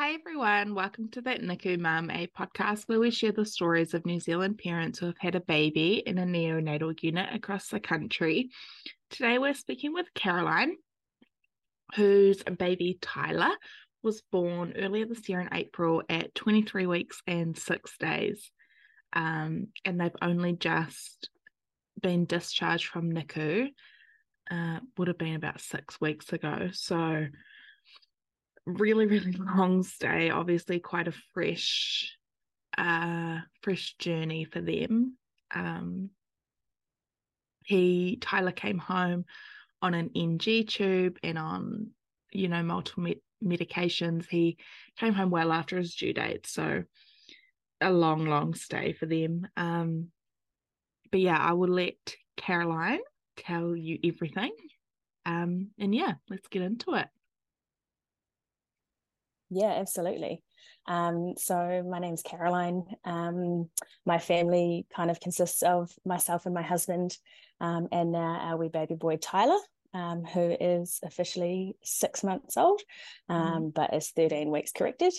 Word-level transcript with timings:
Hi, 0.00 0.12
everyone. 0.12 0.76
Welcome 0.76 1.08
to 1.08 1.20
That 1.22 1.40
NICU 1.40 1.76
Mum, 1.76 2.08
a 2.08 2.28
podcast 2.28 2.84
where 2.86 3.00
we 3.00 3.10
share 3.10 3.32
the 3.32 3.44
stories 3.44 3.94
of 3.94 4.06
New 4.06 4.20
Zealand 4.20 4.60
parents 4.62 5.00
who 5.00 5.06
have 5.06 5.18
had 5.18 5.34
a 5.34 5.40
baby 5.40 6.04
in 6.06 6.18
a 6.18 6.24
neonatal 6.24 7.02
unit 7.02 7.34
across 7.34 7.66
the 7.66 7.80
country. 7.80 8.50
Today, 9.10 9.38
we're 9.38 9.54
speaking 9.54 9.92
with 9.92 10.06
Caroline, 10.14 10.76
whose 11.96 12.44
baby 12.44 12.96
Tyler 13.02 13.50
was 14.04 14.22
born 14.30 14.74
earlier 14.78 15.04
this 15.04 15.28
year 15.28 15.40
in 15.40 15.48
April 15.52 16.04
at 16.08 16.32
23 16.32 16.86
weeks 16.86 17.20
and 17.26 17.58
six 17.58 17.98
days. 17.98 18.52
Um, 19.14 19.66
and 19.84 20.00
they've 20.00 20.12
only 20.22 20.52
just 20.52 21.28
been 22.00 22.24
discharged 22.24 22.86
from 22.86 23.12
NICU, 23.12 23.70
uh, 24.48 24.78
would 24.96 25.08
have 25.08 25.18
been 25.18 25.34
about 25.34 25.60
six 25.60 26.00
weeks 26.00 26.32
ago. 26.32 26.68
So, 26.70 27.26
really, 28.68 29.06
really 29.06 29.32
long 29.56 29.82
stay, 29.82 30.30
obviously 30.30 30.78
quite 30.80 31.08
a 31.08 31.14
fresh 31.32 32.14
uh 32.76 33.38
fresh 33.62 33.96
journey 33.98 34.44
for 34.44 34.60
them. 34.60 35.16
Um 35.54 36.10
he 37.64 38.18
Tyler 38.20 38.52
came 38.52 38.78
home 38.78 39.24
on 39.82 39.94
an 39.94 40.10
NG 40.14 40.64
tube 40.66 41.18
and 41.22 41.38
on, 41.38 41.88
you 42.32 42.48
know, 42.48 42.62
multiple 42.62 43.04
med- 43.04 43.20
medications. 43.44 44.26
He 44.28 44.58
came 44.98 45.12
home 45.14 45.30
well 45.30 45.52
after 45.52 45.76
his 45.76 45.94
due 45.94 46.12
date. 46.12 46.46
So 46.46 46.84
a 47.80 47.90
long, 47.90 48.26
long 48.26 48.54
stay 48.54 48.92
for 48.92 49.06
them. 49.06 49.48
Um 49.56 50.08
but 51.10 51.20
yeah, 51.20 51.38
I 51.38 51.54
will 51.54 51.70
let 51.70 52.16
Caroline 52.36 53.00
tell 53.36 53.74
you 53.74 53.98
everything. 54.04 54.52
Um 55.24 55.70
and 55.78 55.94
yeah, 55.94 56.14
let's 56.28 56.48
get 56.48 56.62
into 56.62 56.94
it. 56.94 57.08
Yeah, 59.50 59.72
absolutely. 59.72 60.42
Um, 60.86 61.34
so 61.36 61.84
my 61.88 61.98
name's 61.98 62.22
Caroline. 62.22 62.84
Um, 63.04 63.68
my 64.06 64.18
family 64.18 64.86
kind 64.94 65.10
of 65.10 65.20
consists 65.20 65.62
of 65.62 65.90
myself 66.04 66.46
and 66.46 66.54
my 66.54 66.62
husband, 66.62 67.16
um, 67.60 67.88
and 67.92 68.12
now 68.12 68.38
our 68.40 68.56
wee 68.56 68.68
baby 68.68 68.94
boy 68.94 69.16
Tyler, 69.16 69.58
um, 69.92 70.24
who 70.24 70.56
is 70.58 71.00
officially 71.02 71.76
six 71.82 72.24
months 72.24 72.56
old, 72.56 72.80
mm. 73.30 73.74
but 73.74 73.94
is 73.94 74.10
13 74.10 74.50
weeks 74.50 74.72
corrected. 74.72 75.12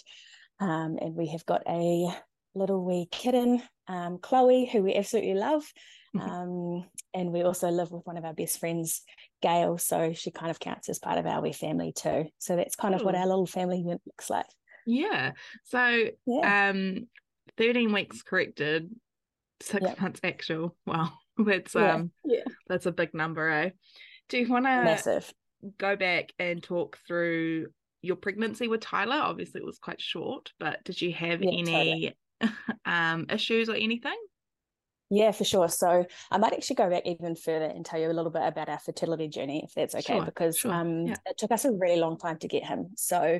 Um, 0.60 0.98
and 1.00 1.16
we 1.16 1.28
have 1.28 1.46
got 1.46 1.62
a 1.68 2.08
little 2.56 2.84
wee 2.84 3.08
kitten, 3.12 3.62
um, 3.88 4.18
Chloe, 4.20 4.66
who 4.66 4.84
we 4.84 4.96
absolutely 4.96 5.36
love. 5.36 5.64
Mm-hmm. 6.16 6.80
and 7.14 7.32
we 7.32 7.42
also 7.44 7.70
live 7.70 7.92
with 7.92 8.06
one 8.06 8.18
of 8.18 8.26
our 8.26 8.34
best 8.34 8.60
friends, 8.60 9.02
Gail. 9.42 9.78
So 9.78 10.14
she 10.14 10.32
kind 10.32 10.52
of 10.52 10.60
counts 10.60 10.90
as 10.90 11.00
part 11.00 11.18
of 11.18 11.26
our 11.26 11.42
wee 11.42 11.54
family 11.54 11.94
too. 11.94 12.26
So 12.38 12.56
that's 12.56 12.76
kind 12.76 12.96
of 12.96 13.02
what 13.02 13.16
our 13.16 13.28
little 13.28 13.46
family 13.46 13.80
unit 13.80 14.02
looks 14.06 14.30
like. 14.30 14.48
Yeah. 14.86 15.32
So 15.66 16.06
yeah. 16.26 16.70
um 16.70 17.08
13 17.58 17.92
weeks 17.92 18.22
corrected, 18.22 18.90
six 19.62 19.84
yep. 19.84 20.02
months 20.02 20.20
actual. 20.24 20.76
Wow. 20.86 21.14
That's 21.38 21.74
yeah. 21.74 21.94
um 21.94 22.12
yeah. 22.26 22.44
that's 22.68 22.86
a 22.86 22.92
big 22.92 23.14
number, 23.14 23.50
eh? 23.50 23.70
Do 24.28 24.40
you 24.40 24.50
wanna 24.50 24.84
massive 24.84 25.34
go 25.78 25.96
back 25.96 26.34
and 26.38 26.62
talk 26.62 26.98
through 27.08 27.68
your 28.02 28.18
pregnancy 28.18 28.68
with 28.68 28.82
Tyler? 28.82 29.16
Obviously 29.16 29.62
it 29.62 29.66
was 29.66 29.80
quite 29.80 30.02
short, 30.02 30.52
but 30.60 30.84
did 30.84 31.02
you 31.02 31.14
have 31.14 31.42
yeah, 31.42 31.52
any 31.52 32.16
totally. 32.42 32.54
um 32.86 33.28
issues 33.30 33.70
or 33.70 33.76
anything? 33.76 34.18
Yeah, 35.12 35.32
for 35.32 35.44
sure. 35.44 35.68
So 35.70 36.06
I 36.30 36.38
might 36.38 36.54
actually 36.54 36.76
go 36.76 36.90
back 36.90 37.06
even 37.06 37.36
further 37.36 37.66
and 37.66 37.84
tell 37.84 38.00
you 38.00 38.12
a 38.12 38.14
little 38.14 38.30
bit 38.30 38.44
about 38.44 38.70
our 38.70 38.80
fertility 38.80 39.28
journey, 39.28 39.64
if 39.64 39.74
that's 39.74 39.96
okay, 39.96 40.18
sure, 40.18 40.26
because 40.26 40.60
sure. 40.60 40.72
Um, 40.72 41.08
yeah. 41.08 41.16
it 41.26 41.38
took 41.38 41.52
us 41.52 41.66
a 41.66 41.72
really 41.72 42.00
long 42.00 42.18
time 42.18 42.38
to 42.40 42.48
get 42.48 42.64
him. 42.64 42.92
So 42.96 43.40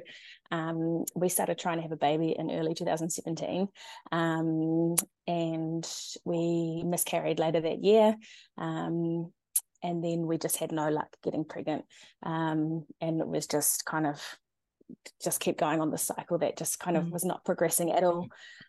um, 0.52 1.06
we 1.16 1.30
started 1.30 1.60
trying 1.60 1.78
to 1.78 1.84
have 1.84 1.92
a 1.92 1.98
baby 1.98 2.36
in 2.38 2.50
early 2.50 2.74
2017, 2.74 3.68
um, 4.12 4.96
and 5.28 5.88
we 6.26 6.84
miscarried 6.84 7.40
later 7.40 7.62
that 7.62 7.84
year. 7.84 8.16
Um, 8.58 9.32
and 9.84 10.04
then 10.04 10.28
we 10.28 10.38
just 10.38 10.58
had 10.58 10.72
no 10.72 10.90
luck 10.90 11.16
getting 11.24 11.46
pregnant. 11.46 11.86
Um, 12.24 12.86
and 13.00 13.22
it 13.22 13.28
was 13.28 13.48
just 13.48 13.86
kind 13.86 14.08
of 14.08 14.22
just 15.22 15.40
kept 15.40 15.60
going 15.60 15.82
on 15.82 15.92
the 15.92 15.98
cycle 15.98 16.38
that 16.40 16.58
just 16.58 16.80
kind 16.80 16.98
of 16.98 17.06
mm. 17.06 17.12
was 17.12 17.26
not 17.26 17.46
progressing 17.46 17.92
at 17.92 18.04
all. 18.04 18.28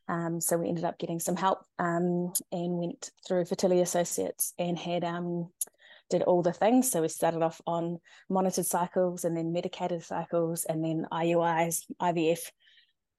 Um, 0.08 0.40
so 0.40 0.56
we 0.56 0.68
ended 0.68 0.84
up 0.84 0.98
getting 0.98 1.20
some 1.20 1.36
help 1.36 1.64
um, 1.78 2.32
and 2.52 2.78
went 2.78 3.10
through 3.26 3.44
Fertility 3.44 3.80
Associates 3.80 4.52
and 4.58 4.78
had 4.78 5.04
um, 5.04 5.50
did 6.10 6.22
all 6.22 6.42
the 6.42 6.52
things. 6.52 6.90
So 6.90 7.02
we 7.02 7.08
started 7.08 7.42
off 7.42 7.60
on 7.66 7.98
monitored 8.28 8.66
cycles 8.66 9.24
and 9.24 9.36
then 9.36 9.52
medicated 9.52 10.02
cycles 10.02 10.64
and 10.64 10.84
then 10.84 11.06
IUIs, 11.12 11.84
IVF. 12.00 12.40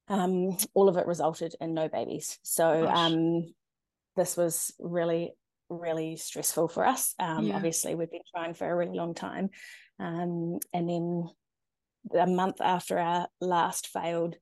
Um, 0.08 0.58
all 0.74 0.90
of 0.90 0.98
it 0.98 1.08
resulted 1.08 1.56
in 1.62 1.74
no 1.74 1.88
babies. 1.88 2.38
So 2.44 2.88
um, 2.88 3.54
this 4.16 4.36
was 4.36 4.74
really 4.80 5.34
really 5.72 6.18
stressful 6.18 6.68
for 6.68 6.86
us. 6.86 7.16
Um, 7.18 7.48
yeah. 7.48 7.56
Obviously, 7.56 7.96
we've 7.96 8.12
been 8.12 8.22
trying 8.36 8.54
for 8.54 8.70
a 8.70 8.76
really 8.76 8.98
long 8.98 9.14
time. 9.14 9.50
Um, 10.00 10.60
and 10.74 10.90
then 10.90 11.30
a 12.18 12.28
month 12.28 12.62
after 12.62 12.98
our 12.98 13.28
last 13.40 13.88
failed 13.88 14.36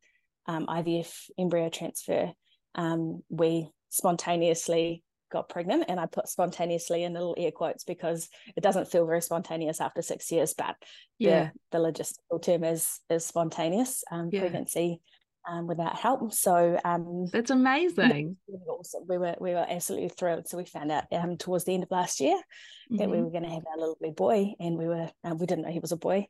um, 0.47 0.65
IVF 0.67 1.29
embryo 1.37 1.69
transfer, 1.69 2.31
um, 2.75 3.23
we 3.29 3.69
spontaneously 3.89 5.03
got 5.31 5.49
pregnant. 5.49 5.85
And 5.87 5.99
I 5.99 6.05
put 6.05 6.27
spontaneously 6.27 7.03
in 7.03 7.13
little 7.13 7.35
air 7.37 7.51
quotes 7.51 7.83
because 7.83 8.29
it 8.55 8.61
doesn't 8.61 8.89
feel 8.91 9.05
very 9.05 9.21
spontaneous 9.21 9.81
after 9.81 10.01
six 10.01 10.31
years, 10.31 10.53
but 10.53 10.75
yeah, 11.17 11.49
the, 11.71 11.79
the 11.79 11.91
logistical 11.91 12.41
term 12.41 12.63
is 12.63 12.99
is 13.09 13.25
spontaneous 13.25 14.03
um, 14.11 14.29
yeah. 14.31 14.41
pregnancy 14.41 15.01
um, 15.47 15.67
without 15.67 15.95
help. 15.95 16.33
So 16.33 16.79
um, 16.83 17.27
that's 17.31 17.51
amazing. 17.51 18.37
Awesome. 18.67 19.03
We 19.07 19.17
were 19.17 19.35
we 19.39 19.51
were 19.51 19.65
absolutely 19.67 20.09
thrilled. 20.09 20.47
So 20.47 20.57
we 20.57 20.65
found 20.65 20.91
out 20.91 21.05
um, 21.11 21.37
towards 21.37 21.65
the 21.65 21.73
end 21.73 21.83
of 21.83 21.91
last 21.91 22.19
year 22.19 22.35
mm-hmm. 22.35 22.97
that 22.97 23.09
we 23.09 23.17
mm-hmm. 23.17 23.25
were 23.25 23.31
going 23.31 23.43
to 23.43 23.49
have 23.49 23.63
our 23.67 23.77
little 23.77 24.13
boy, 24.13 24.53
and 24.59 24.77
we 24.77 24.87
were 24.87 25.09
uh, 25.23 25.35
we 25.35 25.45
didn't 25.45 25.65
know 25.65 25.71
he 25.71 25.79
was 25.79 25.91
a 25.91 25.97
boy. 25.97 26.27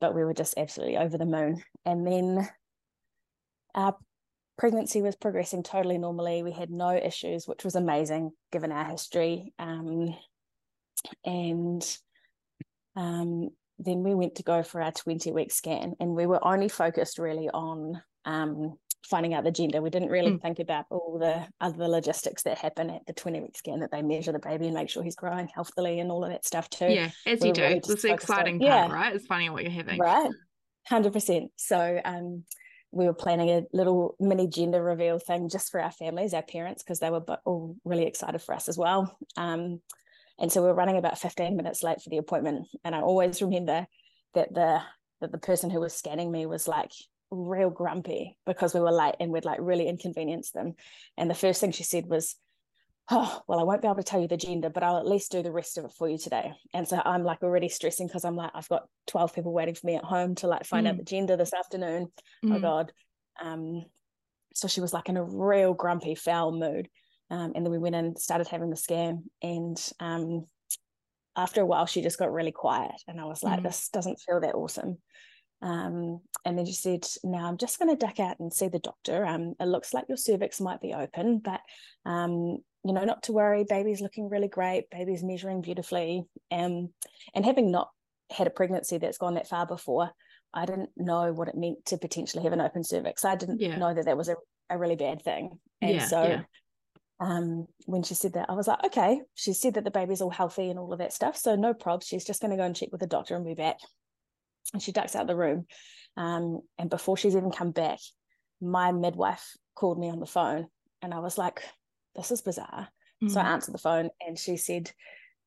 But 0.00 0.14
we 0.14 0.24
were 0.24 0.34
just 0.34 0.54
absolutely 0.56 0.96
over 0.96 1.18
the 1.18 1.26
moon. 1.26 1.62
And 1.84 2.06
then 2.06 2.48
our 3.74 3.96
pregnancy 4.58 5.02
was 5.02 5.16
progressing 5.16 5.62
totally 5.62 5.98
normally. 5.98 6.42
We 6.42 6.52
had 6.52 6.70
no 6.70 6.94
issues, 6.94 7.46
which 7.46 7.64
was 7.64 7.74
amazing 7.74 8.32
given 8.52 8.72
our 8.72 8.84
history. 8.84 9.52
Um, 9.58 10.14
and 11.24 11.98
um, 12.96 13.50
then 13.78 14.02
we 14.02 14.14
went 14.14 14.36
to 14.36 14.42
go 14.42 14.62
for 14.62 14.82
our 14.82 14.92
20 14.92 15.32
week 15.32 15.52
scan, 15.52 15.94
and 16.00 16.14
we 16.14 16.26
were 16.26 16.44
only 16.46 16.68
focused 16.68 17.18
really 17.18 17.48
on 17.48 18.02
um, 18.24 18.76
finding 19.08 19.34
out 19.34 19.44
the 19.44 19.50
gender. 19.50 19.80
We 19.80 19.90
didn't 19.90 20.10
really 20.10 20.32
mm. 20.32 20.42
think 20.42 20.58
about 20.58 20.86
all 20.90 21.18
the 21.18 21.46
other 21.60 21.88
logistics 21.88 22.42
that 22.44 22.58
happen 22.58 22.90
at 22.90 23.06
the 23.06 23.12
20 23.12 23.40
week 23.40 23.56
scan 23.56 23.80
that 23.80 23.90
they 23.90 24.02
measure 24.02 24.32
the 24.32 24.38
baby 24.38 24.66
and 24.66 24.74
make 24.74 24.90
sure 24.90 25.02
he's 25.02 25.16
growing 25.16 25.48
healthily 25.48 26.00
and 26.00 26.10
all 26.10 26.24
of 26.24 26.30
that 26.30 26.44
stuff 26.44 26.68
too. 26.70 26.88
Yeah, 26.88 27.10
as 27.26 27.40
we 27.40 27.48
you 27.48 27.54
do. 27.54 27.62
Really 27.62 27.76
it's 27.78 28.02
the 28.02 28.12
exciting 28.12 28.56
on, 28.56 28.60
part, 28.60 28.90
yeah, 28.90 28.94
right? 28.94 29.14
It's 29.14 29.26
finding 29.26 29.48
out 29.48 29.54
what 29.54 29.62
you're 29.62 29.72
having. 29.72 29.98
Right. 29.98 30.30
100%. 30.90 31.48
So, 31.56 32.00
um, 32.04 32.44
we 32.92 33.06
were 33.06 33.14
planning 33.14 33.50
a 33.50 33.62
little 33.72 34.16
mini 34.18 34.48
gender 34.48 34.82
reveal 34.82 35.18
thing 35.18 35.48
just 35.48 35.70
for 35.70 35.80
our 35.80 35.92
families, 35.92 36.34
our 36.34 36.42
parents, 36.42 36.82
because 36.82 36.98
they 36.98 37.10
were 37.10 37.22
all 37.44 37.76
really 37.84 38.04
excited 38.04 38.42
for 38.42 38.52
us 38.52 38.68
as 38.68 38.76
well. 38.76 39.16
Um, 39.36 39.80
and 40.40 40.50
so 40.50 40.60
we 40.60 40.68
were 40.68 40.74
running 40.74 40.96
about 40.96 41.18
15 41.18 41.56
minutes 41.56 41.82
late 41.82 42.02
for 42.02 42.10
the 42.10 42.16
appointment. 42.16 42.66
And 42.84 42.94
I 42.94 43.00
always 43.00 43.42
remember 43.42 43.86
that 44.34 44.52
the 44.52 44.80
that 45.20 45.32
the 45.32 45.38
person 45.38 45.68
who 45.68 45.80
was 45.80 45.92
scanning 45.92 46.32
me 46.32 46.46
was 46.46 46.66
like, 46.66 46.92
real 47.30 47.70
grumpy 47.70 48.36
because 48.46 48.74
we 48.74 48.80
were 48.80 48.92
late 48.92 49.16
and 49.20 49.30
we'd 49.30 49.44
like 49.44 49.58
really 49.60 49.88
inconvenienced 49.88 50.54
them. 50.54 50.74
And 51.16 51.30
the 51.30 51.34
first 51.34 51.60
thing 51.60 51.72
she 51.72 51.84
said 51.84 52.06
was, 52.06 52.36
Oh, 53.12 53.42
well, 53.48 53.58
I 53.58 53.64
won't 53.64 53.82
be 53.82 53.88
able 53.88 53.96
to 53.96 54.04
tell 54.04 54.20
you 54.20 54.28
the 54.28 54.36
gender, 54.36 54.70
but 54.70 54.84
I'll 54.84 54.98
at 54.98 55.06
least 55.06 55.32
do 55.32 55.42
the 55.42 55.50
rest 55.50 55.76
of 55.78 55.84
it 55.84 55.92
for 55.98 56.08
you 56.08 56.16
today. 56.16 56.52
And 56.72 56.86
so 56.86 57.02
I'm 57.04 57.24
like 57.24 57.42
already 57.42 57.68
stressing 57.68 58.06
because 58.06 58.24
I'm 58.24 58.36
like, 58.36 58.52
I've 58.54 58.68
got 58.68 58.86
12 59.08 59.34
people 59.34 59.52
waiting 59.52 59.74
for 59.74 59.86
me 59.86 59.96
at 59.96 60.04
home 60.04 60.36
to 60.36 60.46
like 60.46 60.64
find 60.64 60.86
mm. 60.86 60.90
out 60.90 60.96
the 60.96 61.02
gender 61.02 61.36
this 61.36 61.52
afternoon. 61.52 62.06
Oh, 62.44 62.46
mm. 62.46 62.56
Oh 62.56 62.60
God. 62.60 62.92
Um, 63.42 63.84
so 64.54 64.68
she 64.68 64.80
was 64.80 64.92
like 64.92 65.08
in 65.08 65.16
a 65.16 65.24
real 65.24 65.74
grumpy, 65.74 66.14
foul 66.14 66.52
mood. 66.52 66.88
Um, 67.30 67.52
and 67.56 67.64
then 67.64 67.72
we 67.72 67.78
went 67.78 67.96
and 67.96 68.16
started 68.16 68.46
having 68.46 68.70
the 68.70 68.76
scan. 68.76 69.24
And 69.42 69.76
um, 69.98 70.44
after 71.36 71.62
a 71.62 71.66
while, 71.66 71.86
she 71.86 72.02
just 72.02 72.18
got 72.18 72.32
really 72.32 72.52
quiet. 72.52 72.94
And 73.08 73.20
I 73.20 73.24
was 73.24 73.42
like, 73.42 73.60
mm. 73.60 73.64
this 73.64 73.88
doesn't 73.88 74.20
feel 74.20 74.40
that 74.40 74.54
awesome. 74.54 74.98
Um, 75.62 76.20
and 76.44 76.58
then 76.58 76.66
she 76.66 76.72
said, 76.72 77.06
Now 77.22 77.46
I'm 77.46 77.58
just 77.58 77.78
going 77.78 77.90
to 77.90 78.06
duck 78.06 78.18
out 78.18 78.40
and 78.40 78.52
see 78.52 78.68
the 78.68 78.78
doctor. 78.78 79.26
Um, 79.26 79.54
it 79.60 79.66
looks 79.66 79.92
like 79.92 80.06
your 80.08 80.16
cervix 80.16 80.60
might 80.60 80.80
be 80.80 80.94
open, 80.94 81.38
but 81.38 81.60
um, 82.06 82.58
you 82.84 82.92
know, 82.94 83.04
not 83.04 83.24
to 83.24 83.32
worry. 83.32 83.64
Baby's 83.68 84.00
looking 84.00 84.28
really 84.28 84.48
great. 84.48 84.90
Baby's 84.90 85.22
measuring 85.22 85.60
beautifully. 85.60 86.24
Um, 86.50 86.90
and 87.34 87.44
having 87.44 87.70
not 87.70 87.90
had 88.30 88.46
a 88.46 88.50
pregnancy 88.50 88.98
that's 88.98 89.18
gone 89.18 89.34
that 89.34 89.48
far 89.48 89.66
before, 89.66 90.10
I 90.54 90.64
didn't 90.64 90.90
know 90.96 91.32
what 91.32 91.48
it 91.48 91.54
meant 91.56 91.84
to 91.86 91.98
potentially 91.98 92.42
have 92.42 92.52
an 92.52 92.60
open 92.60 92.82
cervix. 92.82 93.24
I 93.24 93.36
didn't 93.36 93.60
yeah. 93.60 93.76
know 93.76 93.92
that 93.92 94.06
that 94.06 94.16
was 94.16 94.28
a, 94.28 94.36
a 94.70 94.78
really 94.78 94.96
bad 94.96 95.22
thing. 95.22 95.58
And 95.80 95.96
yeah, 95.96 96.06
so 96.06 96.22
yeah. 96.24 96.42
Um, 97.20 97.66
when 97.84 98.02
she 98.02 98.14
said 98.14 98.32
that, 98.32 98.48
I 98.48 98.54
was 98.54 98.66
like, 98.66 98.82
okay. 98.86 99.20
She 99.34 99.52
said 99.52 99.74
that 99.74 99.84
the 99.84 99.90
baby's 99.90 100.22
all 100.22 100.30
healthy 100.30 100.70
and 100.70 100.78
all 100.78 100.92
of 100.92 101.00
that 101.00 101.12
stuff. 101.12 101.36
So 101.36 101.54
no 101.54 101.74
probs. 101.74 102.06
She's 102.06 102.24
just 102.24 102.40
going 102.40 102.50
to 102.50 102.56
go 102.56 102.64
and 102.64 102.74
check 102.74 102.88
with 102.92 103.02
the 103.02 103.06
doctor 103.06 103.36
and 103.36 103.44
be 103.44 103.52
back. 103.52 103.76
And 104.72 104.82
she 104.82 104.92
ducks 104.92 105.14
out 105.16 105.22
of 105.22 105.28
the 105.28 105.36
room. 105.36 105.66
Um, 106.16 106.60
and 106.78 106.90
before 106.90 107.16
she's 107.16 107.36
even 107.36 107.50
come 107.50 107.70
back, 107.70 107.98
my 108.60 108.92
midwife 108.92 109.56
called 109.74 109.98
me 109.98 110.10
on 110.10 110.20
the 110.20 110.26
phone, 110.26 110.66
and 111.02 111.14
I 111.14 111.20
was 111.20 111.38
like, 111.38 111.62
"This 112.14 112.30
is 112.30 112.42
bizarre." 112.42 112.88
Mm. 113.22 113.30
So 113.30 113.40
I 113.40 113.44
mm. 113.44 113.48
answered 113.48 113.74
the 113.74 113.78
phone, 113.78 114.10
and 114.20 114.38
she 114.38 114.56
said, 114.56 114.90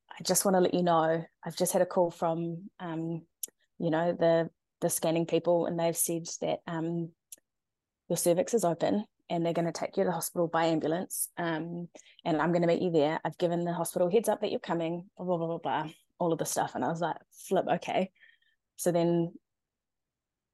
"I 0.09 0.23
just 0.23 0.45
want 0.45 0.55
to 0.55 0.61
let 0.61 0.73
you 0.73 0.83
know 0.83 1.23
I've 1.45 1.57
just 1.57 1.73
had 1.73 1.81
a 1.81 1.85
call 1.85 2.11
from, 2.11 2.69
um, 2.79 3.25
you 3.79 3.91
know, 3.91 4.13
the 4.13 4.49
the 4.81 4.89
scanning 4.89 5.25
people, 5.25 5.65
and 5.65 5.79
they've 5.79 5.95
said 5.95 6.27
that 6.41 6.59
um, 6.67 7.11
your 8.09 8.17
cervix 8.17 8.53
is 8.53 8.65
open." 8.65 9.05
And 9.29 9.43
they're 9.43 9.53
going 9.53 9.65
to 9.65 9.71
take 9.71 9.95
you 9.97 10.03
to 10.03 10.09
the 10.09 10.13
hospital 10.13 10.47
by 10.47 10.65
ambulance. 10.65 11.29
Um, 11.37 11.87
and 12.25 12.39
I'm 12.39 12.51
going 12.51 12.61
to 12.61 12.67
meet 12.67 12.81
you 12.81 12.91
there. 12.91 13.19
I've 13.23 13.37
given 13.37 13.63
the 13.63 13.73
hospital 13.73 14.11
heads 14.11 14.29
up 14.29 14.41
that 14.41 14.51
you're 14.51 14.59
coming, 14.59 15.09
blah, 15.17 15.25
blah, 15.25 15.37
blah, 15.37 15.47
blah, 15.47 15.57
blah, 15.57 15.89
all 16.19 16.33
of 16.33 16.39
the 16.39 16.45
stuff. 16.45 16.75
And 16.75 16.83
I 16.83 16.89
was 16.89 17.01
like, 17.01 17.15
flip, 17.47 17.65
okay. 17.75 18.11
So 18.77 18.91
then 18.91 19.33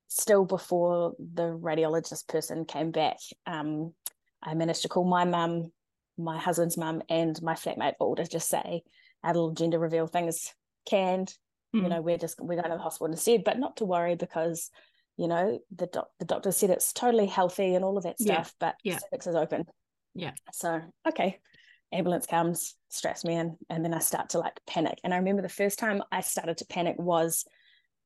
still 0.08 0.46
before 0.46 1.14
the 1.20 1.58
radiologist 1.58 2.28
person 2.28 2.66
came 2.66 2.92
back, 2.92 3.18
um, 3.46 3.94
I 4.42 4.54
managed 4.54 4.84
to 4.84 4.90
call 4.90 5.06
my 5.06 5.26
mum, 5.26 5.72
my 6.18 6.38
husband's 6.38 6.78
mum, 6.78 7.02
and 7.10 7.42
my 7.42 7.54
flatmate 7.54 7.94
all 8.00 8.16
to 8.16 8.26
just 8.26 8.50
say 8.50 8.84
our 9.24 9.34
little 9.34 9.52
gender 9.52 9.80
reveal 9.80 10.08
thing 10.08 10.28
is 10.28 10.54
canned. 10.88 11.30
Mm. 11.76 11.80
You 11.80 11.82
hmm. 11.82 11.90
know, 11.90 12.02
we're 12.02 12.18
just 12.18 12.40
we're 12.40 12.56
going 12.56 12.70
to 12.70 12.78
the 12.78 12.82
hospital 12.82 13.12
instead, 13.12 13.44
but 13.44 13.60
not 13.60 13.78
to 13.78 13.86
worry 13.86 14.16
because 14.16 14.70
you 15.18 15.28
know 15.28 15.60
the 15.76 15.88
doc- 15.88 16.12
the 16.18 16.26
doctor 16.26 16.52
said 16.52 16.70
it's 16.70 16.94
totally 16.94 17.28
healthy 17.28 17.76
and 17.76 17.84
all 17.84 17.98
of 17.98 18.04
that 18.04 18.20
stuff, 18.20 18.54
yeah. 18.54 18.68
but 18.68 18.76
yeah. 18.84 18.98
cervix 18.98 19.28
is 19.28 19.36
open. 19.36 19.66
Yeah. 20.16 20.32
So 20.52 20.82
okay, 21.08 21.40
ambulance 21.92 22.26
comes, 22.26 22.76
straps 22.90 23.24
me 23.24 23.36
in, 23.36 23.58
and 23.70 23.84
then 23.84 23.94
I 23.94 24.00
start 24.00 24.30
to 24.30 24.40
like 24.40 24.60
panic. 24.66 25.00
And 25.04 25.14
I 25.14 25.18
remember 25.18 25.42
the 25.42 25.50
first 25.50 25.78
time 25.78 26.02
I 26.12 26.22
started 26.22 26.58
to 26.58 26.66
panic 26.66 26.96
was 26.98 27.46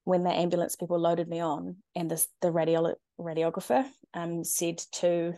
when 0.05 0.23
the 0.23 0.31
ambulance 0.31 0.75
people 0.75 0.99
loaded 0.99 1.27
me 1.27 1.39
on 1.39 1.77
and 1.95 2.11
this, 2.11 2.27
the 2.41 2.51
radio, 2.51 2.93
radiographer 3.19 3.85
um, 4.13 4.43
said 4.43 4.79
to 4.91 5.33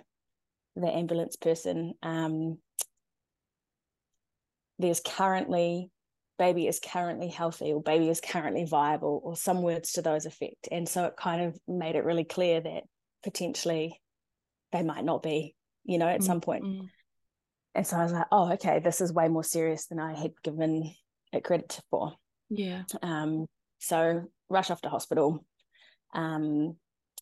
the 0.76 0.88
ambulance 0.88 1.36
person, 1.36 1.94
um, 2.02 2.58
there's 4.80 5.00
currently, 5.00 5.92
baby 6.38 6.68
is 6.68 6.80
currently 6.80 7.28
healthy 7.28 7.72
or 7.72 7.82
baby 7.82 8.10
is 8.10 8.20
currently 8.20 8.66
viable 8.66 9.22
or 9.24 9.36
some 9.38 9.62
words 9.62 9.94
to 9.94 10.02
those 10.02 10.26
effect. 10.26 10.68
And 10.72 10.90
so 10.90 11.06
it 11.06 11.16
kind 11.16 11.44
of 11.44 11.58
made 11.68 11.96
it 11.96 12.04
really 12.04 12.26
clear 12.26 12.60
that 12.60 12.84
potentially 13.24 14.02
they 14.72 14.84
might 14.84 15.06
not 15.06 15.24
be, 15.24 15.56
you 15.86 15.98
know, 15.98 16.08
at 16.08 16.20
mm-hmm. 16.20 16.26
some 16.26 16.42
point. 16.42 16.64
Mm. 16.64 16.90
And 17.76 17.86
so 17.86 17.98
I 17.98 18.04
was 18.04 18.14
like, 18.14 18.28
oh, 18.32 18.54
okay, 18.54 18.80
this 18.80 19.00
is 19.00 19.14
way 19.14 19.28
more 19.28 19.44
serious 19.44 19.86
than 19.88 20.00
I 20.00 20.14
had 20.18 20.32
given 20.44 20.94
it 21.32 21.44
credit 21.44 21.80
for. 21.90 22.14
Yeah. 22.50 22.84
Um, 23.02 23.46
so 23.80 24.24
rush 24.50 24.70
off 24.70 24.82
to 24.82 24.90
hospital. 24.90 25.46
Um, 26.14 26.76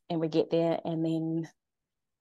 and 0.09 0.19
we 0.19 0.27
get 0.27 0.51
there, 0.51 0.79
and 0.85 1.03
then 1.05 1.49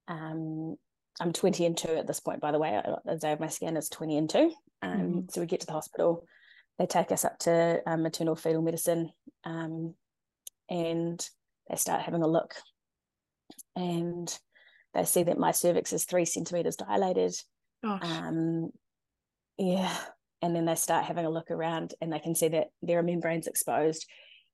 um, 0.09 0.77
I'm 1.21 1.33
20 1.33 1.67
and 1.67 1.77
2 1.77 1.89
at 1.89 2.07
this 2.07 2.21
point, 2.21 2.41
by 2.41 2.53
the 2.53 2.59
way. 2.59 2.81
The 3.05 3.17
day 3.17 3.33
of 3.33 3.41
my 3.41 3.49
scan 3.49 3.77
is 3.77 3.89
20 3.89 4.17
and 4.17 4.31
2. 4.31 4.53
Um, 4.83 4.99
mm-hmm. 4.99 5.21
So 5.31 5.41
we 5.41 5.47
get 5.47 5.61
to 5.61 5.67
the 5.67 5.73
hospital. 5.73 6.27
They 6.79 6.87
take 6.87 7.13
us 7.13 7.25
up 7.25 7.39
to 7.41 7.81
um, 7.87 8.03
maternal 8.03 8.35
fetal 8.35 8.63
medicine 8.63 9.11
um, 9.45 9.95
and 10.71 11.25
they 11.69 11.77
start 11.77 12.03
having 12.03 12.23
a 12.23 12.27
look. 12.27 12.55
And 13.77 14.35
they 14.95 15.05
see 15.05 15.23
that 15.23 15.39
my 15.39 15.53
cervix 15.53 15.93
is 15.93 16.05
three 16.05 16.25
centimeters 16.25 16.77
dilated. 16.77 17.35
Um, 18.03 18.71
yeah. 19.59 19.95
And 20.41 20.57
then 20.57 20.65
they 20.65 20.75
start 20.75 21.05
having 21.05 21.25
a 21.25 21.31
look 21.31 21.51
around 21.51 21.95
and 22.01 22.13
they 22.13 22.19
can 22.19 22.35
see 22.35 22.49
that 22.49 22.69
there 22.81 22.99
are 22.99 23.03
membranes 23.03 23.47
exposed 23.47 24.07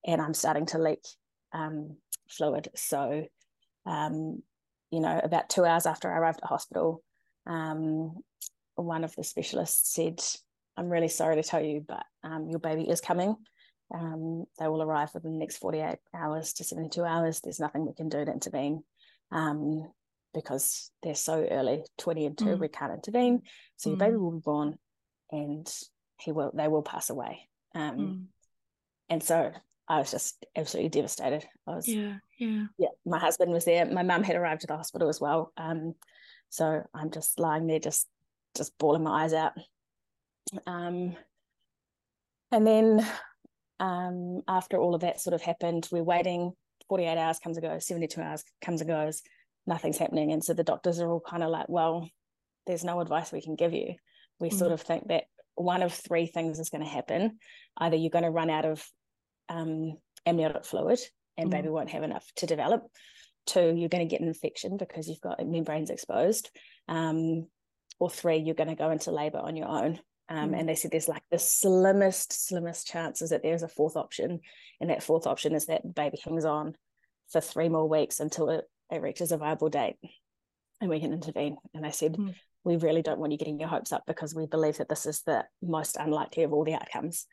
and 0.06 0.20
I'm 0.20 0.34
starting 0.34 0.66
to 0.66 0.78
leak 0.78 1.04
um, 1.52 1.96
fluid. 2.28 2.68
So, 2.74 3.26
um, 3.86 4.42
you 4.90 5.00
know, 5.00 5.20
about 5.22 5.48
two 5.48 5.64
hours 5.64 5.86
after 5.86 6.10
I 6.10 6.18
arrived 6.18 6.40
at 6.42 6.48
hospital, 6.48 7.02
um, 7.46 8.16
one 8.74 9.04
of 9.04 9.14
the 9.16 9.24
specialists 9.24 9.94
said, 9.94 10.20
I'm 10.76 10.88
really 10.88 11.08
sorry 11.08 11.36
to 11.36 11.42
tell 11.42 11.62
you, 11.62 11.84
but 11.86 12.04
um, 12.22 12.48
your 12.48 12.60
baby 12.60 12.88
is 12.88 13.00
coming. 13.00 13.36
Um, 13.92 14.44
they 14.58 14.68
will 14.68 14.82
arrive 14.82 15.10
within 15.14 15.32
the 15.32 15.38
next 15.38 15.56
48 15.56 15.96
hours 16.14 16.52
to 16.54 16.64
72 16.64 17.02
hours. 17.02 17.40
There's 17.40 17.60
nothing 17.60 17.86
we 17.86 17.94
can 17.94 18.08
do 18.08 18.24
to 18.24 18.30
intervene 18.30 18.82
um, 19.32 19.90
because 20.34 20.90
they're 21.02 21.14
so 21.14 21.46
early, 21.50 21.84
20 21.98 22.26
and 22.26 22.38
2, 22.38 22.44
mm. 22.44 22.58
we 22.58 22.68
can't 22.68 22.92
intervene. 22.92 23.42
So 23.76 23.88
mm. 23.88 23.92
your 23.92 23.98
baby 23.98 24.16
will 24.16 24.32
be 24.32 24.42
born 24.44 24.78
and 25.30 25.68
he 26.20 26.32
will 26.32 26.52
they 26.54 26.68
will 26.68 26.82
pass 26.82 27.10
away. 27.10 27.48
Um, 27.74 27.96
mm. 27.96 28.24
And 29.08 29.22
so 29.22 29.52
I 29.88 29.98
was 29.98 30.10
just 30.10 30.44
absolutely 30.54 30.90
devastated. 30.90 31.46
I 31.66 31.76
was 31.76 31.88
yeah, 31.88 32.16
yeah. 32.38 32.66
Yeah. 32.76 32.88
My 33.06 33.18
husband 33.18 33.52
was 33.52 33.64
there. 33.64 33.86
My 33.86 34.02
mum 34.02 34.22
had 34.22 34.36
arrived 34.36 34.62
at 34.64 34.68
the 34.68 34.76
hospital 34.76 35.08
as 35.08 35.20
well. 35.20 35.52
Um, 35.56 35.94
so 36.50 36.82
I'm 36.94 37.10
just 37.10 37.38
lying 37.38 37.66
there, 37.66 37.78
just 37.78 38.06
just 38.56 38.76
bawling 38.78 39.02
my 39.02 39.24
eyes 39.24 39.32
out. 39.32 39.52
Um, 40.66 41.16
and 42.50 42.66
then 42.66 43.06
um, 43.80 44.42
after 44.48 44.76
all 44.78 44.94
of 44.94 45.02
that 45.02 45.20
sort 45.20 45.34
of 45.34 45.42
happened, 45.42 45.88
we're 45.90 46.02
waiting. 46.02 46.52
48 46.88 47.18
hours 47.18 47.38
comes 47.38 47.56
and 47.58 47.66
goes, 47.66 47.86
72 47.86 48.20
hours 48.20 48.44
comes 48.64 48.80
and 48.80 48.88
goes, 48.88 49.22
nothing's 49.66 49.98
happening. 49.98 50.32
And 50.32 50.42
so 50.42 50.54
the 50.54 50.64
doctors 50.64 51.00
are 51.00 51.10
all 51.10 51.20
kind 51.20 51.42
of 51.42 51.50
like, 51.50 51.68
well, 51.68 52.08
there's 52.66 52.84
no 52.84 53.00
advice 53.00 53.30
we 53.30 53.42
can 53.42 53.56
give 53.56 53.74
you. 53.74 53.94
We 54.40 54.48
mm. 54.48 54.54
sort 54.54 54.72
of 54.72 54.80
think 54.80 55.08
that 55.08 55.24
one 55.54 55.82
of 55.82 55.92
three 55.92 56.26
things 56.26 56.58
is 56.58 56.70
going 56.70 56.84
to 56.84 56.90
happen. 56.90 57.38
Either 57.76 57.96
you're 57.96 58.10
going 58.10 58.24
to 58.24 58.30
run 58.30 58.48
out 58.48 58.64
of 58.64 58.86
um, 59.48 59.96
amniotic 60.26 60.64
fluid 60.64 60.98
and 61.36 61.48
mm. 61.48 61.52
baby 61.52 61.68
won't 61.68 61.90
have 61.90 62.02
enough 62.02 62.26
to 62.36 62.46
develop. 62.46 62.82
Two, 63.46 63.74
you're 63.76 63.88
going 63.88 64.06
to 64.06 64.10
get 64.10 64.20
an 64.20 64.28
infection 64.28 64.76
because 64.76 65.08
you've 65.08 65.20
got 65.20 65.44
membranes 65.44 65.90
exposed. 65.90 66.50
Um, 66.88 67.46
or 67.98 68.10
three, 68.10 68.36
you're 68.36 68.54
going 68.54 68.68
to 68.68 68.74
go 68.74 68.90
into 68.90 69.10
labor 69.10 69.38
on 69.38 69.56
your 69.56 69.68
own. 69.68 69.98
Um, 70.28 70.50
mm. 70.50 70.60
And 70.60 70.68
they 70.68 70.74
said 70.74 70.90
there's 70.90 71.08
like 71.08 71.22
the 71.30 71.38
slimmest, 71.38 72.48
slimmest 72.48 72.86
chances 72.86 73.30
that 73.30 73.42
there's 73.42 73.62
a 73.62 73.68
fourth 73.68 73.96
option. 73.96 74.40
And 74.80 74.90
that 74.90 75.02
fourth 75.02 75.26
option 75.26 75.54
is 75.54 75.66
that 75.66 75.82
the 75.82 75.88
baby 75.88 76.18
hangs 76.22 76.44
on 76.44 76.76
for 77.30 77.40
three 77.40 77.68
more 77.68 77.88
weeks 77.88 78.20
until 78.20 78.50
it, 78.50 78.64
it 78.90 79.02
reaches 79.02 79.32
a 79.32 79.38
viable 79.38 79.70
date 79.70 79.96
and 80.80 80.90
we 80.90 81.00
can 81.00 81.12
intervene. 81.12 81.56
And 81.74 81.84
they 81.84 81.90
said, 81.90 82.14
mm. 82.14 82.34
we 82.64 82.76
really 82.76 83.02
don't 83.02 83.18
want 83.18 83.32
you 83.32 83.38
getting 83.38 83.58
your 83.58 83.68
hopes 83.68 83.92
up 83.92 84.04
because 84.06 84.34
we 84.34 84.46
believe 84.46 84.78
that 84.78 84.88
this 84.88 85.06
is 85.06 85.22
the 85.22 85.44
most 85.62 85.96
unlikely 85.96 86.44
of 86.44 86.52
all 86.52 86.64
the 86.64 86.74
outcomes. 86.74 87.26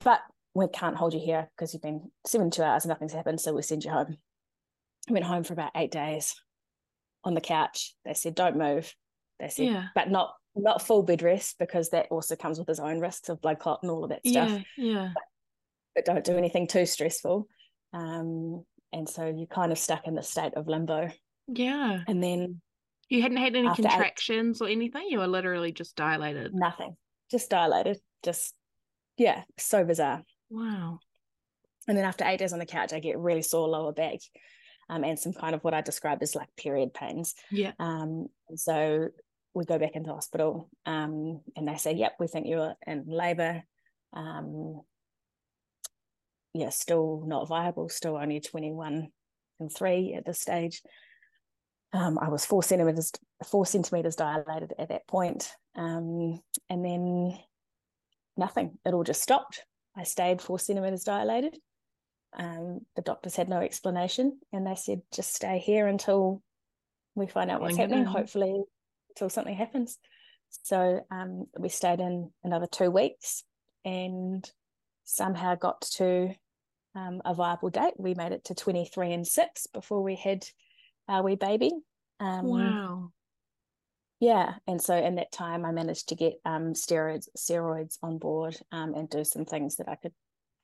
But 0.00 0.20
we 0.54 0.66
can't 0.68 0.96
hold 0.96 1.14
you 1.14 1.20
here 1.20 1.48
because 1.56 1.72
you've 1.72 1.82
been 1.82 2.10
72 2.26 2.62
hours 2.62 2.84
and 2.84 2.90
nothing's 2.90 3.12
happened. 3.12 3.40
So 3.40 3.52
we 3.54 3.62
send 3.62 3.84
you 3.84 3.90
home. 3.90 4.16
I 5.08 5.12
went 5.12 5.24
home 5.24 5.44
for 5.44 5.52
about 5.52 5.72
eight 5.76 5.90
days 5.90 6.34
on 7.24 7.34
the 7.34 7.40
couch. 7.40 7.94
They 8.04 8.14
said, 8.14 8.34
don't 8.34 8.56
move. 8.56 8.92
They 9.40 9.48
said, 9.48 9.66
yeah. 9.66 9.84
but 9.94 10.10
not 10.10 10.34
not 10.56 10.82
full 10.82 11.04
bed 11.04 11.22
rest 11.22 11.56
because 11.60 11.90
that 11.90 12.06
also 12.10 12.34
comes 12.34 12.58
with 12.58 12.68
its 12.68 12.80
own 12.80 12.98
risks 12.98 13.28
of 13.28 13.40
blood 13.40 13.60
clot 13.60 13.78
and 13.82 13.90
all 13.90 14.02
of 14.02 14.10
that 14.10 14.26
stuff. 14.26 14.50
Yeah, 14.50 14.62
yeah. 14.76 15.10
But, 15.14 15.22
but 15.94 16.04
don't 16.04 16.24
do 16.24 16.36
anything 16.36 16.66
too 16.66 16.84
stressful. 16.84 17.46
Um, 17.92 18.64
and 18.92 19.08
so 19.08 19.26
you're 19.26 19.46
kind 19.46 19.70
of 19.70 19.78
stuck 19.78 20.08
in 20.08 20.14
the 20.14 20.22
state 20.22 20.54
of 20.54 20.66
limbo. 20.66 21.10
Yeah. 21.46 22.00
And 22.08 22.22
then 22.22 22.60
you 23.08 23.22
hadn't 23.22 23.36
had 23.38 23.54
any 23.54 23.72
contractions 23.72 24.60
eight, 24.60 24.64
or 24.64 24.68
anything. 24.68 25.06
You 25.08 25.18
were 25.18 25.28
literally 25.28 25.72
just 25.72 25.96
dilated. 25.96 26.52
Nothing. 26.54 26.96
Just 27.30 27.50
dilated. 27.50 27.98
Just 28.24 28.54
yeah, 29.16 29.42
so 29.58 29.84
bizarre. 29.84 30.22
Wow. 30.50 31.00
And 31.86 31.96
then 31.96 32.04
after 32.04 32.24
eight 32.24 32.38
days 32.38 32.52
on 32.52 32.58
the 32.58 32.66
couch, 32.66 32.92
I 32.92 33.00
get 33.00 33.18
really 33.18 33.42
sore 33.42 33.68
lower 33.68 33.92
back 33.92 34.20
um, 34.90 35.04
and 35.04 35.18
some 35.18 35.32
kind 35.32 35.54
of 35.54 35.62
what 35.64 35.74
I 35.74 35.80
describe 35.80 36.18
as 36.22 36.34
like 36.34 36.48
period 36.56 36.94
pains. 36.94 37.34
Yeah. 37.50 37.72
Um, 37.78 38.28
so 38.54 39.08
we 39.54 39.64
go 39.64 39.78
back 39.78 39.96
into 39.96 40.12
hospital 40.12 40.68
um, 40.86 41.40
and 41.56 41.66
they 41.66 41.76
say, 41.76 41.94
yep, 41.94 42.14
we 42.20 42.26
think 42.26 42.46
you're 42.46 42.74
in 42.86 43.04
labor. 43.06 43.62
Um, 44.12 44.82
yeah, 46.54 46.70
still 46.70 47.24
not 47.26 47.48
viable, 47.48 47.88
still 47.88 48.16
only 48.16 48.40
21 48.40 49.08
and 49.60 49.72
three 49.74 50.14
at 50.14 50.24
this 50.24 50.40
stage. 50.40 50.82
Um, 51.92 52.18
I 52.18 52.28
was 52.28 52.44
four 52.44 52.62
centimeters, 52.62 53.12
four 53.46 53.64
centimeters 53.64 54.16
dilated 54.16 54.74
at 54.78 54.90
that 54.90 55.06
point. 55.06 55.50
Um, 55.74 56.40
and 56.68 56.84
then 56.84 57.38
nothing, 58.36 58.78
it 58.84 58.94
all 58.94 59.04
just 59.04 59.22
stopped. 59.22 59.64
I 59.98 60.04
stayed 60.04 60.40
four 60.40 60.58
centimeters 60.58 61.02
dilated. 61.02 61.58
Um, 62.36 62.82
the 62.94 63.02
doctors 63.02 63.34
had 63.34 63.48
no 63.48 63.60
explanation 63.60 64.38
and 64.52 64.66
they 64.66 64.76
said, 64.76 65.02
just 65.12 65.34
stay 65.34 65.58
here 65.58 65.88
until 65.88 66.40
we 67.14 67.26
find 67.26 67.50
out 67.50 67.60
what's 67.60 67.76
happening, 67.76 68.04
hopefully, 68.04 68.62
until 69.10 69.28
something 69.28 69.56
happens. 69.56 69.98
So 70.62 71.04
um, 71.10 71.46
we 71.58 71.68
stayed 71.68 71.98
in 71.98 72.30
another 72.44 72.68
two 72.70 72.90
weeks 72.90 73.42
and 73.84 74.48
somehow 75.04 75.56
got 75.56 75.80
to 75.96 76.34
um, 76.94 77.20
a 77.24 77.34
viable 77.34 77.70
date. 77.70 77.94
We 77.96 78.14
made 78.14 78.32
it 78.32 78.44
to 78.44 78.54
23 78.54 79.12
and 79.12 79.26
six 79.26 79.66
before 79.66 80.02
we 80.02 80.14
had 80.14 80.46
our 81.08 81.24
wee 81.24 81.34
baby. 81.34 81.72
Um, 82.20 82.44
wow 82.44 83.12
yeah 84.20 84.54
and 84.66 84.80
so 84.80 84.94
in 84.94 85.16
that 85.16 85.32
time 85.32 85.64
i 85.64 85.70
managed 85.70 86.08
to 86.08 86.14
get 86.14 86.34
um, 86.44 86.72
steroids 86.72 87.28
steroids 87.36 87.98
on 88.02 88.18
board 88.18 88.56
um, 88.72 88.94
and 88.94 89.08
do 89.10 89.24
some 89.24 89.44
things 89.44 89.76
that 89.76 89.88
i 89.88 89.94
could 89.94 90.12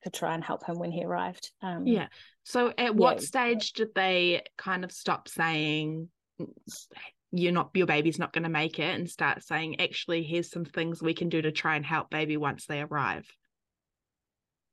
to 0.05 0.11
try 0.11 0.35
and 0.35 0.45
help 0.45 0.65
him 0.65 0.79
when 0.79 0.93
he 0.93 1.05
arrived. 1.05 1.51
Um, 1.63 1.87
yeah. 1.87 2.07
So 2.45 2.73
at 2.77 2.95
what 2.95 3.17
yeah. 3.17 3.27
stage 3.27 3.73
did 3.73 3.89
they 3.95 4.43
kind 4.57 4.85
of 4.85 4.93
stop 4.93 5.29
saying 5.29 6.09
you're 7.33 7.53
not 7.53 7.71
your 7.75 7.87
baby's 7.87 8.19
not 8.19 8.33
going 8.33 8.45
to 8.45 8.51
make 8.51 8.79
it 8.79 8.95
and 8.95 9.11
start 9.11 9.43
saying 9.43 9.81
actually 9.81 10.23
here's 10.23 10.51
some 10.51 10.65
things 10.65 11.03
we 11.03 11.15
can 11.15 11.29
do 11.29 11.43
to 11.43 11.51
try 11.51 11.75
and 11.75 11.85
help 11.85 12.11
baby 12.11 12.37
once 12.37 12.67
they 12.67 12.81
arrive? 12.81 13.27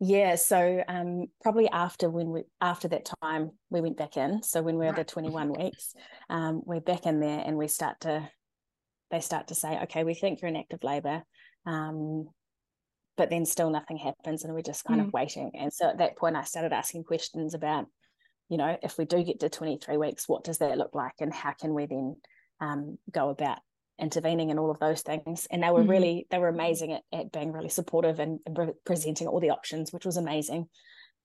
Yeah, 0.04 0.36
so 0.36 0.84
um, 0.88 1.28
probably 1.42 1.70
after 1.70 2.10
when 2.10 2.32
we 2.32 2.44
after 2.60 2.88
that 2.90 3.10
time 3.22 3.52
we 3.70 3.82
went 3.82 3.98
back 3.98 4.18
in. 4.18 4.44
So 4.44 4.62
when 4.62 4.76
we 4.76 4.86
we're 4.86 4.94
right. 4.94 5.08
the 5.08 5.12
21 5.12 5.54
weeks, 5.54 5.94
um, 6.30 6.62
we're 6.66 6.82
back 6.82 7.06
in 7.06 7.20
there 7.20 7.42
and 7.46 7.56
we 7.56 7.68
start 7.68 8.02
to 8.02 8.28
they 9.12 9.20
start 9.20 9.48
to 9.48 9.56
say, 9.56 9.80
okay, 9.84 10.04
we 10.04 10.14
think 10.14 10.42
you're 10.42 10.50
in 10.50 10.56
active 10.56 10.84
labour. 10.84 11.24
Um, 11.66 12.28
but 13.18 13.30
then 13.30 13.46
still 13.46 13.70
nothing 13.70 13.98
happens 13.98 14.44
and 14.44 14.54
we're 14.54 14.62
just 14.62 14.86
kind 14.86 15.02
mm. 15.02 15.08
of 15.08 15.14
waiting. 15.14 15.52
And 15.54 15.72
so 15.72 15.90
at 15.90 16.00
that 16.00 16.18
point 16.18 16.36
I 16.36 16.44
started 16.44 16.74
asking 16.74 17.04
questions 17.04 17.54
about, 17.54 17.86
you 18.50 18.58
know, 18.58 18.78
if 18.82 18.98
we 18.98 19.06
do 19.06 19.24
get 19.24 19.42
to 19.42 19.50
23 19.50 19.98
weeks, 19.98 20.28
what 20.28 20.44
does 20.44 20.58
that 20.60 20.78
look 20.78 20.96
like 20.96 21.14
and 21.20 21.34
how 21.34 21.52
can 21.52 21.74
we 21.74 21.86
then 21.86 22.16
um, 22.62 22.98
go 23.12 23.30
about 23.30 23.60
intervening 24.00 24.50
in 24.50 24.58
all 24.58 24.72
of 24.72 24.80
those 24.80 25.02
things 25.02 25.48
and 25.52 25.62
they 25.62 25.70
were 25.70 25.84
mm 25.84 25.90
really 25.90 26.26
they 26.32 26.40
were 26.40 26.48
amazing 26.48 26.94
at, 26.94 27.04
at 27.14 27.32
being 27.32 27.52
really 27.52 27.70
supportive 27.70 28.20
and, 28.20 28.40
and 28.46 28.56
pre- 28.56 28.74
presenting 28.86 29.28
all 29.28 29.40
the 29.40 29.50
options 29.50 29.92
which 29.92 30.06
was 30.06 30.18
amazing 30.18 30.68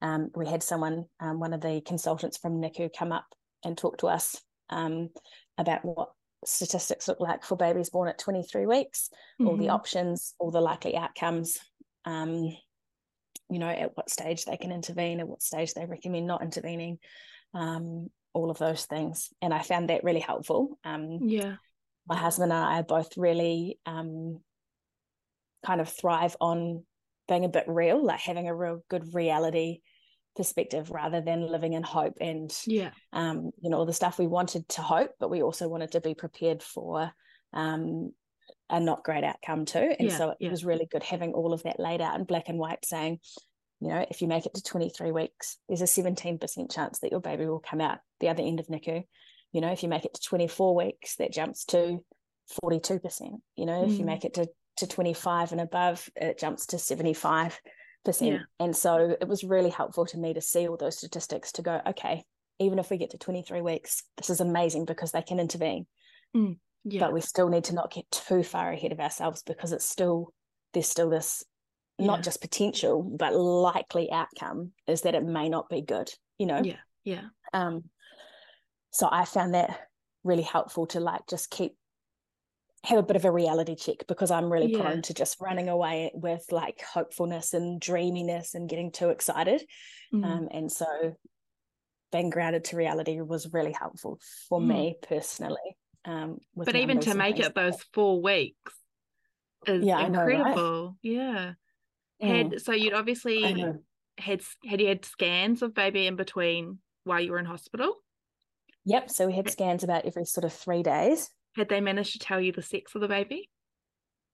um, 0.03 0.29
we 0.35 0.47
had 0.47 0.63
someone 0.63 1.05
um, 1.21 1.39
one 1.41 1.55
of 1.55 1.61
the 1.61 1.81
consultants 1.87 2.37
from 2.37 2.61
NICU 2.61 2.91
come 2.97 3.13
up 3.13 3.25
and 3.65 3.79
talk 3.79 3.99
to 3.99 4.09
us 4.09 4.43
um, 4.69 5.09
about 5.57 5.85
what 5.85 6.11
statistics 6.45 7.09
look 7.09 7.21
like 7.21 7.45
for 7.45 7.57
babies 7.57 7.91
born 7.91 8.09
at 8.09 8.19
23 8.19 8.67
weeks 8.67 9.11
mm-hmm. 9.41 9.49
all 9.49 9.57
the 9.57 9.65
mm-hmm. 9.65 9.75
options 9.75 10.35
all 10.39 10.51
the 10.51 10.61
likely 10.61 10.97
outcomes 10.97 11.59
um, 12.05 12.35
you 13.51 13.59
know 13.59 13.69
at 13.69 13.97
what 13.97 14.11
stage 14.11 14.45
they 14.45 14.57
can 14.57 14.73
intervene 14.73 15.21
at 15.21 15.29
what 15.29 15.43
stage 15.43 15.75
they 15.75 15.87
recommend 15.87 16.27
not 16.27 16.43
intervening 16.43 16.99
um, 17.55 18.09
all 18.35 18.51
of 18.51 18.59
those 18.59 18.85
things 18.85 19.31
and 19.41 19.55
i 19.55 19.63
found 19.63 19.89
that 19.89 20.05
really 20.05 20.21
helpful 20.21 20.79
um, 20.85 21.19
yeah 21.23 21.57
my 22.09 22.17
husband 22.17 22.53
and 22.53 22.65
I 22.65 22.83
both 22.83 23.17
really 23.17 23.79
um, 23.85 24.41
kind 25.65 25.81
of 25.81 25.89
thrive 25.89 26.37
on 26.41 26.85
being 27.29 27.45
a 27.45 27.49
bit 27.49 27.65
real, 27.67 28.05
like 28.05 28.21
having 28.21 28.49
a 28.49 28.55
real 28.55 28.85
good 28.89 29.15
reality 29.15 29.81
perspective 30.37 30.91
rather 30.91 31.21
than 31.21 31.51
living 31.51 31.73
in 31.73 31.83
hope 31.83 32.15
and 32.21 32.53
yeah 32.67 32.91
um 33.13 33.51
you 33.61 33.71
know 33.71 33.79
all 33.79 33.87
the 33.87 33.93
stuff 33.93 34.19
we 34.19 34.27
wanted 34.27 34.69
to 34.69 34.83
hope 34.83 35.11
but 35.19 35.31
we 35.31 35.43
also 35.43 35.69
wanted 35.69 35.93
to 35.93 36.01
be 36.01 36.15
prepared 36.15 36.63
for 36.63 37.11
um 37.53 38.13
a 38.71 38.79
not 38.79 39.05
great 39.05 39.25
outcome 39.25 39.65
too 39.65 39.95
and 39.99 40.09
yeah, 40.09 40.17
so 40.17 40.31
it 40.31 40.37
yeah. 40.41 40.51
was 40.51 40.65
really 40.65 40.87
good 40.91 41.03
having 41.03 41.33
all 41.33 41.53
of 41.53 41.63
that 41.63 41.81
laid 41.81 42.01
out 42.01 42.19
in 42.19 42.25
black 42.25 42.49
and 42.49 42.59
white 42.59 42.85
saying 42.85 43.19
you 43.81 43.89
know 43.89 44.05
if 44.11 44.23
you 44.23 44.29
make 44.29 44.47
it 44.47 44.55
to 44.55 44.63
23 44.63 45.13
weeks 45.13 45.59
there's 45.69 45.83
a 45.83 45.85
17% 45.85 46.73
chance 46.73 46.99
that 46.99 47.11
your 47.11 47.21
baby 47.21 47.47
will 47.47 47.61
come 47.61 47.81
out 47.81 47.99
the 48.21 48.29
other 48.29 48.43
end 48.43 48.61
of 48.61 48.67
NICU 48.67 49.05
you 49.57 49.63
know, 49.63 49.73
if 49.73 49.83
you 49.83 49.89
make 49.89 50.05
it 50.05 50.13
to 50.13 50.21
24 50.21 50.75
weeks, 50.75 51.17
that 51.17 51.33
jumps 51.33 51.65
to 51.67 52.05
42%. 52.63 53.41
You 53.57 53.65
know, 53.65 53.85
mm. 53.85 53.91
if 53.91 53.99
you 53.99 54.05
mm. 54.05 54.09
make 54.09 54.27
it 54.27 54.35
to, 54.35 54.49
to 54.79 54.87
25 54.87 55.53
and 55.53 55.63
above, 55.63 56.09
it 56.15 56.39
jumps 56.39 56.67
to 56.67 56.77
75%. 56.77 57.53
Yeah. 58.29 58.39
And 58.59 58.75
so 58.77 59.17
it 59.21 59.29
was 59.29 59.45
really 59.45 59.71
helpful 59.71 60.07
to 60.07 60.19
me 60.19 60.35
to 60.35 60.41
see 60.41 60.69
all 60.69 60.77
those 60.77 60.99
statistics 60.99 61.53
to 61.53 61.63
go, 61.63 61.81
okay, 61.89 62.25
even 62.59 62.79
if 62.79 62.91
we 62.91 62.97
get 62.97 63.11
to 63.11 63.19
23 63.19 63.61
weeks, 63.61 64.03
this 64.17 64.31
is 64.31 64.41
amazing 64.41 64.85
because 64.85 65.13
they 65.13 65.23
can 65.23 65.41
intervene. 65.41 65.87
Mm. 66.37 66.59
Yeah. 66.85 67.01
But 67.01 67.13
we 67.13 67.21
still 67.21 67.49
need 67.49 67.65
to 67.65 67.75
not 67.75 67.93
get 67.93 68.11
too 68.11 68.43
far 68.43 68.71
ahead 68.71 68.93
of 68.93 69.01
ourselves 69.01 69.43
because 69.43 69.73
it's 69.73 69.89
still, 69.89 70.33
there's 70.73 70.89
still 70.89 71.11
this 71.11 71.45
yeah. 71.99 72.07
not 72.07 72.23
just 72.23 72.41
potential, 72.41 73.03
but 73.03 73.35
likely 73.35 74.11
outcome 74.11 74.73
is 74.87 75.03
that 75.03 75.15
it 75.15 75.25
may 75.25 75.49
not 75.49 75.69
be 75.69 75.83
good, 75.83 76.11
you 76.39 76.47
know? 76.47 76.63
Yeah. 76.63 76.77
Yeah. 77.05 77.23
Um, 77.53 77.85
so 78.91 79.09
I 79.11 79.25
found 79.25 79.55
that 79.55 79.79
really 80.25 80.43
helpful 80.43 80.87
to 80.89 81.01
like 81.01 81.23
just 81.29 81.51
keep 81.51 81.77
have 82.87 82.99
a 82.99 83.03
bit 83.03 83.17
of 83.17 83.25
a 83.25 83.33
reality 83.33 83.75
check 83.75 84.07
because 84.07 84.31
I'm 84.31 84.53
really 84.53 84.73
yeah. 84.73 84.81
prone 84.81 85.03
to 85.03 85.15
just 85.15 85.41
running 85.41 85.69
away 85.69 86.13
with 86.15 86.45
like 86.53 86.81
hopefulness 86.81 87.53
and 87.53 87.81
dreaminess 87.81 88.55
and 88.55 88.69
getting 88.69 88.93
too 88.93 89.11
excited. 89.11 89.63
Mm. 90.15 90.25
Um, 90.25 90.49
and 90.53 90.71
so 90.71 90.87
being 92.13 92.31
grounded 92.31 92.65
to 92.65 92.77
reality 92.77 93.21
was 93.21 93.53
really 93.53 93.73
helpful 93.73 94.21
for 94.49 94.61
mm. 94.61 94.69
me 94.69 94.97
personally. 95.03 95.77
Um, 96.05 96.39
but 96.55 96.77
even 96.77 97.01
to 97.01 97.17
make 97.17 97.41
it 97.41 97.57
those 97.57 97.83
four 97.93 98.23
weeks 98.23 98.73
is 99.67 99.85
yeah, 99.85 100.07
incredible. 100.07 100.55
Know, 100.55 100.85
right? 100.87 100.95
Yeah. 101.03 101.53
Had 102.21 102.51
mm. 102.53 102.61
so 102.61 102.71
you'd 102.71 102.95
obviously 102.95 103.43
had 104.17 104.43
had 104.65 104.81
you 104.81 104.87
had 104.87 105.05
scans 105.05 105.63
of 105.63 105.75
baby 105.75 106.07
in 106.07 106.15
between 106.15 106.79
while 107.03 107.21
you 107.21 107.33
were 107.33 107.41
in 107.41 107.47
hospital? 107.47 107.97
Yep. 108.85 109.11
So 109.11 109.27
we 109.27 109.35
had 109.35 109.51
scans 109.51 109.83
about 109.83 110.05
every 110.05 110.25
sort 110.25 110.45
of 110.45 110.53
three 110.53 110.85
days. 110.85 111.29
Had 111.57 111.69
they 111.69 111.81
managed 111.81 112.13
to 112.13 112.19
tell 112.19 112.41
you 112.41 112.53
the 112.53 112.63
sex 112.63 112.95
of 112.95 113.01
the 113.01 113.09
baby? 113.09 113.51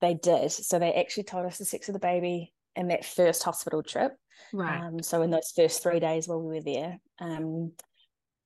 They 0.01 0.15
did. 0.15 0.51
So 0.51 0.79
they 0.79 0.93
actually 0.93 1.25
told 1.25 1.47
us 1.47 1.59
the 1.59 1.65
sex 1.65 1.89
of 1.89 1.93
the 1.93 2.01
baby 2.01 2.53
in 2.75 2.89
that 2.89 3.05
first 3.05 3.43
hospital 3.45 3.83
trip. 3.83 4.13
Right. 4.53 4.81
Um, 4.81 5.03
so 5.03 5.23
in 5.23 5.31
those 5.31 5.53
first 5.55 5.83
three 5.83 6.01
days 6.01 6.27
while 6.27 6.43
we 6.43 6.57
were 6.57 6.63
there. 6.63 6.99
Um, 7.21 7.73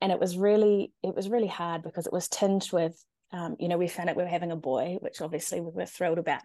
and 0.00 0.12
it 0.12 0.20
was 0.20 0.36
really, 0.36 0.92
it 1.02 1.14
was 1.14 1.30
really 1.30 1.46
hard 1.46 1.82
because 1.82 2.06
it 2.06 2.12
was 2.12 2.28
tinged 2.28 2.70
with, 2.72 3.02
um, 3.32 3.56
you 3.58 3.68
know, 3.68 3.78
we 3.78 3.88
found 3.88 4.10
out 4.10 4.16
we 4.16 4.22
were 4.22 4.28
having 4.28 4.52
a 4.52 4.56
boy, 4.56 4.98
which 5.00 5.22
obviously 5.22 5.60
we 5.60 5.70
were 5.72 5.86
thrilled 5.86 6.18
about, 6.18 6.42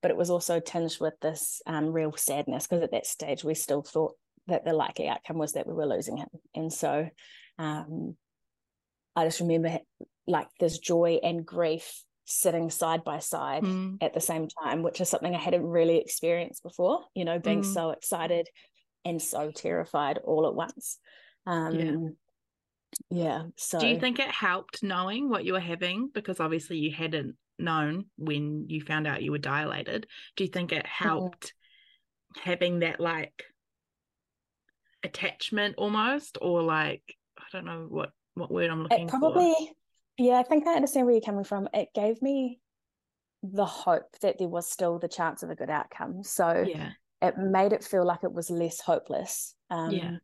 but 0.00 0.10
it 0.10 0.16
was 0.16 0.30
also 0.30 0.60
tinged 0.60 0.96
with 1.00 1.14
this 1.20 1.60
um, 1.66 1.92
real 1.92 2.16
sadness 2.16 2.66
because 2.66 2.82
at 2.82 2.92
that 2.92 3.06
stage 3.06 3.44
we 3.44 3.54
still 3.54 3.82
thought 3.82 4.14
that 4.46 4.64
the 4.64 4.72
likely 4.72 5.08
outcome 5.08 5.36
was 5.36 5.52
that 5.52 5.66
we 5.66 5.74
were 5.74 5.86
losing 5.86 6.16
him. 6.16 6.28
And 6.54 6.72
so 6.72 7.08
um, 7.58 8.16
I 9.14 9.24
just 9.24 9.40
remember 9.40 9.78
like 10.26 10.48
this 10.60 10.78
joy 10.78 11.18
and 11.22 11.44
grief 11.44 12.02
sitting 12.26 12.70
side 12.70 13.04
by 13.04 13.18
side 13.18 13.62
mm. 13.62 13.98
at 14.00 14.14
the 14.14 14.20
same 14.20 14.48
time, 14.62 14.82
which 14.82 15.00
is 15.00 15.08
something 15.08 15.34
I 15.34 15.38
hadn't 15.38 15.66
really 15.66 15.98
experienced 15.98 16.62
before, 16.62 17.00
you 17.14 17.24
know, 17.24 17.38
being 17.38 17.62
mm. 17.62 17.74
so 17.74 17.90
excited 17.90 18.48
and 19.04 19.20
so 19.20 19.50
terrified 19.50 20.18
all 20.18 20.46
at 20.46 20.54
once. 20.54 20.98
Um, 21.46 22.16
yeah. 23.10 23.24
yeah. 23.24 23.42
So, 23.56 23.78
do 23.78 23.86
you 23.86 24.00
think 24.00 24.18
it 24.18 24.30
helped 24.30 24.82
knowing 24.82 25.28
what 25.28 25.44
you 25.44 25.52
were 25.52 25.60
having? 25.60 26.10
Because 26.12 26.40
obviously 26.40 26.78
you 26.78 26.92
hadn't 26.92 27.36
known 27.58 28.06
when 28.16 28.66
you 28.68 28.80
found 28.80 29.06
out 29.06 29.22
you 29.22 29.30
were 29.30 29.38
dilated. 29.38 30.06
Do 30.36 30.44
you 30.44 30.50
think 30.50 30.72
it 30.72 30.86
mm-hmm. 30.86 31.04
helped 31.04 31.52
mm. 32.36 32.40
having 32.42 32.78
that 32.80 33.00
like 33.00 33.44
attachment 35.02 35.74
almost, 35.76 36.38
or 36.40 36.62
like, 36.62 37.02
I 37.38 37.44
don't 37.52 37.66
know 37.66 37.86
what 37.88 38.10
what 38.34 38.50
word 38.50 38.70
I'm 38.70 38.82
looking 38.82 39.06
it 39.06 39.10
probably, 39.10 39.52
for. 39.52 39.74
Yeah, 40.18 40.38
I 40.38 40.42
think 40.42 40.66
I 40.66 40.74
understand 40.74 41.06
where 41.06 41.14
you're 41.14 41.22
coming 41.22 41.44
from. 41.44 41.68
It 41.72 41.88
gave 41.94 42.22
me 42.22 42.60
the 43.42 43.66
hope 43.66 44.06
that 44.22 44.38
there 44.38 44.48
was 44.48 44.70
still 44.70 44.98
the 44.98 45.08
chance 45.08 45.42
of 45.42 45.50
a 45.50 45.54
good 45.54 45.70
outcome. 45.70 46.22
So 46.22 46.64
yeah. 46.66 46.90
it 47.20 47.36
made 47.36 47.72
it 47.72 47.84
feel 47.84 48.06
like 48.06 48.24
it 48.24 48.32
was 48.32 48.48
less 48.50 48.80
hopeless. 48.80 49.54
Um, 49.70 49.90
yeah. 49.90 50.16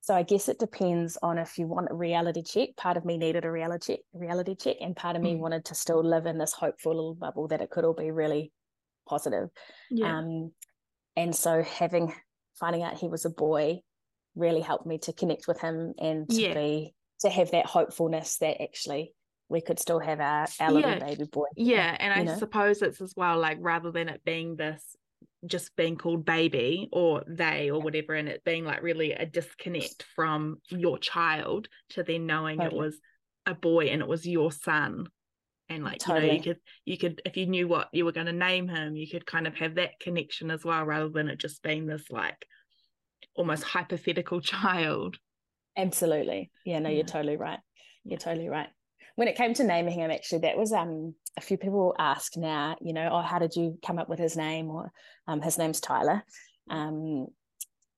So 0.00 0.14
I 0.14 0.22
guess 0.22 0.48
it 0.48 0.58
depends 0.58 1.16
on 1.22 1.38
if 1.38 1.58
you 1.58 1.66
want 1.66 1.88
a 1.90 1.94
reality 1.94 2.42
check. 2.42 2.76
Part 2.76 2.96
of 2.96 3.04
me 3.04 3.16
needed 3.16 3.44
a 3.44 3.50
reality 3.50 3.98
reality 4.12 4.54
check, 4.54 4.76
and 4.80 4.94
part 4.94 5.16
of 5.16 5.22
me 5.22 5.34
mm. 5.34 5.38
wanted 5.38 5.64
to 5.66 5.74
still 5.74 6.04
live 6.04 6.26
in 6.26 6.36
this 6.36 6.52
hopeful 6.52 6.94
little 6.94 7.14
bubble 7.14 7.48
that 7.48 7.62
it 7.62 7.70
could 7.70 7.86
all 7.86 7.94
be 7.94 8.10
really 8.10 8.52
positive. 9.08 9.48
Yeah. 9.90 10.18
Um, 10.18 10.52
and 11.16 11.34
so 11.34 11.62
having 11.62 12.12
finding 12.60 12.82
out 12.82 12.98
he 12.98 13.08
was 13.08 13.24
a 13.24 13.30
boy 13.30 13.80
really 14.34 14.60
helped 14.60 14.86
me 14.86 14.98
to 14.98 15.12
connect 15.12 15.48
with 15.48 15.60
him 15.60 15.94
and 15.98 16.28
to 16.28 16.40
yeah. 16.40 16.54
be 16.54 16.94
to 17.20 17.30
have 17.30 17.50
that 17.52 17.66
hopefulness 17.66 18.36
that 18.38 18.62
actually 18.62 19.14
we 19.48 19.60
could 19.60 19.78
still 19.78 20.00
have 20.00 20.20
our, 20.20 20.46
our 20.60 20.70
yeah. 20.70 20.70
little 20.70 21.00
baby 21.00 21.24
boy. 21.24 21.46
Yeah. 21.56 21.96
And 21.98 22.12
I 22.12 22.22
know? 22.22 22.38
suppose 22.38 22.82
it's 22.82 23.00
as 23.00 23.12
well 23.16 23.38
like 23.38 23.58
rather 23.60 23.90
than 23.90 24.08
it 24.08 24.24
being 24.24 24.56
this 24.56 24.96
just 25.46 25.76
being 25.76 25.96
called 25.96 26.24
baby 26.24 26.88
or 26.90 27.22
they 27.28 27.70
or 27.70 27.80
whatever 27.80 28.14
and 28.14 28.28
it 28.28 28.42
being 28.44 28.64
like 28.64 28.82
really 28.82 29.12
a 29.12 29.26
disconnect 29.26 30.04
from 30.16 30.56
your 30.70 30.98
child 30.98 31.68
to 31.90 32.02
then 32.02 32.26
knowing 32.26 32.58
totally. 32.58 32.74
it 32.74 32.78
was 32.82 32.98
a 33.44 33.54
boy 33.54 33.86
and 33.86 34.00
it 34.00 34.08
was 34.08 34.26
your 34.26 34.50
son 34.50 35.06
and 35.68 35.84
like 35.84 35.98
totally. 35.98 36.26
you 36.26 36.32
know 36.32 36.36
you 36.36 36.42
could 36.42 36.60
you 36.86 36.98
could 36.98 37.22
if 37.26 37.36
you 37.36 37.46
knew 37.46 37.68
what 37.68 37.88
you 37.92 38.06
were 38.06 38.12
going 38.12 38.26
to 38.26 38.32
name 38.32 38.68
him 38.68 38.96
you 38.96 39.06
could 39.06 39.26
kind 39.26 39.46
of 39.46 39.54
have 39.54 39.74
that 39.74 40.00
connection 40.00 40.50
as 40.50 40.64
well 40.64 40.82
rather 40.84 41.10
than 41.10 41.28
it 41.28 41.38
just 41.38 41.62
being 41.62 41.84
this 41.86 42.10
like 42.10 42.46
almost 43.36 43.64
hypothetical 43.64 44.40
child 44.40 45.18
Absolutely. 45.76 46.50
Yeah, 46.64 46.78
no, 46.78 46.88
yeah. 46.88 46.96
you're 46.96 47.04
totally 47.04 47.36
right. 47.36 47.58
You're 48.04 48.18
totally 48.18 48.48
right. 48.48 48.68
When 49.16 49.28
it 49.28 49.36
came 49.36 49.54
to 49.54 49.64
naming 49.64 49.98
him, 49.98 50.10
actually, 50.10 50.40
that 50.40 50.58
was 50.58 50.72
um 50.72 51.14
a 51.36 51.40
few 51.40 51.56
people 51.56 51.94
ask 51.98 52.36
now, 52.36 52.76
you 52.80 52.92
know, 52.92 53.08
oh, 53.10 53.22
how 53.22 53.38
did 53.38 53.56
you 53.56 53.78
come 53.84 53.98
up 53.98 54.08
with 54.08 54.18
his 54.18 54.36
name? 54.36 54.70
Or 54.70 54.92
um, 55.26 55.40
his 55.40 55.58
name's 55.58 55.80
Tyler. 55.80 56.24
Um, 56.70 57.26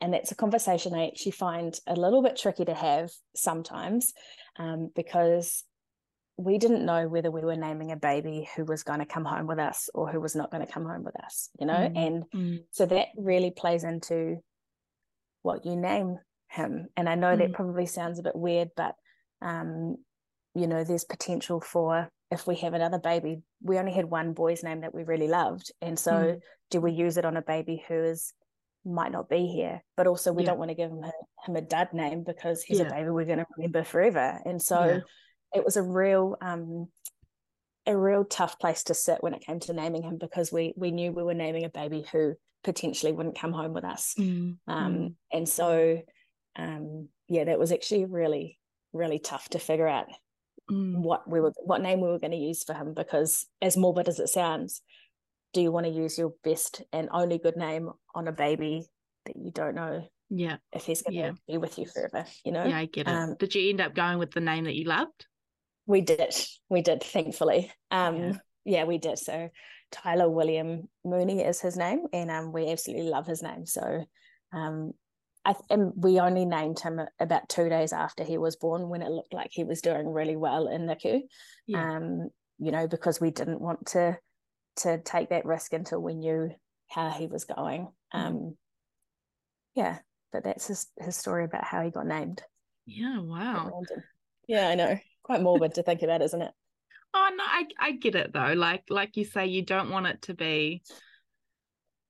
and 0.01 0.13
that's 0.13 0.33
a 0.33 0.37
conversation 0.37 0.95
I 0.95 1.07
actually 1.07 1.33
find 1.33 1.79
a 1.87 1.95
little 1.95 2.23
bit 2.23 2.37
tricky 2.37 2.65
to 2.67 2.75
have 2.75 3.11
sometimes 3.35 4.13
um, 4.59 4.91
because 4.95 5.65
we 6.37 6.59
didn't 6.59 6.85
know 6.85 7.09
whether 7.09 7.31
we 7.31 7.41
were 7.41 7.57
naming 7.57 7.93
a 7.93 7.97
baby 7.97 8.49
who 8.57 8.65
was 8.65 8.83
going 8.83 8.99
to 8.99 9.07
come 9.07 9.25
home 9.25 9.47
with 9.47 9.59
us 9.59 9.89
or 9.95 10.11
who 10.11 10.21
was 10.21 10.37
not 10.37 10.51
going 10.51 10.65
to 10.65 10.71
come 10.73 10.85
home 10.85 11.03
with 11.03 11.19
us, 11.25 11.49
you 11.59 11.67
know? 11.67 11.73
Mm. 11.73 12.07
And 12.07 12.25
mm. 12.35 12.65
so 12.73 12.85
that 12.87 13.09
really 13.17 13.51
plays 13.51 13.85
into 13.85 14.37
what 15.43 15.65
you 15.65 15.77
name 15.77 16.19
him. 16.49 16.89
And 16.97 17.09
I 17.09 17.15
know 17.15 17.35
mm. 17.35 17.39
that 17.39 17.55
probably 17.55 17.87
sounds 17.87 18.19
a 18.19 18.23
bit 18.23 18.37
weird, 18.37 18.71
but 18.77 18.95
um, 19.41 19.97
you 20.57 20.67
know, 20.67 20.85
there's 20.85 21.05
potential 21.05 21.61
for 21.61 22.09
if 22.31 22.47
we 22.47 22.57
have 22.57 22.75
another 22.75 22.99
baby, 22.99 23.43
we 23.63 23.79
only 23.79 23.93
had 23.93 24.07
one 24.07 24.33
boy's 24.33 24.65
name 24.65 24.81
that 24.81 24.95
we 24.95 25.05
really 25.05 25.29
loved. 25.29 25.71
And 25.81 25.99
so 25.99 26.13
mm. 26.13 26.41
do 26.71 26.81
we 26.81 26.93
use 26.93 27.17
it 27.17 27.25
on 27.25 27.37
a 27.37 27.43
baby 27.43 27.85
who 27.87 27.95
is 27.95 28.33
might 28.85 29.13
not 29.13 29.29
be 29.29 29.47
here? 29.47 29.83
But 29.97 30.07
also 30.07 30.33
we 30.33 30.43
yeah. 30.43 30.51
don't 30.51 30.59
want 30.59 30.71
to 30.71 30.75
give 30.75 30.91
him 30.91 31.05
a, 31.05 31.13
him 31.47 31.57
a 31.57 31.61
dad 31.61 31.93
name 31.93 32.25
because 32.25 32.63
he's 32.63 32.81
yeah. 32.81 32.87
a 32.87 32.91
baby 32.91 33.11
we're 33.11 33.27
going 33.27 33.39
to 33.39 33.47
remember 33.57 33.85
forever. 33.85 34.41
And 34.45 34.61
so 34.61 34.85
yeah. 34.85 34.99
it 35.55 35.65
was 35.65 35.77
a 35.77 35.83
real 35.83 36.37
um 36.41 36.89
a 37.87 37.97
real 37.97 38.25
tough 38.25 38.59
place 38.59 38.83
to 38.85 38.95
sit 38.95 39.23
when 39.23 39.35
it 39.35 39.45
came 39.47 39.61
to 39.61 39.73
naming 39.73 40.03
him 40.03 40.19
because 40.19 40.51
we 40.51 40.73
we 40.77 40.91
knew 40.91 41.13
we 41.13 41.23
were 41.23 41.35
naming 41.35 41.65
a 41.65 41.69
baby 41.69 42.05
who 42.11 42.35
potentially 42.65 43.13
wouldn't 43.13 43.39
come 43.39 43.53
home 43.53 43.73
with 43.73 43.85
us. 43.85 44.15
Mm. 44.19 44.57
Um, 44.67 44.95
mm. 44.95 45.15
and 45.33 45.49
so 45.49 46.01
um, 46.57 47.09
yeah, 47.29 47.45
that 47.45 47.59
was 47.59 47.73
actually 47.73 48.07
really, 48.07 48.59
really 48.93 49.19
tough 49.19 49.49
to 49.51 49.59
figure 49.59 49.87
out 49.87 50.07
mm. 50.71 50.97
what 50.97 51.29
we 51.29 51.41
were 51.41 51.53
what 51.65 51.83
name 51.83 52.01
we 52.01 52.09
were 52.09 52.19
going 52.19 52.33
to 52.33 52.37
use 52.37 52.63
for 52.65 52.75
him 52.75 52.95
because 52.95 53.47
as 53.61 53.77
morbid 53.77 54.09
as 54.09 54.19
it 54.19 54.29
sounds, 54.29 54.83
do 55.53 55.61
you 55.61 55.73
want 55.73 55.87
to 55.87 55.93
use 55.93 56.19
your 56.19 56.35
best 56.45 56.83
and 56.93 57.09
only 57.13 57.39
good 57.39 57.57
name 57.57 57.91
on 58.15 58.29
a 58.29 58.33
baby 58.33 58.87
that 59.25 59.37
you 59.37 59.51
don't 59.51 59.75
know 59.75 60.07
yeah. 60.31 60.57
if 60.73 60.85
he's 60.85 61.03
going 61.03 61.15
to 61.15 61.19
yeah. 61.19 61.33
be 61.49 61.59
with 61.59 61.79
you 61.79 61.87
forever 61.87 62.27
you 62.45 62.53
know? 62.53 62.65
Yeah 62.65 62.79
i 62.79 62.85
get 62.87 63.09
it. 63.09 63.11
Um, 63.11 63.37
did 63.39 63.55
you 63.55 63.71
end 63.71 63.81
up 63.81 63.95
going 63.95 64.19
with 64.19 64.33
the 64.33 64.41
name 64.41 64.65
that 64.65 64.75
you 64.75 64.85
loved? 64.85 65.27
We 65.87 66.01
did. 66.01 66.35
We 66.69 66.83
did 66.83 67.03
thankfully. 67.03 67.73
Um 67.91 68.17
yeah, 68.17 68.33
yeah 68.65 68.85
we 68.85 68.99
did. 68.99 69.19
So 69.19 69.49
tyler 69.93 70.29
william 70.29 70.89
mooney 71.05 71.41
is 71.43 71.61
his 71.61 71.77
name 71.77 72.03
and 72.13 72.31
um 72.31 72.53
we 72.53 72.71
absolutely 72.71 73.09
love 73.09 73.27
his 73.27 73.43
name. 73.43 73.67
So 73.67 74.05
um 74.53 74.93
I, 75.47 75.55
and 75.71 75.93
we 75.95 76.19
only 76.19 76.45
named 76.45 76.81
him 76.81 77.01
about 77.21 77.49
two 77.49 77.69
days 77.69 77.93
after 77.93 78.25
he 78.25 78.37
was 78.37 78.57
born 78.57 78.89
when 78.89 79.01
it 79.01 79.11
looked 79.11 79.33
like 79.33 79.51
he 79.53 79.63
was 79.63 79.81
doing 79.81 80.09
really 80.09 80.35
well 80.35 80.67
in 80.67 80.87
NICU. 80.87 81.21
Yeah. 81.69 81.97
Um, 81.97 82.31
you 82.59 82.73
know, 82.73 82.89
because 82.89 83.21
we 83.21 83.31
didn't 83.31 83.61
want 83.61 83.87
to 83.89 84.19
to 84.79 84.99
take 84.99 85.31
that 85.31 85.47
risk 85.47 85.73
until 85.73 86.03
we 86.03 86.15
knew 86.15 86.51
how 86.89 87.11
he 87.11 87.29
was 87.29 87.45
going. 87.45 87.89
Um, 88.13 88.57
yeah, 89.77 89.99
but 90.33 90.43
that's 90.43 90.67
his 90.67 90.89
his 90.99 91.17
story 91.17 91.45
about 91.45 91.65
how 91.65 91.83
he 91.83 91.91
got 91.91 92.07
named. 92.07 92.43
Yeah, 92.85 93.21
wow. 93.21 93.83
Yeah, 94.49 94.69
I 94.69 94.75
know. 94.75 94.99
Quite 95.23 95.43
morbid 95.43 95.75
to 95.75 95.85
think 95.85 96.03
about, 96.03 96.23
isn't 96.23 96.43
it? 96.43 96.53
Oh 97.15 97.31
no, 97.37 97.45
I 97.47 97.67
I 97.79 97.93
get 97.93 98.17
it 98.17 98.33
though. 98.33 98.53
Like 98.55 98.83
like 98.91 99.17
you 99.17 99.25
say, 99.25 99.47
you 99.47 99.63
don't 99.63 99.91
want 99.91 100.07
it 100.07 100.23
to 100.23 100.35
be 100.35 100.83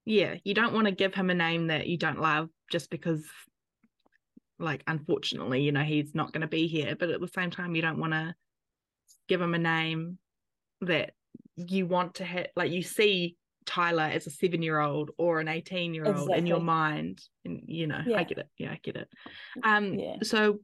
yeah, 0.05 0.35
you 0.43 0.55
don't 0.55 0.73
want 0.73 0.85
to 0.87 0.91
give 0.91 1.13
him 1.13 1.29
a 1.29 1.35
name 1.35 1.67
that 1.67 1.85
you 1.85 1.97
don't 1.97 2.19
love 2.19 2.49
just 2.71 2.89
because 2.89 3.25
like 4.59 4.83
unfortunately, 4.87 5.61
you 5.61 5.71
know, 5.71 5.83
he's 5.83 6.15
not 6.15 6.31
going 6.31 6.41
to 6.41 6.47
be 6.47 6.67
here, 6.67 6.95
but 6.97 7.09
at 7.09 7.21
the 7.21 7.27
same 7.27 7.51
time 7.51 7.75
you 7.75 7.81
don't 7.81 7.99
want 7.99 8.13
to 8.13 8.35
give 9.27 9.41
him 9.41 9.53
a 9.53 9.59
name 9.59 10.17
that 10.81 11.11
you 11.55 11.85
want 11.85 12.15
to 12.15 12.23
hit 12.23 12.51
like 12.55 12.71
you 12.71 12.83
see 12.83 13.35
Tyler 13.65 14.03
as 14.03 14.27
a 14.27 14.31
seven 14.31 14.61
year 14.61 14.79
old 14.79 15.11
or 15.17 15.39
an 15.39 15.47
18 15.47 15.93
year 15.93 16.05
old 16.05 16.15
exactly. 16.15 16.37
in 16.37 16.45
your 16.45 16.59
mind. 16.59 17.21
And 17.45 17.61
you 17.65 17.87
know, 17.87 18.01
yeah. 18.05 18.17
I 18.17 18.23
get 18.23 18.37
it. 18.37 18.47
Yeah, 18.57 18.71
I 18.71 18.79
get 18.81 18.95
it. 18.95 19.09
Um 19.63 19.93
yeah. 19.95 20.15
so 20.23 20.59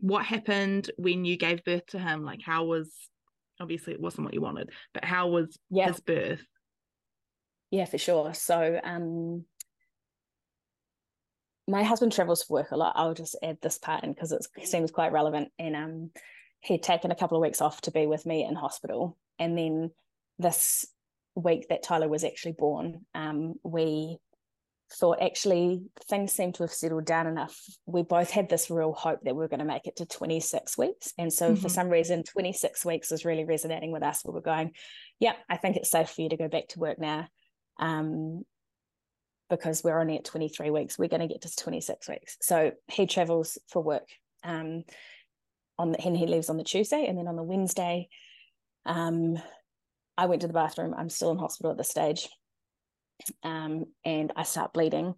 what 0.00 0.24
happened 0.24 0.90
when 0.96 1.24
you 1.24 1.36
gave 1.36 1.64
birth 1.64 1.86
to 1.88 1.98
him? 1.98 2.24
Like 2.24 2.40
how 2.42 2.64
was 2.64 2.92
obviously 3.60 3.92
it 3.92 4.00
wasn't 4.00 4.24
what 4.24 4.34
you 4.34 4.40
wanted, 4.40 4.70
but 4.94 5.04
how 5.04 5.28
was 5.28 5.58
yeah. 5.68 5.88
his 5.88 6.00
birth? 6.00 6.42
Yeah, 7.70 7.84
for 7.84 7.98
sure. 7.98 8.34
So 8.34 8.80
um 8.82 9.44
my 11.70 11.82
husband 11.82 12.12
travels 12.12 12.42
for 12.42 12.54
work 12.54 12.70
a 12.72 12.76
lot. 12.76 12.94
I'll 12.96 13.14
just 13.14 13.36
add 13.42 13.58
this 13.60 13.78
part 13.78 14.04
in 14.04 14.12
because 14.12 14.32
it 14.32 14.46
seems 14.64 14.90
quite 14.90 15.12
relevant. 15.12 15.50
And 15.58 15.76
um 15.76 16.10
he'd 16.60 16.82
taken 16.82 17.10
a 17.10 17.16
couple 17.16 17.36
of 17.36 17.42
weeks 17.42 17.60
off 17.60 17.80
to 17.82 17.90
be 17.90 18.06
with 18.06 18.26
me 18.26 18.44
in 18.44 18.54
hospital. 18.54 19.16
And 19.38 19.56
then 19.56 19.90
this 20.38 20.86
week 21.34 21.68
that 21.68 21.82
Tyler 21.82 22.08
was 22.08 22.24
actually 22.24 22.52
born, 22.52 23.06
um, 23.14 23.54
we 23.62 24.18
thought 24.92 25.22
actually 25.22 25.82
things 26.08 26.32
seemed 26.32 26.56
to 26.56 26.64
have 26.64 26.72
settled 26.72 27.06
down 27.06 27.26
enough. 27.26 27.58
We 27.86 28.02
both 28.02 28.30
had 28.30 28.50
this 28.50 28.70
real 28.70 28.92
hope 28.92 29.20
that 29.22 29.34
we 29.34 29.38
were 29.38 29.48
going 29.48 29.60
to 29.60 29.64
make 29.64 29.86
it 29.86 29.96
to 29.96 30.06
26 30.06 30.76
weeks. 30.76 31.14
And 31.16 31.32
so 31.32 31.52
mm-hmm. 31.52 31.62
for 31.62 31.68
some 31.68 31.88
reason, 31.88 32.24
26 32.24 32.84
weeks 32.84 33.10
was 33.10 33.24
really 33.24 33.44
resonating 33.44 33.92
with 33.92 34.02
us. 34.02 34.22
We 34.24 34.34
were 34.34 34.40
going, 34.40 34.72
yeah, 35.18 35.34
I 35.48 35.56
think 35.56 35.76
it's 35.76 35.90
safe 35.90 36.10
for 36.10 36.22
you 36.22 36.28
to 36.30 36.36
go 36.36 36.48
back 36.48 36.68
to 36.68 36.80
work 36.80 36.98
now 36.98 37.28
um, 37.78 38.44
because 39.50 39.84
we're 39.84 40.00
only 40.00 40.16
at 40.16 40.24
23 40.24 40.70
weeks. 40.70 40.98
We're 40.98 41.08
going 41.08 41.20
to 41.20 41.26
get 41.26 41.42
to 41.42 41.54
26 41.54 42.08
weeks. 42.08 42.38
So 42.40 42.72
he 42.88 43.06
travels 43.06 43.58
for 43.68 43.82
work. 43.82 44.08
Um, 44.42 44.84
on 45.78 45.92
the, 45.92 46.06
and 46.06 46.16
he 46.16 46.26
leaves 46.26 46.50
on 46.50 46.58
the 46.58 46.64
Tuesday, 46.64 47.06
and 47.06 47.18
then 47.18 47.26
on 47.26 47.36
the 47.36 47.42
Wednesday, 47.42 48.08
um, 48.84 49.38
I 50.16 50.26
went 50.26 50.42
to 50.42 50.46
the 50.46 50.52
bathroom. 50.52 50.94
I'm 50.96 51.08
still 51.08 51.30
in 51.30 51.38
hospital 51.38 51.72
at 51.72 51.78
this 51.78 51.88
stage, 51.88 52.28
um, 53.42 53.86
and 54.04 54.30
I 54.36 54.42
start 54.42 54.74
bleeding 54.74 55.14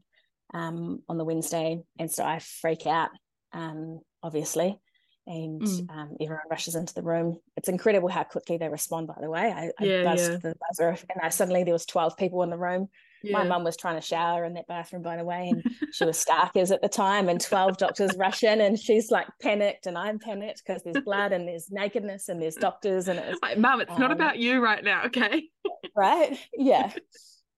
um, 0.54 1.02
on 1.08 1.18
the 1.18 1.24
Wednesday, 1.24 1.82
and 1.98 2.10
so 2.10 2.24
I 2.24 2.38
freak 2.38 2.86
out, 2.86 3.10
um, 3.52 4.00
obviously, 4.22 4.78
and 5.26 5.62
mm. 5.62 5.90
um, 5.90 6.16
everyone 6.20 6.44
rushes 6.48 6.76
into 6.76 6.94
the 6.94 7.02
room. 7.02 7.40
It's 7.56 7.68
incredible 7.68 8.08
how 8.08 8.22
quickly 8.22 8.56
they 8.56 8.68
respond. 8.68 9.08
By 9.08 9.16
the 9.20 9.30
way, 9.30 9.52
I, 9.52 9.70
I 9.80 9.84
yeah, 9.84 10.04
buzzed 10.04 10.30
yeah. 10.30 10.38
the 10.38 10.54
buzzer, 10.68 10.96
and 11.10 11.20
I 11.20 11.30
suddenly 11.30 11.64
there 11.64 11.74
was 11.74 11.86
twelve 11.86 12.16
people 12.16 12.44
in 12.44 12.50
the 12.50 12.56
room. 12.58 12.88
Yeah. 13.22 13.38
My 13.38 13.44
mum 13.44 13.64
was 13.64 13.76
trying 13.76 13.96
to 13.96 14.06
shower 14.06 14.44
in 14.44 14.54
that 14.54 14.66
bathroom, 14.66 15.02
by 15.02 15.16
the 15.16 15.24
way, 15.24 15.48
and 15.48 15.64
she 15.92 16.04
was 16.04 16.22
Starkers 16.22 16.70
at 16.70 16.82
the 16.82 16.88
time. 16.88 17.28
And 17.28 17.40
twelve 17.40 17.76
doctors 17.78 18.16
rush 18.16 18.42
in, 18.42 18.60
and 18.60 18.78
she's 18.78 19.10
like 19.10 19.26
panicked, 19.40 19.86
and 19.86 19.96
I'm 19.96 20.18
panicked 20.18 20.62
because 20.66 20.82
there's 20.82 21.04
blood 21.04 21.32
and 21.32 21.46
there's 21.46 21.70
nakedness 21.70 22.28
and 22.28 22.40
there's 22.40 22.56
doctors, 22.56 23.08
and 23.08 23.18
it's 23.18 23.40
like, 23.42 23.58
mum, 23.58 23.80
it's 23.80 23.92
um, 23.92 24.00
not 24.00 24.12
about 24.12 24.38
you 24.38 24.60
right 24.60 24.82
now, 24.82 25.04
okay? 25.06 25.48
right? 25.96 26.38
Yeah. 26.56 26.92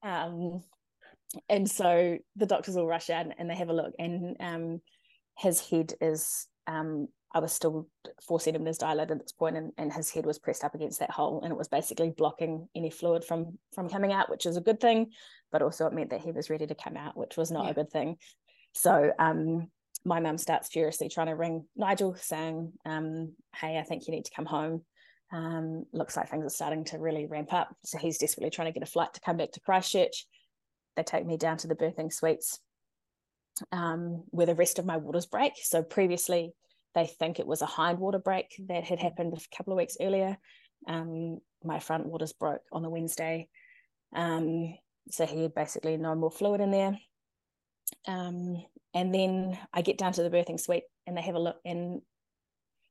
Um, 0.07 0.63
and 1.49 1.71
so 1.71 2.19
the 2.37 2.45
doctors 2.45 2.77
all 2.77 2.87
rush 2.87 3.09
in 3.09 3.33
and 3.39 3.49
they 3.49 3.55
have 3.55 3.71
a 3.71 3.73
look, 3.73 3.95
and 3.99 4.37
um, 4.39 4.83
his 5.39 5.61
head 5.61 5.95
is 6.03 6.47
um 6.67 7.09
I 7.35 7.41
was 7.41 7.53
still 7.53 7.89
four 8.23 8.39
centimeters 8.39 8.79
dilated 8.79 9.19
at 9.19 9.25
this 9.25 9.33
point, 9.33 9.57
and, 9.57 9.73
and 9.77 9.93
his 9.93 10.09
head 10.09 10.25
was 10.25 10.39
pressed 10.39 10.63
up 10.63 10.77
against 10.77 11.01
that 11.01 11.11
hole, 11.11 11.41
and 11.43 11.53
it 11.53 11.59
was 11.59 11.67
basically 11.67 12.11
blocking 12.11 12.69
any 12.77 12.91
fluid 12.91 13.25
from 13.25 13.59
from 13.75 13.89
coming 13.89 14.13
out, 14.13 14.31
which 14.31 14.47
is 14.47 14.57
a 14.57 14.61
good 14.61 14.79
thing, 14.79 15.11
but 15.51 15.61
also 15.61 15.87
it 15.87 15.93
meant 15.93 16.11
that 16.11 16.21
he 16.21 16.31
was 16.31 16.49
ready 16.49 16.67
to 16.69 16.77
come 16.77 16.97
out, 16.97 17.17
which 17.17 17.37
was 17.37 17.51
not 17.51 17.65
yeah. 17.65 17.71
a 17.73 17.75
good 17.75 17.91
thing. 17.91 18.17
So 18.73 19.11
um, 19.19 19.69
my 20.05 20.21
mum 20.21 20.39
starts 20.39 20.69
furiously 20.69 21.09
trying 21.09 21.27
to 21.27 21.35
ring 21.35 21.65
Nigel, 21.75 22.15
saying, 22.15 22.73
um, 22.87 23.33
"Hey, 23.57 23.79
I 23.79 23.83
think 23.83 24.07
you 24.07 24.15
need 24.15 24.27
to 24.27 24.35
come 24.35 24.47
home. 24.47 24.85
Um, 25.33 25.87
looks 25.93 26.17
like 26.17 26.31
things 26.31 26.47
are 26.47 26.51
starting 26.51 26.85
to 26.87 26.99
really 26.99 27.27
ramp 27.27 27.53
up." 27.53 27.75
So 27.85 27.99
he's 27.99 28.19
desperately 28.19 28.51
trying 28.51 28.73
to 28.73 28.79
get 28.79 28.89
a 28.89 28.91
flight 28.91 29.13
to 29.15 29.21
come 29.21 29.39
back 29.39 29.51
to 29.53 29.61
Christchurch. 29.61 30.27
They 30.95 31.03
take 31.03 31.27
me 31.27 31.37
down 31.37 31.57
to 31.59 31.67
the 31.67 31.75
birthing 31.75 32.13
suites, 32.13 32.61
um, 33.73 34.23
where 34.27 34.47
the 34.47 34.55
rest 34.55 34.79
of 34.79 34.87
my 34.87 34.99
waters 34.99 35.27
break. 35.27 35.55
So 35.61 35.83
previously 35.83 36.53
they 36.95 37.07
think 37.07 37.39
it 37.39 37.47
was 37.47 37.63
a 37.63 37.67
hind 37.67 37.99
water 37.99 38.19
break 38.19 38.55
that 38.69 38.85
had 38.85 38.99
happened 38.99 39.33
a 39.35 39.57
couple 39.57 39.73
of 39.73 39.77
weeks 39.77 39.97
earlier. 40.01 40.37
Um, 40.89 41.39
my 41.63 41.81
front 41.81 42.07
waters 42.07 42.33
broke 42.33 42.63
on 42.73 42.83
the 42.83 42.91
Wednesday. 42.91 43.49
Um, 44.15 44.75
so 45.11 45.27
he 45.27 45.43
had 45.43 45.55
basically 45.55 45.97
no 45.97 46.15
more 46.15 46.31
fluid 46.31 46.61
in 46.61 46.71
there. 46.71 46.99
Um, 48.07 48.63
and 48.95 49.15
then 49.15 49.59
I 49.73 49.83
get 49.83 49.99
down 49.99 50.13
to 50.13 50.23
the 50.23 50.31
birthing 50.31 50.61
suite 50.61 50.85
and 51.07 51.17
they 51.17 51.23
have 51.23 51.35
a 51.35 51.41
look 51.41 51.57
and 51.65 52.01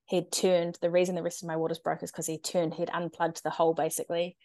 he'd 0.06 0.32
turned 0.32 0.78
the 0.82 0.92
reason 0.92 1.16
the 1.16 1.24
rest 1.24 1.44
of 1.44 1.48
my 1.48 1.56
waters 1.56 1.80
broke 1.80 2.04
is 2.04 2.12
because 2.12 2.28
he 2.28 2.38
turned 2.38 2.74
he'd 2.74 2.89
unplugged 2.94 3.42
the 3.44 3.50
hole 3.50 3.74
basically 3.74 4.38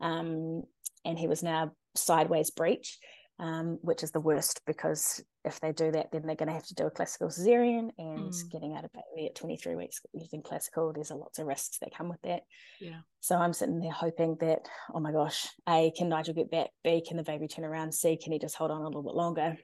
um, 0.00 0.62
and 1.04 1.18
he 1.18 1.26
was 1.26 1.42
now 1.42 1.72
sideways 1.94 2.50
breech 2.50 2.98
um, 3.38 3.78
which 3.82 4.02
is 4.02 4.12
the 4.12 4.20
worst 4.20 4.60
because 4.66 5.22
if 5.44 5.60
they 5.60 5.72
do 5.72 5.90
that, 5.92 6.10
then 6.10 6.22
they're 6.24 6.36
going 6.36 6.48
to 6.48 6.54
have 6.54 6.66
to 6.66 6.74
do 6.74 6.86
a 6.86 6.90
classical 6.90 7.28
cesarean 7.28 7.90
and 7.98 8.30
mm. 8.30 8.50
getting 8.50 8.74
out 8.74 8.84
of 8.84 8.90
baby 8.92 9.26
at 9.26 9.34
23 9.34 9.76
weeks 9.76 10.00
using 10.14 10.42
classical. 10.42 10.92
There's 10.92 11.10
a 11.10 11.14
lots 11.14 11.38
of 11.38 11.46
risks 11.46 11.78
that 11.78 11.94
come 11.94 12.08
with 12.08 12.22
that. 12.22 12.42
Yeah. 12.80 13.00
So 13.20 13.36
I'm 13.36 13.52
sitting 13.52 13.78
there 13.78 13.92
hoping 13.92 14.36
that, 14.40 14.68
oh 14.94 15.00
my 15.00 15.12
gosh, 15.12 15.46
A, 15.68 15.92
can 15.96 16.08
Nigel 16.08 16.34
get 16.34 16.50
back? 16.50 16.68
B, 16.82 17.02
can 17.06 17.18
the 17.18 17.22
baby 17.22 17.46
turn 17.46 17.64
around? 17.64 17.92
C, 17.92 18.16
can 18.16 18.32
he 18.32 18.38
just 18.38 18.56
hold 18.56 18.70
on 18.70 18.80
a 18.80 18.86
little 18.86 19.02
bit 19.02 19.14
longer? 19.14 19.56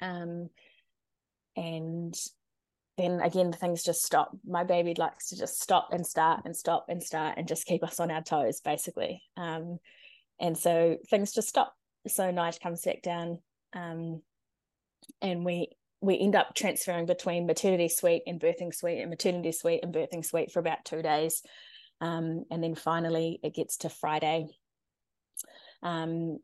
Um, 0.00 0.48
and 1.56 2.14
then 2.98 3.20
again, 3.20 3.52
things 3.52 3.82
just 3.82 4.04
stop. 4.04 4.30
My 4.46 4.62
baby 4.62 4.94
likes 4.96 5.30
to 5.30 5.38
just 5.38 5.60
stop 5.60 5.88
and 5.92 6.06
start 6.06 6.42
and 6.44 6.56
stop 6.56 6.86
and 6.88 7.02
start 7.02 7.34
and 7.36 7.48
just 7.48 7.66
keep 7.66 7.82
us 7.82 7.98
on 7.98 8.12
our 8.12 8.22
toes, 8.22 8.60
basically. 8.60 9.22
Um, 9.36 9.78
and 10.38 10.56
so 10.56 10.96
things 11.10 11.32
just 11.32 11.48
stop 11.48 11.74
so 12.06 12.24
Nige 12.24 12.60
comes 12.60 12.82
back 12.82 13.02
down, 13.02 13.38
um, 13.74 14.22
and 15.20 15.44
we 15.44 15.68
we 16.02 16.18
end 16.18 16.34
up 16.34 16.54
transferring 16.54 17.06
between 17.06 17.46
maternity 17.46 17.88
suite 17.88 18.22
and 18.26 18.40
birthing 18.40 18.74
suite 18.74 19.00
and 19.00 19.10
maternity 19.10 19.52
suite 19.52 19.80
and 19.82 19.94
birthing 19.94 20.24
suite 20.24 20.50
for 20.50 20.60
about 20.60 20.84
two 20.84 21.02
days, 21.02 21.42
um, 22.00 22.44
and 22.50 22.62
then 22.62 22.74
finally 22.74 23.38
it 23.42 23.54
gets 23.54 23.78
to 23.78 23.88
Friday. 23.88 24.46
Um, 25.82 26.38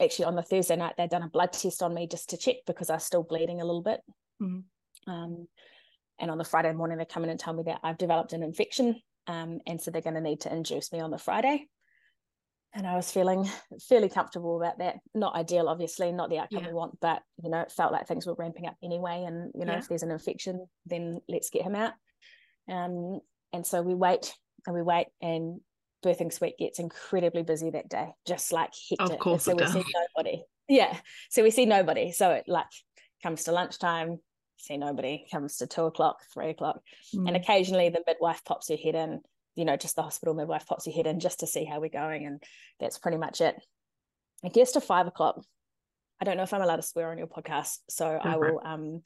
actually 0.00 0.26
on 0.26 0.36
the 0.36 0.42
Thursday 0.42 0.76
night 0.76 0.94
they'd 0.96 1.10
done 1.10 1.24
a 1.24 1.28
blood 1.28 1.52
test 1.52 1.82
on 1.82 1.92
me 1.92 2.06
just 2.06 2.30
to 2.30 2.36
check 2.36 2.56
because 2.66 2.90
I 2.90 2.94
was 2.94 3.04
still 3.04 3.24
bleeding 3.24 3.60
a 3.60 3.64
little 3.64 3.82
bit. 3.82 4.00
Mm-hmm. 4.40 5.10
Um, 5.10 5.48
and 6.20 6.30
on 6.30 6.38
the 6.38 6.44
Friday 6.44 6.72
morning 6.72 6.98
they 6.98 7.04
come 7.04 7.24
in 7.24 7.30
and 7.30 7.38
tell 7.38 7.54
me 7.54 7.64
that 7.64 7.80
I've 7.82 7.98
developed 7.98 8.32
an 8.32 8.42
infection, 8.42 9.00
um, 9.26 9.60
and 9.66 9.80
so 9.80 9.90
they're 9.90 10.02
going 10.02 10.14
to 10.14 10.20
need 10.20 10.42
to 10.42 10.52
induce 10.52 10.92
me 10.92 11.00
on 11.00 11.10
the 11.10 11.18
Friday. 11.18 11.66
And 12.74 12.86
I 12.86 12.96
was 12.96 13.10
feeling 13.10 13.48
fairly 13.88 14.08
comfortable 14.08 14.56
about 14.60 14.78
that. 14.78 14.96
Not 15.14 15.34
ideal, 15.34 15.68
obviously, 15.68 16.12
not 16.12 16.28
the 16.28 16.38
outcome 16.38 16.64
yeah. 16.64 16.68
we 16.68 16.74
want, 16.74 17.00
but 17.00 17.22
you 17.42 17.50
know, 17.50 17.60
it 17.60 17.72
felt 17.72 17.92
like 17.92 18.06
things 18.06 18.26
were 18.26 18.36
ramping 18.38 18.66
up 18.66 18.76
anyway. 18.84 19.24
And 19.26 19.50
you 19.54 19.64
know, 19.64 19.72
yeah. 19.72 19.78
if 19.78 19.88
there's 19.88 20.02
an 20.02 20.10
infection, 20.10 20.66
then 20.86 21.20
let's 21.28 21.50
get 21.50 21.62
him 21.62 21.74
out. 21.74 21.94
Um, 22.70 23.20
and 23.52 23.66
so 23.66 23.80
we 23.80 23.94
wait 23.94 24.34
and 24.66 24.74
we 24.74 24.82
wait, 24.82 25.06
and 25.22 25.60
birthing 26.04 26.32
suite 26.32 26.58
gets 26.58 26.78
incredibly 26.78 27.42
busy 27.42 27.70
that 27.70 27.88
day, 27.88 28.08
just 28.26 28.52
like 28.52 28.72
hectic. 28.90 29.14
Of 29.14 29.18
course, 29.18 29.44
so 29.44 29.54
we 29.54 29.58
does. 29.58 29.72
see 29.72 29.84
nobody. 30.16 30.42
Yeah, 30.68 30.96
so 31.30 31.42
we 31.42 31.50
see 31.50 31.64
nobody. 31.64 32.12
So 32.12 32.30
it 32.32 32.44
like 32.46 32.66
comes 33.22 33.44
to 33.44 33.52
lunchtime, 33.52 34.18
see 34.58 34.76
nobody. 34.76 35.26
Comes 35.32 35.56
to 35.56 35.66
two 35.66 35.84
o'clock, 35.84 36.18
three 36.34 36.50
o'clock, 36.50 36.80
mm. 37.14 37.26
and 37.26 37.36
occasionally 37.36 37.88
the 37.88 38.02
midwife 38.06 38.44
pops 38.44 38.68
her 38.68 38.76
head 38.76 38.94
in. 38.94 39.20
You 39.58 39.64
know, 39.64 39.76
just 39.76 39.96
the 39.96 40.02
hospital 40.02 40.34
midwife 40.34 40.66
pops 40.66 40.86
her 40.86 40.92
head 40.92 41.08
in 41.08 41.18
just 41.18 41.40
to 41.40 41.46
see 41.48 41.64
how 41.64 41.80
we're 41.80 41.88
going, 41.88 42.24
and 42.24 42.40
that's 42.78 42.98
pretty 42.98 43.16
much 43.18 43.40
it. 43.40 43.56
I 44.44 44.48
guess 44.48 44.72
to 44.72 44.80
five 44.80 45.08
o'clock. 45.08 45.44
I 46.20 46.24
don't 46.24 46.36
know 46.36 46.44
if 46.44 46.54
I'm 46.54 46.62
allowed 46.62 46.76
to 46.76 46.82
swear 46.82 47.10
on 47.10 47.18
your 47.18 47.26
podcast, 47.26 47.78
so 47.88 48.06
I 48.06 48.36
will 48.36 48.60
um 48.64 49.02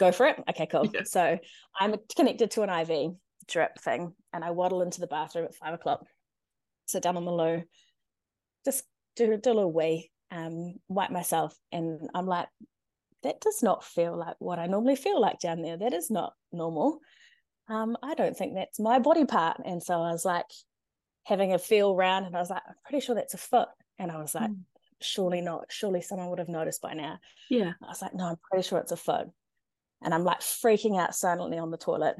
go 0.00 0.10
for 0.10 0.26
it. 0.26 0.42
Okay, 0.48 0.66
cool. 0.66 0.90
Yeah. 0.92 1.02
So 1.04 1.38
I'm 1.78 1.96
connected 2.16 2.50
to 2.52 2.62
an 2.62 2.70
IV 2.70 3.12
drip 3.46 3.78
thing, 3.78 4.14
and 4.32 4.42
I 4.42 4.52
waddle 4.52 4.80
into 4.80 5.00
the 5.00 5.06
bathroom 5.06 5.44
at 5.44 5.54
five 5.54 5.74
o'clock, 5.74 6.06
sit 6.86 7.02
down 7.02 7.18
on 7.18 7.26
the 7.26 7.32
loo, 7.32 7.62
just 8.64 8.84
do, 9.16 9.36
do 9.36 9.52
a 9.52 9.52
little 9.52 9.72
wee, 9.72 10.10
um, 10.30 10.76
wipe 10.88 11.10
myself, 11.10 11.54
and 11.72 12.08
I'm 12.14 12.26
like, 12.26 12.48
that 13.22 13.40
does 13.40 13.62
not 13.62 13.84
feel 13.84 14.16
like 14.16 14.36
what 14.38 14.58
I 14.58 14.66
normally 14.66 14.96
feel 14.96 15.20
like 15.20 15.40
down 15.40 15.60
there. 15.60 15.76
That 15.76 15.92
is 15.92 16.10
not 16.10 16.32
normal. 16.52 17.00
Um, 17.68 17.96
I 18.02 18.14
don't 18.14 18.36
think 18.36 18.54
that's 18.54 18.80
my 18.80 18.98
body 18.98 19.24
part. 19.24 19.60
And 19.64 19.82
so 19.82 19.94
I 19.94 20.12
was 20.12 20.24
like 20.24 20.46
having 21.24 21.52
a 21.52 21.58
feel 21.58 21.92
around, 21.92 22.24
and 22.24 22.36
I 22.36 22.40
was 22.40 22.50
like, 22.50 22.62
I'm 22.66 22.74
pretty 22.84 23.04
sure 23.04 23.14
that's 23.14 23.34
a 23.34 23.38
foot. 23.38 23.68
And 23.98 24.10
I 24.10 24.18
was 24.18 24.34
like, 24.34 24.50
mm. 24.50 24.60
surely 25.00 25.40
not. 25.40 25.66
Surely 25.68 26.00
someone 26.00 26.30
would 26.30 26.38
have 26.38 26.48
noticed 26.48 26.80
by 26.80 26.94
now. 26.94 27.18
Yeah. 27.50 27.72
I 27.82 27.88
was 27.88 28.00
like, 28.00 28.14
no, 28.14 28.24
I'm 28.24 28.36
pretty 28.50 28.66
sure 28.66 28.78
it's 28.78 28.92
a 28.92 28.96
foot. 28.96 29.28
And 30.02 30.14
I'm 30.14 30.24
like 30.24 30.40
freaking 30.40 30.98
out 30.98 31.14
silently 31.14 31.58
on 31.58 31.70
the 31.70 31.76
toilet. 31.76 32.16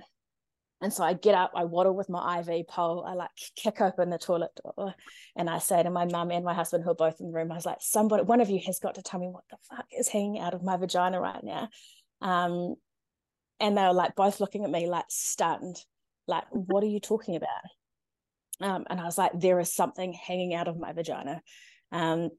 And 0.80 0.92
so 0.92 1.02
I 1.02 1.12
get 1.12 1.34
up, 1.34 1.52
I 1.56 1.64
waddle 1.64 1.94
with 1.94 2.08
my 2.08 2.38
IV 2.38 2.68
pole, 2.68 3.04
I 3.04 3.14
like 3.14 3.30
kick 3.56 3.80
open 3.80 4.10
the 4.10 4.18
toilet 4.18 4.50
door, 4.62 4.94
and 5.34 5.50
I 5.50 5.58
say 5.58 5.82
to 5.82 5.90
my 5.90 6.04
mum 6.04 6.30
and 6.30 6.44
my 6.44 6.54
husband, 6.54 6.84
who 6.84 6.90
are 6.90 6.94
both 6.94 7.20
in 7.20 7.26
the 7.26 7.32
room, 7.32 7.50
I 7.50 7.56
was 7.56 7.66
like, 7.66 7.78
somebody, 7.80 8.22
one 8.22 8.40
of 8.40 8.48
you 8.48 8.60
has 8.66 8.78
got 8.78 8.94
to 8.94 9.02
tell 9.02 9.18
me 9.18 9.26
what 9.26 9.42
the 9.50 9.56
fuck 9.68 9.86
is 9.96 10.06
hanging 10.06 10.38
out 10.38 10.54
of 10.54 10.62
my 10.62 10.76
vagina 10.76 11.20
right 11.20 11.42
now. 11.42 11.68
Um, 12.20 12.76
and 13.60 13.76
they 13.76 13.82
were 13.82 13.92
like 13.92 14.14
both 14.14 14.40
looking 14.40 14.64
at 14.64 14.70
me 14.70 14.88
like 14.88 15.06
stunned, 15.08 15.76
like, 16.26 16.44
what 16.50 16.82
are 16.82 16.88
you 16.88 17.00
talking 17.00 17.36
about? 17.36 17.48
Um, 18.60 18.86
and 18.90 19.00
I 19.00 19.04
was 19.04 19.18
like, 19.18 19.32
there 19.34 19.60
is 19.60 19.72
something 19.72 20.12
hanging 20.12 20.54
out 20.54 20.68
of 20.68 20.78
my 20.78 20.92
vagina. 20.92 21.40
Um, 21.92 22.30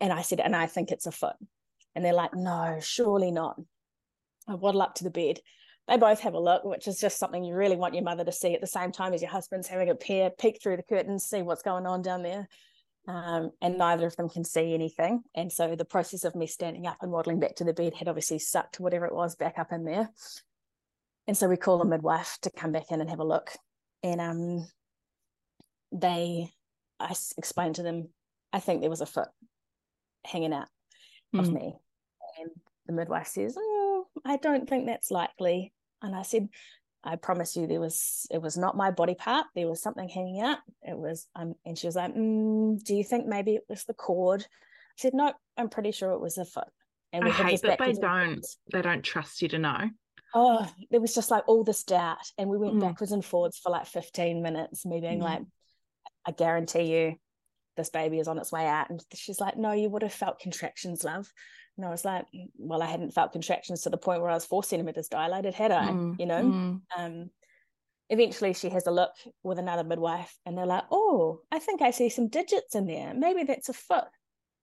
and 0.00 0.12
I 0.12 0.22
said, 0.22 0.40
and 0.40 0.56
I 0.56 0.66
think 0.66 0.90
it's 0.90 1.06
a 1.06 1.12
foot. 1.12 1.36
And 1.94 2.04
they're 2.04 2.12
like, 2.12 2.34
no, 2.34 2.78
surely 2.80 3.30
not. 3.30 3.60
I 4.48 4.54
waddle 4.56 4.82
up 4.82 4.96
to 4.96 5.04
the 5.04 5.10
bed 5.10 5.40
they 5.88 5.96
both 5.96 6.20
have 6.20 6.34
a 6.34 6.40
look, 6.40 6.64
which 6.64 6.86
is 6.86 7.00
just 7.00 7.18
something 7.18 7.42
you 7.44 7.54
really 7.54 7.76
want 7.76 7.94
your 7.94 8.04
mother 8.04 8.24
to 8.24 8.32
see 8.32 8.54
at 8.54 8.60
the 8.60 8.66
same 8.66 8.92
time 8.92 9.12
as 9.14 9.22
your 9.22 9.30
husband's 9.30 9.68
having 9.68 9.90
a 9.90 9.94
peer 9.94 10.30
peek 10.30 10.62
through 10.62 10.76
the 10.76 10.82
curtains, 10.82 11.24
see 11.24 11.42
what's 11.42 11.62
going 11.62 11.86
on 11.86 12.02
down 12.02 12.22
there. 12.22 12.48
Um, 13.08 13.50
and 13.60 13.78
neither 13.78 14.06
of 14.06 14.14
them 14.16 14.28
can 14.28 14.44
see 14.44 14.74
anything. 14.74 15.22
And 15.34 15.50
so 15.50 15.74
the 15.74 15.84
process 15.84 16.24
of 16.24 16.36
me 16.36 16.46
standing 16.46 16.86
up 16.86 16.98
and 17.02 17.10
waddling 17.10 17.40
back 17.40 17.56
to 17.56 17.64
the 17.64 17.72
bed 17.72 17.94
had 17.94 18.08
obviously 18.08 18.38
sucked 18.38 18.78
whatever 18.78 19.06
it 19.06 19.14
was 19.14 19.34
back 19.34 19.58
up 19.58 19.72
in 19.72 19.84
there. 19.84 20.10
And 21.26 21.36
so 21.36 21.48
we 21.48 21.56
call 21.56 21.80
a 21.82 21.84
midwife 21.84 22.38
to 22.42 22.50
come 22.50 22.72
back 22.72 22.90
in 22.90 23.00
and 23.00 23.10
have 23.10 23.18
a 23.18 23.24
look. 23.24 23.50
And 24.02 24.20
um, 24.20 24.68
they, 25.90 26.50
I 27.00 27.14
explained 27.36 27.76
to 27.76 27.82
them, 27.82 28.08
I 28.52 28.60
think 28.60 28.80
there 28.80 28.90
was 28.90 29.00
a 29.00 29.06
foot 29.06 29.28
hanging 30.24 30.52
out 30.52 30.68
mm. 31.34 31.40
of 31.40 31.52
me. 31.52 31.74
And 32.40 32.50
the 32.86 32.92
midwife 32.92 33.28
says, 33.28 33.56
oh, 33.58 34.06
I 34.24 34.36
don't 34.36 34.68
think 34.68 34.86
that's 34.86 35.10
likely. 35.10 35.72
And 36.02 36.14
I 36.14 36.22
said, 36.22 36.48
I 37.04 37.16
promise 37.16 37.56
you, 37.56 37.66
there 37.66 37.80
was 37.80 38.26
it 38.30 38.40
was 38.40 38.56
not 38.56 38.76
my 38.76 38.90
body 38.90 39.14
part. 39.14 39.46
There 39.54 39.68
was 39.68 39.82
something 39.82 40.08
hanging 40.08 40.40
out. 40.40 40.58
It 40.82 40.96
was, 40.96 41.26
um, 41.34 41.54
and 41.66 41.76
she 41.76 41.86
was 41.86 41.96
like, 41.96 42.14
mm, 42.14 42.82
"Do 42.82 42.94
you 42.94 43.02
think 43.02 43.26
maybe 43.26 43.54
it 43.54 43.64
was 43.68 43.84
the 43.84 43.94
cord?" 43.94 44.42
I 44.42 44.94
said, 44.96 45.14
"No, 45.14 45.32
I'm 45.56 45.68
pretty 45.68 45.90
sure 45.90 46.12
it 46.12 46.20
was 46.20 46.38
a 46.38 46.44
foot." 46.44 46.68
And 47.12 47.24
we 47.24 47.30
I 47.30 47.34
hate 47.34 47.62
that 47.62 47.78
they 47.78 47.92
don't 47.92 48.46
they 48.72 48.82
don't 48.82 49.02
trust 49.02 49.42
you 49.42 49.48
to 49.48 49.58
know. 49.58 49.90
Oh, 50.34 50.66
there 50.90 51.00
was 51.00 51.14
just 51.14 51.30
like 51.30 51.44
all 51.46 51.64
this 51.64 51.82
doubt, 51.82 52.18
and 52.38 52.48
we 52.48 52.56
went 52.56 52.74
mm. 52.74 52.80
backwards 52.80 53.12
and 53.12 53.24
forwards 53.24 53.58
for 53.58 53.70
like 53.70 53.86
15 53.86 54.40
minutes, 54.40 54.86
me 54.86 55.00
being 55.00 55.18
mm. 55.18 55.24
like, 55.24 55.42
"I 56.24 56.30
guarantee 56.30 56.84
you, 56.84 57.16
this 57.76 57.90
baby 57.90 58.20
is 58.20 58.28
on 58.28 58.38
its 58.38 58.52
way 58.52 58.66
out," 58.66 58.90
and 58.90 59.04
she's 59.12 59.40
like, 59.40 59.56
"No, 59.56 59.72
you 59.72 59.90
would 59.90 60.02
have 60.02 60.12
felt 60.12 60.38
contractions, 60.38 61.02
love." 61.02 61.30
And 61.76 61.86
I 61.86 61.90
was 61.90 62.04
like, 62.04 62.26
well, 62.56 62.82
I 62.82 62.86
hadn't 62.86 63.14
felt 63.14 63.32
contractions 63.32 63.82
to 63.82 63.90
the 63.90 63.96
point 63.96 64.20
where 64.20 64.30
I 64.30 64.34
was 64.34 64.44
four 64.44 64.62
centimeters 64.62 65.08
dilated, 65.08 65.54
had 65.54 65.72
I? 65.72 65.88
Mm, 65.88 66.20
you 66.20 66.26
know? 66.26 66.42
Mm. 66.42 66.80
Um, 66.96 67.30
eventually 68.12 68.52
she 68.52 68.68
has 68.68 68.86
a 68.86 68.90
look 68.90 69.12
with 69.42 69.58
another 69.58 69.84
midwife 69.84 70.36
and 70.44 70.56
they're 70.56 70.66
like, 70.66 70.84
oh, 70.90 71.40
I 71.50 71.58
think 71.58 71.80
I 71.80 71.90
see 71.90 72.10
some 72.10 72.28
digits 72.28 72.74
in 72.74 72.86
there. 72.86 73.14
Maybe 73.14 73.44
that's 73.44 73.70
a 73.70 73.72
foot. 73.72 74.04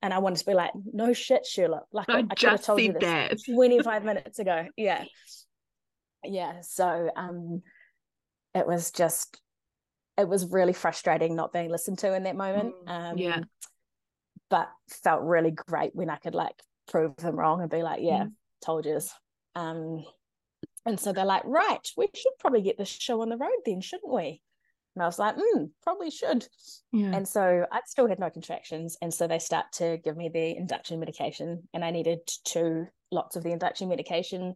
And 0.03 0.13
I 0.13 0.19
wanted 0.19 0.37
to 0.37 0.45
be 0.45 0.53
like, 0.53 0.71
no 0.93 1.13
shit, 1.13 1.45
Sherlock. 1.45 1.87
Like 1.91 2.09
I, 2.09 2.19
I 2.19 2.35
just 2.35 2.45
have 2.45 2.63
told 2.63 2.81
you 2.81 2.93
this 2.93 3.01
that. 3.01 3.37
25 3.53 4.05
minutes 4.05 4.37
ago. 4.37 4.67
Yeah. 4.77 5.03
Yeah. 6.23 6.61
So 6.61 7.09
um 7.15 7.63
it 8.53 8.67
was 8.67 8.91
just 8.91 9.41
it 10.15 10.27
was 10.27 10.45
really 10.51 10.73
frustrating 10.73 11.35
not 11.35 11.51
being 11.51 11.69
listened 11.69 11.97
to 11.99 12.13
in 12.13 12.23
that 12.23 12.35
moment. 12.35 12.75
Mm, 12.87 13.11
um 13.11 13.17
yeah. 13.17 13.39
But 14.51 14.69
felt 15.03 15.23
really 15.23 15.51
great 15.51 15.95
when 15.95 16.09
I 16.09 16.17
could 16.17 16.35
like 16.35 16.55
prove 16.89 17.15
them 17.17 17.35
wrong 17.35 17.61
and 17.61 17.69
be 17.69 17.83
like, 17.83 18.01
yeah, 18.01 18.25
mm. 18.25 18.31
told 18.63 18.85
you. 18.85 18.99
Um, 19.55 20.03
and 20.85 20.99
so 20.99 21.13
they're 21.13 21.25
like, 21.25 21.43
right, 21.45 21.87
we 21.95 22.07
should 22.13 22.33
probably 22.39 22.61
get 22.61 22.77
this 22.77 22.89
show 22.89 23.21
on 23.21 23.29
the 23.29 23.37
road 23.37 23.59
then, 23.65 23.81
shouldn't 23.81 24.11
we? 24.11 24.41
And 24.95 25.03
I 25.03 25.05
was 25.05 25.19
like, 25.19 25.35
mm, 25.37 25.69
probably 25.83 26.09
should. 26.09 26.47
Yeah. 26.91 27.15
And 27.15 27.27
so 27.27 27.65
I 27.71 27.81
still 27.85 28.07
had 28.07 28.19
no 28.19 28.29
contractions. 28.29 28.97
And 29.01 29.13
so 29.13 29.27
they 29.27 29.39
start 29.39 29.67
to 29.73 29.97
give 30.03 30.17
me 30.17 30.29
the 30.29 30.57
induction 30.57 30.99
medication, 30.99 31.67
and 31.73 31.85
I 31.85 31.91
needed 31.91 32.19
two 32.43 32.87
lots 33.11 33.35
of 33.35 33.43
the 33.43 33.51
induction 33.51 33.87
medication. 33.87 34.55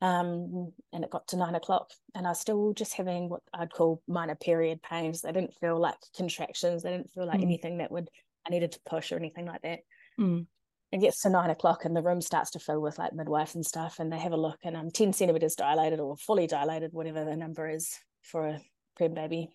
Um, 0.00 0.72
and 0.92 1.02
it 1.02 1.10
got 1.10 1.28
to 1.28 1.36
nine 1.36 1.54
o'clock, 1.54 1.90
and 2.14 2.26
I 2.26 2.30
was 2.30 2.40
still 2.40 2.72
just 2.74 2.94
having 2.94 3.28
what 3.28 3.42
I'd 3.52 3.72
call 3.72 4.02
minor 4.06 4.34
period 4.34 4.82
pains. 4.82 5.22
They 5.22 5.32
didn't 5.32 5.54
feel 5.54 5.80
like 5.80 5.96
contractions. 6.16 6.82
They 6.82 6.90
didn't 6.90 7.12
feel 7.12 7.26
like 7.26 7.40
mm. 7.40 7.44
anything 7.44 7.78
that 7.78 7.90
would 7.90 8.10
I 8.46 8.50
needed 8.50 8.72
to 8.72 8.80
push 8.86 9.12
or 9.12 9.16
anything 9.16 9.46
like 9.46 9.62
that. 9.62 9.80
Mm 10.20 10.46
it 10.94 11.00
gets 11.00 11.22
to 11.22 11.28
nine 11.28 11.50
o'clock 11.50 11.84
and 11.84 11.96
the 11.96 12.02
room 12.02 12.20
starts 12.20 12.52
to 12.52 12.60
fill 12.60 12.80
with 12.80 13.00
like 13.00 13.12
midwives 13.12 13.56
and 13.56 13.66
stuff 13.66 13.98
and 13.98 14.12
they 14.12 14.18
have 14.18 14.30
a 14.30 14.36
look 14.36 14.60
and 14.62 14.76
I'm 14.76 14.92
10 14.92 15.12
centimeters 15.12 15.56
dilated 15.56 15.98
or 15.98 16.16
fully 16.16 16.46
dilated 16.46 16.92
whatever 16.92 17.24
the 17.24 17.34
number 17.34 17.68
is 17.68 17.98
for 18.22 18.46
a 18.46 18.60
prem 18.96 19.12
baby 19.12 19.50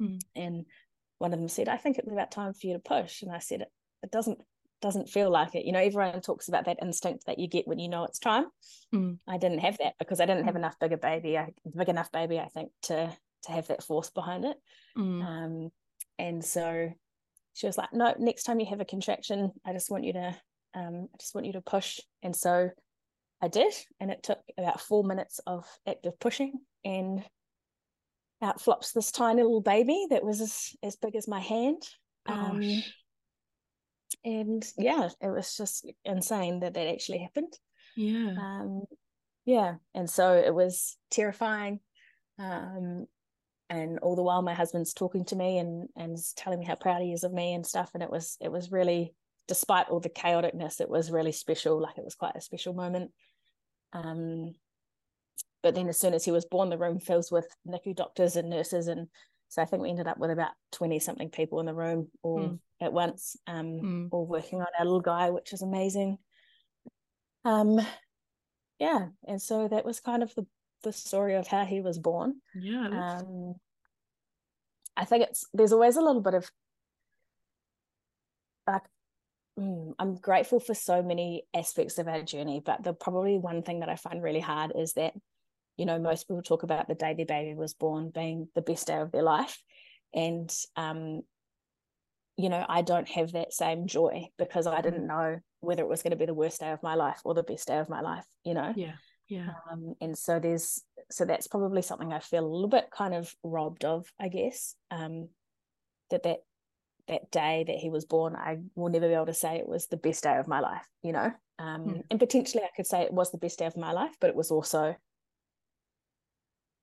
mm. 0.00 0.20
and 0.36 0.66
one 1.16 1.32
of 1.32 1.38
them 1.38 1.48
said 1.48 1.70
I 1.70 1.78
think 1.78 1.96
it's 1.96 2.12
about 2.12 2.30
time 2.30 2.52
for 2.52 2.66
you 2.66 2.74
to 2.74 2.78
push 2.78 3.22
and 3.22 3.32
I 3.32 3.38
said 3.38 3.62
it, 3.62 3.68
it 4.02 4.10
doesn't 4.10 4.38
doesn't 4.82 5.08
feel 5.08 5.30
like 5.30 5.54
it 5.54 5.64
you 5.64 5.72
know 5.72 5.78
everyone 5.78 6.20
talks 6.20 6.48
about 6.48 6.66
that 6.66 6.82
instinct 6.82 7.24
that 7.24 7.38
you 7.38 7.48
get 7.48 7.66
when 7.66 7.78
you 7.78 7.88
know 7.88 8.04
it's 8.04 8.18
time 8.18 8.44
mm. 8.94 9.16
I 9.26 9.38
didn't 9.38 9.60
have 9.60 9.78
that 9.78 9.94
because 9.98 10.20
I 10.20 10.26
didn't 10.26 10.44
have 10.44 10.54
mm. 10.54 10.58
enough 10.58 10.78
bigger 10.78 10.98
baby 10.98 11.38
I, 11.38 11.54
big 11.74 11.88
enough 11.88 12.12
baby 12.12 12.38
I 12.38 12.48
think 12.48 12.70
to 12.82 13.16
to 13.44 13.52
have 13.52 13.66
that 13.68 13.82
force 13.82 14.10
behind 14.10 14.44
it 14.44 14.58
mm. 14.98 15.24
um 15.24 15.70
and 16.18 16.44
so 16.44 16.90
she 17.54 17.66
was 17.66 17.78
like 17.78 17.94
no 17.94 18.14
next 18.18 18.42
time 18.42 18.60
you 18.60 18.66
have 18.66 18.80
a 18.80 18.84
contraction 18.84 19.52
I 19.64 19.72
just 19.72 19.90
want 19.90 20.04
you 20.04 20.12
to 20.12 20.36
um, 20.74 21.08
I 21.12 21.16
just 21.18 21.34
want 21.34 21.46
you 21.46 21.52
to 21.54 21.60
push. 21.60 22.00
And 22.22 22.34
so 22.34 22.70
I 23.40 23.48
did. 23.48 23.72
And 24.00 24.10
it 24.10 24.22
took 24.22 24.38
about 24.58 24.80
four 24.80 25.04
minutes 25.04 25.40
of 25.46 25.66
active 25.86 26.18
pushing. 26.18 26.54
And 26.84 27.24
out 28.42 28.60
flops 28.60 28.92
this 28.92 29.12
tiny 29.12 29.42
little 29.42 29.60
baby 29.60 30.06
that 30.10 30.24
was 30.24 30.40
as, 30.40 30.70
as 30.82 30.96
big 30.96 31.14
as 31.14 31.28
my 31.28 31.40
hand. 31.40 31.82
Um, 32.26 32.82
and 34.24 34.64
yeah, 34.76 35.08
it 35.20 35.28
was 35.28 35.56
just 35.56 35.90
insane 36.04 36.60
that 36.60 36.74
that 36.74 36.88
actually 36.88 37.18
happened. 37.18 37.52
Yeah. 37.96 38.34
Um, 38.38 38.82
yeah. 39.44 39.74
And 39.94 40.08
so 40.08 40.34
it 40.34 40.54
was 40.54 40.96
terrifying. 41.10 41.80
Um, 42.38 43.06
and 43.72 43.98
all 44.00 44.16
the 44.16 44.22
while 44.22 44.42
my 44.42 44.54
husband's 44.54 44.92
talking 44.92 45.24
to 45.24 45.36
me 45.36 45.58
and 45.58 45.88
and 45.96 46.18
telling 46.36 46.58
me 46.58 46.66
how 46.66 46.74
proud 46.74 47.00
he 47.00 47.12
is 47.12 47.24
of 47.24 47.32
me 47.32 47.54
and 47.54 47.66
stuff 47.66 47.90
and 47.94 48.02
it 48.02 48.10
was 48.10 48.36
it 48.40 48.52
was 48.52 48.70
really 48.70 49.14
despite 49.48 49.88
all 49.88 50.00
the 50.00 50.08
chaoticness, 50.08 50.80
it 50.80 50.88
was 50.88 51.10
really 51.10 51.32
special. 51.32 51.80
Like 51.80 51.98
it 51.98 52.04
was 52.04 52.14
quite 52.14 52.36
a 52.36 52.40
special 52.40 52.74
moment. 52.74 53.10
Um, 53.92 54.54
but 55.62 55.74
then 55.74 55.88
as 55.88 55.98
soon 55.98 56.14
as 56.14 56.24
he 56.24 56.30
was 56.30 56.44
born, 56.44 56.70
the 56.70 56.78
room 56.78 56.98
fills 56.98 57.30
with 57.30 57.46
NICU 57.66 57.94
doctors 57.94 58.36
and 58.36 58.50
nurses. 58.50 58.88
And 58.88 59.08
so 59.48 59.62
I 59.62 59.64
think 59.64 59.82
we 59.82 59.90
ended 59.90 60.06
up 60.08 60.18
with 60.18 60.30
about 60.30 60.52
20 60.72 60.98
something 60.98 61.28
people 61.28 61.60
in 61.60 61.66
the 61.66 61.74
room, 61.74 62.08
all 62.22 62.40
mm. 62.40 62.58
at 62.80 62.92
once, 62.92 63.36
um, 63.46 63.66
mm. 63.66 64.08
all 64.10 64.26
working 64.26 64.60
on 64.60 64.66
our 64.78 64.84
little 64.84 65.00
guy, 65.00 65.30
which 65.30 65.52
is 65.52 65.62
amazing. 65.62 66.18
Um, 67.44 67.80
yeah, 68.78 69.08
and 69.28 69.40
so 69.40 69.68
that 69.68 69.84
was 69.84 70.00
kind 70.00 70.22
of 70.22 70.34
the 70.34 70.46
the 70.82 70.92
story 70.92 71.34
of 71.34 71.46
how 71.46 71.64
he 71.64 71.80
was 71.80 71.98
born. 71.98 72.40
Yeah. 72.54 72.88
Um, 73.18 73.54
I 74.96 75.04
think 75.04 75.24
it's 75.24 75.46
there's 75.54 75.72
always 75.72 75.96
a 75.96 76.02
little 76.02 76.20
bit 76.20 76.34
of 76.34 76.50
mm, 79.58 79.92
I'm 79.98 80.16
grateful 80.16 80.60
for 80.60 80.74
so 80.74 81.02
many 81.02 81.44
aspects 81.54 81.98
of 81.98 82.08
our 82.08 82.22
journey, 82.22 82.62
but 82.64 82.82
the 82.82 82.92
probably 82.92 83.38
one 83.38 83.62
thing 83.62 83.80
that 83.80 83.88
I 83.88 83.96
find 83.96 84.22
really 84.22 84.40
hard 84.40 84.72
is 84.74 84.94
that 84.94 85.14
you 85.76 85.86
know 85.86 85.98
most 85.98 86.28
people 86.28 86.42
talk 86.42 86.62
about 86.62 86.88
the 86.88 86.94
day 86.94 87.14
their 87.14 87.26
baby 87.26 87.54
was 87.54 87.74
born 87.74 88.10
being 88.10 88.48
the 88.54 88.62
best 88.62 88.86
day 88.86 88.96
of 88.96 89.12
their 89.12 89.22
life, 89.22 89.62
and 90.14 90.52
um, 90.76 91.22
you 92.36 92.48
know 92.48 92.64
I 92.68 92.82
don't 92.82 93.08
have 93.08 93.32
that 93.32 93.52
same 93.52 93.86
joy 93.86 94.28
because 94.38 94.66
I 94.66 94.80
didn't 94.80 95.06
know 95.06 95.38
whether 95.60 95.82
it 95.82 95.88
was 95.88 96.02
going 96.02 96.10
to 96.10 96.16
be 96.16 96.26
the 96.26 96.34
worst 96.34 96.60
day 96.60 96.70
of 96.72 96.82
my 96.82 96.94
life 96.94 97.20
or 97.24 97.34
the 97.34 97.42
best 97.42 97.68
day 97.68 97.78
of 97.78 97.88
my 97.88 98.00
life. 98.00 98.26
You 98.44 98.54
know. 98.54 98.72
Yeah 98.76 98.94
yeah 99.32 99.48
um, 99.70 99.94
and 100.02 100.18
so 100.18 100.38
there's 100.38 100.82
so 101.10 101.24
that's 101.24 101.46
probably 101.46 101.80
something 101.80 102.12
i 102.12 102.18
feel 102.18 102.44
a 102.44 102.46
little 102.46 102.68
bit 102.68 102.90
kind 102.94 103.14
of 103.14 103.34
robbed 103.42 103.84
of 103.84 104.06
i 104.20 104.28
guess 104.28 104.74
um, 104.90 105.28
that 106.10 106.22
that 106.24 106.40
that 107.08 107.30
day 107.30 107.64
that 107.66 107.76
he 107.76 107.90
was 107.90 108.04
born 108.04 108.36
i 108.36 108.58
will 108.74 108.88
never 108.88 109.08
be 109.08 109.14
able 109.14 109.26
to 109.26 109.34
say 109.34 109.56
it 109.56 109.68
was 109.68 109.86
the 109.86 109.96
best 109.96 110.22
day 110.22 110.36
of 110.36 110.48
my 110.48 110.60
life 110.60 110.86
you 111.02 111.12
know 111.12 111.32
um, 111.58 111.84
mm. 111.84 112.02
and 112.10 112.20
potentially 112.20 112.62
i 112.62 112.70
could 112.76 112.86
say 112.86 113.02
it 113.02 113.12
was 113.12 113.30
the 113.30 113.38
best 113.38 113.58
day 113.58 113.66
of 113.66 113.76
my 113.76 113.92
life 113.92 114.14
but 114.20 114.30
it 114.30 114.36
was 114.36 114.50
also 114.50 114.94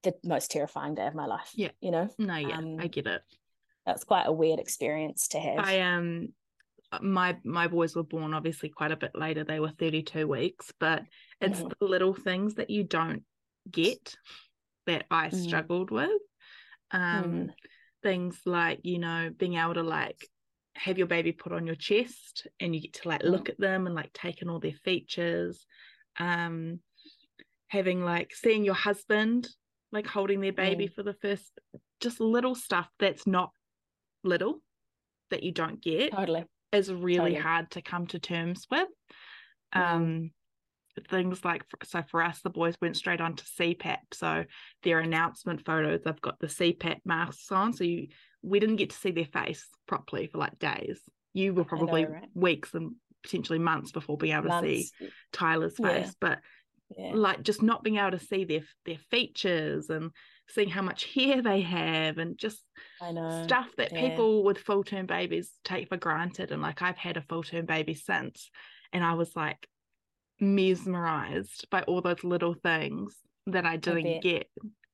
the 0.03 0.13
most 0.23 0.51
terrifying 0.51 0.95
day 0.95 1.07
of 1.07 1.15
my 1.15 1.25
life 1.25 1.51
yeah 1.55 1.71
you 1.81 1.91
know 1.91 2.09
no 2.17 2.35
yeah 2.35 2.57
um, 2.57 2.77
i 2.79 2.87
get 2.87 3.07
it 3.07 3.21
that's 3.85 4.03
quite 4.03 4.25
a 4.25 4.31
weird 4.31 4.59
experience 4.59 5.29
to 5.29 5.39
have 5.39 5.59
i 5.59 5.79
um 5.79 6.29
my 7.01 7.37
my 7.43 7.67
boys 7.67 7.95
were 7.95 8.03
born 8.03 8.33
obviously 8.33 8.69
quite 8.69 8.91
a 8.91 8.97
bit 8.97 9.11
later 9.15 9.43
they 9.43 9.59
were 9.59 9.71
32 9.77 10.27
weeks 10.27 10.73
but 10.79 11.03
it's 11.39 11.59
mm-hmm. 11.59 11.69
the 11.79 11.85
little 11.85 12.13
things 12.13 12.55
that 12.55 12.69
you 12.69 12.83
don't 12.83 13.23
get 13.69 14.15
that 14.87 15.05
i 15.11 15.29
mm. 15.29 15.35
struggled 15.35 15.91
with 15.91 16.21
um 16.91 17.23
mm. 17.23 17.49
Things 18.03 18.39
like 18.45 18.79
you 18.83 18.99
know 18.99 19.29
being 19.37 19.55
able 19.55 19.73
to 19.73 19.83
like 19.83 20.27
have 20.75 20.97
your 20.97 21.07
baby 21.07 21.31
put 21.31 21.51
on 21.51 21.65
your 21.65 21.75
chest 21.75 22.47
and 22.59 22.73
you 22.73 22.81
get 22.81 22.93
to 22.93 23.07
like 23.07 23.23
look 23.23 23.49
at 23.49 23.59
them 23.59 23.85
and 23.85 23.95
like 23.95 24.11
take 24.13 24.41
in 24.41 24.49
all 24.49 24.59
their 24.59 24.71
features 24.85 25.65
um 26.19 26.79
having 27.67 28.03
like 28.03 28.33
seeing 28.33 28.63
your 28.63 28.75
husband 28.75 29.47
like 29.91 30.07
holding 30.07 30.39
their 30.39 30.53
baby 30.53 30.87
mm. 30.87 30.93
for 30.93 31.03
the 31.03 31.15
first 31.21 31.59
just 31.99 32.21
little 32.21 32.55
stuff 32.55 32.87
that's 32.99 33.27
not 33.27 33.51
little 34.23 34.61
that 35.31 35.43
you 35.43 35.51
don't 35.51 35.81
get 35.81 36.11
totally 36.11 36.45
is 36.71 36.91
really 36.91 37.17
totally. 37.17 37.35
hard 37.35 37.71
to 37.71 37.81
come 37.81 38.07
to 38.07 38.19
terms 38.19 38.67
with. 38.69 38.87
Um, 39.73 40.31
things 41.07 41.43
like 41.45 41.63
so 41.83 42.03
for 42.09 42.21
us, 42.21 42.41
the 42.41 42.49
boys 42.49 42.75
went 42.81 42.97
straight 42.97 43.21
on 43.21 43.35
to 43.35 43.43
CPAP. 43.43 43.97
So 44.13 44.45
their 44.83 44.99
announcement 44.99 45.65
photos, 45.65 46.01
they've 46.03 46.21
got 46.21 46.39
the 46.39 46.47
CPAP 46.47 46.99
masks 47.05 47.51
on, 47.51 47.73
so 47.73 47.83
you 47.83 48.07
we 48.41 48.59
didn't 48.59 48.77
get 48.77 48.91
to 48.91 48.97
see 48.97 49.11
their 49.11 49.25
face 49.25 49.67
properly 49.87 50.27
for 50.27 50.37
like 50.37 50.57
days. 50.59 51.01
You 51.33 51.53
were 51.53 51.65
probably 51.65 52.03
know, 52.03 52.09
right? 52.09 52.29
weeks 52.33 52.73
and 52.73 52.95
potentially 53.23 53.59
months 53.59 53.91
before 53.91 54.17
being 54.17 54.35
able 54.35 54.47
months. 54.47 54.67
to 54.67 55.05
see 55.05 55.09
Tyler's 55.31 55.77
face, 55.77 56.07
yeah. 56.07 56.11
but 56.19 56.39
yeah. 56.97 57.11
like 57.13 57.43
just 57.43 57.61
not 57.61 57.83
being 57.83 57.97
able 57.97 58.17
to 58.17 58.25
see 58.25 58.45
their 58.45 58.61
their 58.85 58.97
features 59.11 59.89
and 59.89 60.11
seeing 60.49 60.69
how 60.69 60.81
much 60.81 61.05
hair 61.13 61.41
they 61.41 61.61
have 61.61 62.17
and 62.17 62.37
just 62.37 62.63
I 63.01 63.11
know 63.11 63.43
stuff 63.43 63.67
that 63.77 63.91
yeah. 63.91 64.09
people 64.09 64.43
with 64.43 64.57
full 64.57 64.83
term 64.83 65.05
babies 65.05 65.51
take 65.63 65.89
for 65.89 65.97
granted. 65.97 66.51
And 66.51 66.61
like 66.61 66.81
I've 66.81 66.97
had 66.97 67.17
a 67.17 67.21
full 67.21 67.43
term 67.43 67.65
baby 67.65 67.93
since, 67.93 68.49
and 68.93 69.03
I 69.03 69.13
was 69.13 69.35
like 69.35 69.67
mesmerized 70.39 71.67
by 71.69 71.81
all 71.83 72.01
those 72.01 72.23
little 72.23 72.53
things 72.53 73.15
that 73.47 73.65
I 73.65 73.77
didn't 73.77 74.07
I 74.07 74.19
get, 74.19 74.47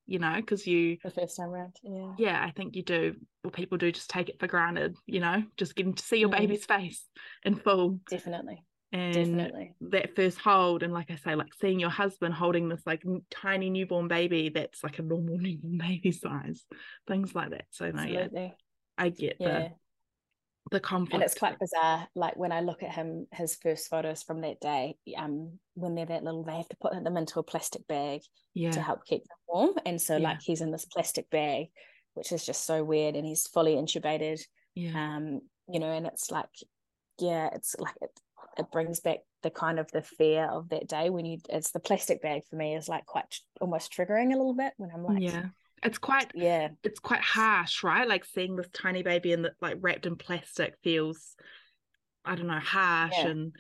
you 0.06 0.20
know, 0.20 0.36
because 0.36 0.66
you 0.66 0.98
the 1.04 1.12
first 1.12 1.38
time 1.38 1.50
around, 1.50 1.76
yeah, 1.84 2.14
yeah, 2.18 2.44
I 2.44 2.52
think 2.52 2.76
you 2.76 2.84
do, 2.84 3.16
or 3.44 3.52
people 3.52 3.78
do, 3.78 3.92
just 3.92 4.10
take 4.10 4.30
it 4.30 4.40
for 4.40 4.48
granted, 4.48 4.96
you 5.06 5.20
know, 5.20 5.44
just 5.58 5.76
getting 5.76 5.94
to 5.94 6.04
see 6.04 6.18
your 6.18 6.30
mm. 6.30 6.38
baby's 6.38 6.66
face 6.66 7.08
in 7.44 7.56
full, 7.56 8.00
definitely, 8.10 8.64
and 8.96 9.14
Definitely. 9.14 9.74
that 9.82 10.16
first 10.16 10.38
hold 10.38 10.82
and 10.82 10.94
like 10.94 11.12
i 11.12 11.16
say 11.16 11.36
like 11.36 11.54
seeing 11.60 11.80
your 11.80 11.90
husband 11.90 12.34
holding 12.34 12.70
this 12.70 12.82
like 12.86 13.04
tiny 13.30 13.70
newborn 13.70 14.08
baby 14.08 14.50
that's 14.50 14.84
like 14.84 15.00
a 15.00 15.02
normal 15.02 15.38
newborn 15.40 15.78
baby 15.78 16.12
size 16.12 16.64
things 17.08 17.36
like 17.36 17.50
that 17.50 17.66
so 17.72 17.92
no 17.92 18.02
Absolutely. 18.02 18.42
yeah 18.42 18.50
i 18.98 19.10
get 19.10 19.38
yeah. 19.40 19.48
the 19.60 19.70
the 20.72 20.80
conflict 20.80 21.14
and 21.14 21.24
it's 21.24 21.36
quite 21.36 21.60
bizarre 21.60 22.08
like 22.16 22.36
when 22.38 22.52
i 22.52 22.60
look 22.60 22.82
at 22.82 22.92
him 22.92 23.28
his 23.32 23.56
first 23.56 23.88
photos 23.88 24.24
from 24.24 24.42
that 24.42 24.60
day 24.60 24.96
um 25.18 25.52
when 25.76 25.94
they're 25.94 26.08
that 26.08 26.24
little 26.24 26.44
they 26.44 26.56
have 26.56 26.68
to 26.68 26.78
put 26.78 26.92
them 27.04 27.18
into 27.18 27.40
a 27.40 27.44
plastic 27.44 27.88
bag 27.88 28.22
yeah. 28.54 28.72
to 28.72 28.82
help 28.82 29.06
keep 29.06 29.22
them 29.24 29.38
warm 29.48 29.74
and 29.86 30.02
so 30.02 30.18
yeah. 30.18 30.30
like 30.30 30.42
he's 30.42 30.62
in 30.62 30.72
this 30.72 30.86
plastic 30.86 31.30
bag 31.30 31.68
which 32.16 32.32
is 32.32 32.46
just 32.46 32.66
so 32.66 32.84
weird 32.84 33.16
and 33.16 33.28
he's 33.28 33.48
fully 33.48 33.76
intubated 33.76 34.42
yeah 34.74 35.16
um 35.16 35.40
you 35.72 35.80
know 35.80 35.92
and 35.92 36.08
it's 36.08 36.32
like 36.32 36.50
yeah 37.20 37.50
it's 37.54 37.76
like 37.78 37.96
it, 38.02 38.12
it 38.58 38.72
brings 38.72 39.00
back 39.00 39.20
the 39.44 39.52
kind 39.52 39.80
of 39.80 39.92
the 39.92 40.02
fear 40.02 40.50
of 40.52 40.70
that 40.70 40.88
day 40.88 41.12
when 41.12 41.26
you 41.26 41.38
it's 41.50 41.72
the 41.72 41.80
plastic 41.80 42.24
bag 42.24 42.42
for 42.50 42.56
me 42.56 42.76
is 42.76 42.90
like 42.90 43.06
quite 43.06 43.40
almost 43.62 43.94
triggering 43.94 44.34
a 44.34 44.38
little 44.38 44.56
bit 44.56 44.74
when 44.78 44.90
I'm 44.92 45.04
like 45.04 45.22
yeah 45.22 45.46
it's 45.86 45.98
quite 45.98 46.32
yeah. 46.34 46.70
it's 46.84 47.00
quite 47.00 47.22
harsh 47.22 47.84
right? 47.84 48.08
Like 48.08 48.26
seeing 48.26 48.56
this 48.56 48.68
tiny 48.74 49.04
baby 49.04 49.32
in 49.32 49.44
the 49.44 49.52
like 49.62 49.78
wrapped 49.80 50.06
in 50.06 50.16
plastic 50.16 50.76
feels 50.84 51.36
I 52.26 52.36
don't 52.36 52.48
know 52.48 52.60
harsh 52.60 53.14
yeah. 53.18 53.28
and 53.28 53.56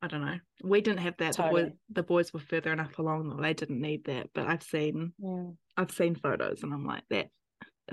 I 0.00 0.06
don't 0.06 0.24
know. 0.24 0.38
We 0.62 0.80
didn't 0.80 1.00
have 1.00 1.16
that. 1.18 1.34
Totally. 1.34 1.62
the, 1.62 1.68
boys, 1.68 1.76
the 1.90 2.02
boys 2.02 2.32
were 2.32 2.40
further 2.40 2.72
enough 2.72 2.98
along 2.98 3.28
that 3.28 3.42
they 3.42 3.52
didn't 3.52 3.80
need 3.80 4.04
that 4.06 4.28
but 4.34 4.46
I've 4.46 4.62
seen 4.62 5.12
yeah. 5.18 5.50
I've 5.76 5.90
seen 5.90 6.14
photos 6.14 6.62
and 6.62 6.72
I'm 6.72 6.86
like 6.86 7.04
that 7.10 7.28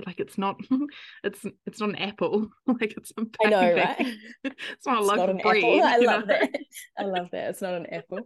like 0.06 0.20
it's 0.20 0.36
not 0.36 0.60
it's 1.24 1.44
it's 1.66 1.80
not 1.80 1.90
an 1.90 1.96
apple. 1.96 2.48
Like 2.66 2.94
it's 2.96 3.12
a 3.16 3.22
baby. 3.22 3.34
I 3.44 3.50
know 3.50 3.74
right? 3.74 4.14
It's 4.72 4.86
not 4.86 4.98
a 4.98 5.02
loaf 5.02 5.28
of 5.28 5.38
bread 5.38 5.64
I 5.64 5.98
love 5.98 6.26
know? 6.26 6.34
that. 6.34 6.50
I 6.98 7.04
love 7.04 7.28
that. 7.32 7.50
It's 7.50 7.62
not 7.62 7.74
an 7.74 7.86
apple. 7.92 8.20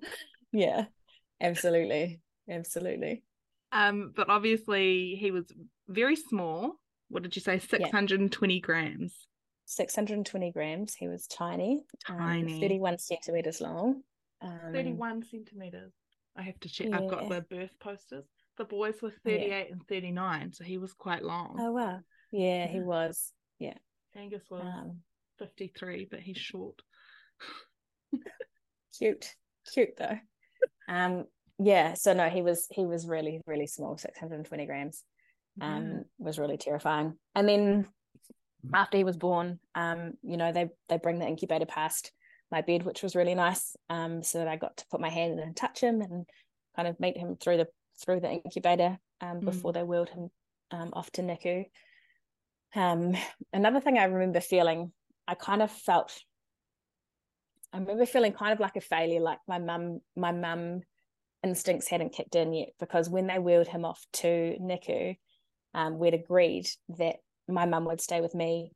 Yeah. 0.52 0.84
Absolutely. 1.40 2.20
Absolutely 2.48 3.22
um 3.72 4.12
but 4.14 4.28
obviously 4.28 5.16
he 5.18 5.30
was 5.30 5.46
very 5.88 6.16
small. 6.16 6.74
What 7.08 7.22
did 7.22 7.34
you 7.34 7.42
say? 7.42 7.58
620 7.58 8.54
yeah. 8.54 8.60
grams. 8.60 9.14
620 9.66 10.52
grams. 10.52 10.94
He 10.94 11.08
was 11.08 11.26
tiny 11.26 11.84
um, 12.08 12.18
tiny. 12.18 12.54
um, 12.54 12.60
31 12.60 12.98
centimeters 12.98 13.60
long. 13.60 14.02
Um, 14.42 14.72
31 14.72 15.24
centimeters. 15.30 15.92
I 16.36 16.42
have 16.42 16.58
to 16.60 16.68
check. 16.68 16.88
Yeah. 16.88 16.98
I've 16.98 17.10
got 17.10 17.28
the 17.28 17.42
birth 17.42 17.78
posters. 17.80 18.24
The 18.58 18.64
boys 18.64 19.00
were 19.00 19.12
38 19.24 19.48
yeah. 19.48 19.62
and 19.72 19.86
39 19.88 20.52
so 20.52 20.64
he 20.64 20.78
was 20.78 20.92
quite 20.92 21.22
long. 21.22 21.56
Oh 21.58 21.72
wow. 21.72 22.00
Yeah, 22.32 22.64
yeah. 22.64 22.66
he 22.68 22.80
was. 22.80 23.32
Yeah. 23.58 23.78
Angus 24.16 24.44
was 24.50 24.62
um, 24.64 25.00
53 25.38 26.08
but 26.10 26.20
he's 26.20 26.36
short. 26.36 26.82
Cute. 28.98 29.34
Cute 29.72 29.96
though. 29.96 30.18
Um 30.88 31.26
yeah 31.62 31.94
so 31.94 32.12
no 32.12 32.28
he 32.28 32.42
was 32.42 32.66
he 32.70 32.86
was 32.86 33.06
really 33.06 33.40
really 33.46 33.66
small 33.66 33.96
620 33.96 34.66
grams 34.66 35.02
um 35.60 35.88
yeah. 35.88 36.02
was 36.18 36.38
really 36.38 36.56
terrifying 36.56 37.14
and 37.34 37.48
then 37.48 37.86
after 38.74 38.96
he 38.96 39.04
was 39.04 39.16
born 39.16 39.58
um 39.74 40.12
you 40.22 40.36
know 40.36 40.52
they 40.52 40.68
they 40.88 40.96
bring 40.96 41.18
the 41.18 41.26
incubator 41.26 41.66
past 41.66 42.12
my 42.50 42.62
bed 42.62 42.84
which 42.84 43.02
was 43.02 43.16
really 43.16 43.34
nice 43.34 43.76
um 43.90 44.22
so 44.22 44.38
that 44.38 44.48
i 44.48 44.56
got 44.56 44.76
to 44.76 44.86
put 44.90 45.00
my 45.00 45.10
hand 45.10 45.34
in 45.34 45.38
and 45.38 45.56
touch 45.56 45.80
him 45.80 46.00
and 46.00 46.26
kind 46.76 46.88
of 46.88 46.98
meet 47.00 47.16
him 47.16 47.36
through 47.36 47.56
the 47.56 47.68
through 48.02 48.20
the 48.20 48.30
incubator 48.30 48.98
um, 49.20 49.40
mm. 49.40 49.44
before 49.44 49.72
they 49.72 49.82
wheeled 49.82 50.08
him 50.08 50.30
um, 50.70 50.90
off 50.92 51.10
to 51.12 51.22
NICU. 51.22 51.64
Um, 52.74 53.16
another 53.52 53.80
thing 53.80 53.98
I 53.98 54.04
remember 54.04 54.40
feeling, 54.40 54.92
I 55.26 55.34
kind 55.34 55.62
of 55.62 55.70
felt, 55.70 56.18
I 57.72 57.78
remember 57.78 58.06
feeling 58.06 58.32
kind 58.32 58.52
of 58.52 58.60
like 58.60 58.76
a 58.76 58.80
failure, 58.80 59.20
like 59.20 59.38
my 59.46 59.58
mum, 59.58 60.00
my 60.16 60.32
mum 60.32 60.82
instincts 61.42 61.88
hadn't 61.88 62.12
kicked 62.12 62.34
in 62.34 62.52
yet 62.52 62.70
because 62.78 63.08
when 63.08 63.26
they 63.26 63.38
wheeled 63.38 63.68
him 63.68 63.84
off 63.84 64.04
to 64.14 64.56
NICU, 64.60 65.16
um, 65.74 65.98
we'd 65.98 66.14
agreed 66.14 66.68
that 66.98 67.16
my 67.48 67.66
mum 67.66 67.84
would 67.86 68.00
stay 68.00 68.20
with 68.20 68.34
me 68.34 68.72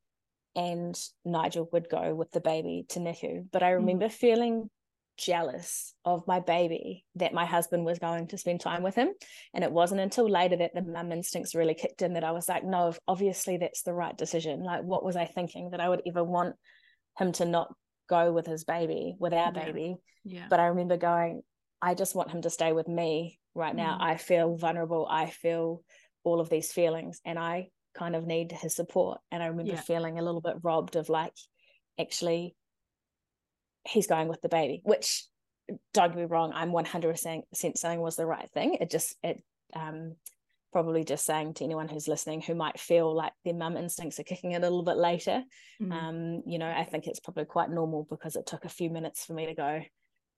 and 0.56 0.98
Nigel 1.24 1.68
would 1.72 1.88
go 1.88 2.14
with 2.14 2.30
the 2.30 2.40
baby 2.40 2.86
to 2.90 3.00
NICU. 3.00 3.46
But 3.50 3.62
I 3.62 3.72
mm. 3.72 3.76
remember 3.76 4.06
mm. 4.06 4.12
feeling 4.12 4.70
jealous 5.16 5.94
of 6.04 6.26
my 6.26 6.40
baby 6.40 7.04
that 7.16 7.32
my 7.32 7.44
husband 7.44 7.84
was 7.84 7.98
going 7.98 8.28
to 8.28 8.38
spend 8.38 8.60
time 8.60 8.82
with 8.82 8.94
him. 8.94 9.10
And 9.52 9.64
it 9.64 9.72
wasn't 9.72 10.00
until 10.00 10.28
later 10.28 10.56
that 10.56 10.74
the 10.74 10.82
mum 10.82 11.12
instincts 11.12 11.54
really 11.54 11.74
kicked 11.74 12.02
in 12.02 12.14
that 12.14 12.24
I 12.24 12.32
was 12.32 12.48
like, 12.48 12.64
no, 12.64 12.94
obviously 13.06 13.56
that's 13.56 13.82
the 13.82 13.94
right 13.94 14.16
decision. 14.16 14.62
Like, 14.62 14.82
what 14.82 15.04
was 15.04 15.16
I 15.16 15.26
thinking 15.26 15.70
that 15.70 15.80
I 15.80 15.88
would 15.88 16.02
ever 16.06 16.24
want 16.24 16.56
him 17.18 17.32
to 17.32 17.44
not 17.44 17.72
go 18.08 18.32
with 18.32 18.46
his 18.46 18.64
baby, 18.64 19.16
with 19.18 19.32
our 19.32 19.52
yeah. 19.54 19.64
baby? 19.64 19.96
Yeah. 20.24 20.46
But 20.48 20.60
I 20.60 20.66
remember 20.66 20.96
going, 20.96 21.42
I 21.84 21.92
just 21.92 22.14
want 22.14 22.30
him 22.30 22.40
to 22.42 22.50
stay 22.50 22.72
with 22.72 22.88
me 22.88 23.38
right 23.54 23.76
now. 23.76 23.98
Mm. 23.98 24.02
I 24.02 24.16
feel 24.16 24.56
vulnerable. 24.56 25.06
I 25.08 25.28
feel 25.28 25.82
all 26.24 26.40
of 26.40 26.48
these 26.48 26.72
feelings 26.72 27.20
and 27.26 27.38
I 27.38 27.68
kind 27.94 28.16
of 28.16 28.26
need 28.26 28.52
his 28.52 28.74
support. 28.74 29.20
And 29.30 29.42
I 29.42 29.48
remember 29.48 29.72
yeah. 29.72 29.80
feeling 29.82 30.18
a 30.18 30.22
little 30.22 30.40
bit 30.40 30.56
robbed 30.62 30.96
of 30.96 31.10
like, 31.10 31.34
actually 32.00 32.56
he's 33.86 34.06
going 34.06 34.28
with 34.28 34.40
the 34.40 34.48
baby, 34.48 34.80
which 34.82 35.26
don't 35.92 36.08
get 36.08 36.18
me 36.18 36.24
wrong, 36.24 36.52
I'm 36.54 36.72
100% 36.72 37.42
saying 37.52 38.00
was 38.00 38.16
the 38.16 38.24
right 38.24 38.50
thing. 38.54 38.78
It 38.80 38.90
just, 38.90 39.14
it, 39.22 39.42
um, 39.74 40.14
probably 40.72 41.04
just 41.04 41.26
saying 41.26 41.52
to 41.54 41.64
anyone 41.64 41.88
who's 41.88 42.08
listening 42.08 42.40
who 42.40 42.54
might 42.54 42.80
feel 42.80 43.14
like 43.14 43.34
their 43.44 43.52
mum 43.52 43.76
instincts 43.76 44.18
are 44.18 44.24
kicking 44.24 44.52
in 44.52 44.62
a 44.62 44.64
little 44.64 44.82
bit 44.82 44.96
later. 44.96 45.42
Mm. 45.82 45.92
Um, 45.92 46.42
you 46.46 46.58
know, 46.58 46.70
I 46.70 46.84
think 46.84 47.06
it's 47.06 47.20
probably 47.20 47.44
quite 47.44 47.68
normal 47.68 48.06
because 48.08 48.36
it 48.36 48.46
took 48.46 48.64
a 48.64 48.70
few 48.70 48.88
minutes 48.88 49.26
for 49.26 49.34
me 49.34 49.44
to 49.44 49.54
go, 49.54 49.82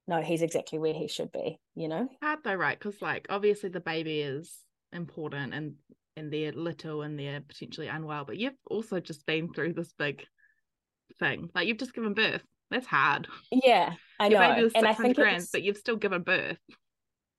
no, 0.09 0.23
he's 0.23 0.43
exactly 0.43 0.79
where 0.79 0.95
he 0.95 1.09
should 1.09 1.33
be, 1.33 1.59
you 1.75 1.89
know? 1.89 2.09
Hard 2.23 2.41
though, 2.45 2.55
right? 2.55 2.79
Because 2.79 3.01
like 3.03 3.27
obviously 3.29 3.69
the 3.69 3.81
baby 3.81 4.21
is 4.21 4.53
important 4.93 5.53
and 5.55 5.75
and 6.17 6.33
they're 6.33 6.53
little 6.53 7.03
and 7.03 7.19
they're 7.19 7.41
potentially 7.41 7.89
unwell, 7.89 8.25
but 8.25 8.39
you've 8.39 8.55
also 8.67 9.01
just 9.01 9.27
been 9.27 9.53
through 9.53 9.75
this 9.75 9.93
big 9.99 10.25
thing. 11.19 11.51
Like 11.55 11.69
you've 11.69 11.79
just 11.79 11.95
given 11.95 12.15
birth. 12.15 12.43
That's 12.71 12.87
hard. 12.87 13.29
Yeah, 13.53 13.95
I 14.19 14.29
Your 14.29 14.41
know. 14.41 14.71
and 14.75 14.87
I 14.87 14.95
think 14.95 15.17
grams, 15.17 15.51
but 15.51 15.63
you've 15.63 15.77
still 15.77 15.97
given 15.97 16.23
birth. 16.23 16.59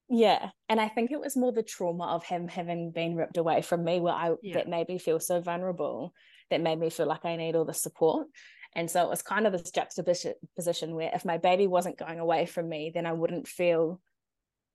Yeah, 0.10 0.52
and 0.70 0.80
I 0.80 0.88
think 0.88 1.12
it 1.12 1.20
was 1.20 1.36
more 1.36 1.52
the 1.52 1.64
trauma 1.64 2.06
of 2.06 2.24
him 2.24 2.48
having 2.48 2.92
been 2.92 3.16
ripped 3.16 3.38
away 3.38 3.62
from 3.62 3.84
me, 3.84 4.00
where 4.00 4.14
I 4.14 4.36
yeah. 4.42 4.56
that 4.56 4.70
made 4.70 4.88
me 4.88 5.00
feel 5.00 5.20
so 5.20 5.42
vulnerable, 5.42 6.14
that 6.50 6.62
made 6.62 6.80
me 6.80 6.90
feel 6.90 7.08
like 7.08 7.26
I 7.26 7.36
need 7.36 7.56
all 7.56 7.66
the 7.66 7.74
support. 7.74 8.28
And 8.76 8.90
so 8.90 9.04
it 9.04 9.10
was 9.10 9.22
kind 9.22 9.48
of 9.48 9.54
this 9.54 9.72
juxtaposition 9.72 10.96
where 10.96 11.12
if 11.14 11.26
my 11.26 11.38
baby 11.38 11.68
wasn't 11.68 11.98
going 11.98 12.20
away 12.20 12.46
from 12.46 12.70
me, 12.70 12.92
then 12.94 13.06
I 13.06 13.14
wouldn't 13.14 13.48
feel 13.48 14.00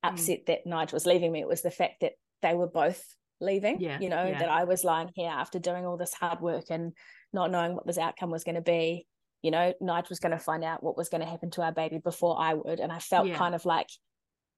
mm. 0.05 0.11
upset 0.11 0.40
mm. 0.40 0.46
that 0.46 0.66
Nigel 0.66 0.96
was 0.96 1.07
leaving 1.07 1.33
me. 1.33 1.40
It 1.40 1.48
was 1.48 1.62
the 1.62 1.70
fact 1.70 2.00
that 2.00 2.12
they 2.42 2.55
were 2.55 2.68
both 2.68 3.02
leaving, 3.40 3.81
yeah, 3.81 3.98
you 4.00 4.09
know, 4.09 4.24
yeah. 4.24 4.38
that 4.38 4.48
I 4.48 4.64
was 4.64 4.85
lying 4.85 5.11
here 5.14 5.31
after 5.31 5.59
doing 5.59 5.87
all 5.87 5.96
this 5.96 6.14
hard 6.14 6.40
work 6.40 6.66
and 6.70 6.92
not 7.33 7.50
knowing 7.50 7.74
what 7.74 7.87
this 7.87 7.98
outcome 7.98 8.31
was 8.31 8.44
going 8.44 8.55
to 8.57 8.61
be. 8.61 9.07
You 9.42 9.50
know, 9.50 9.72
Nigel 9.81 10.09
was 10.11 10.20
going 10.20 10.33
to 10.33 10.38
find 10.38 10.62
out 10.62 10.83
what 10.83 10.96
was 10.96 11.09
going 11.09 11.20
to 11.20 11.26
happen 11.26 11.50
to 11.52 11.62
our 11.62 11.72
baby 11.72 11.98
before 11.98 12.40
I 12.40 12.55
would. 12.55 12.78
And 12.78 12.92
I 12.92 13.00
felt 13.00 13.26
yeah. 13.26 13.37
kind 13.37 13.55
of 13.55 13.64
like 13.64 13.88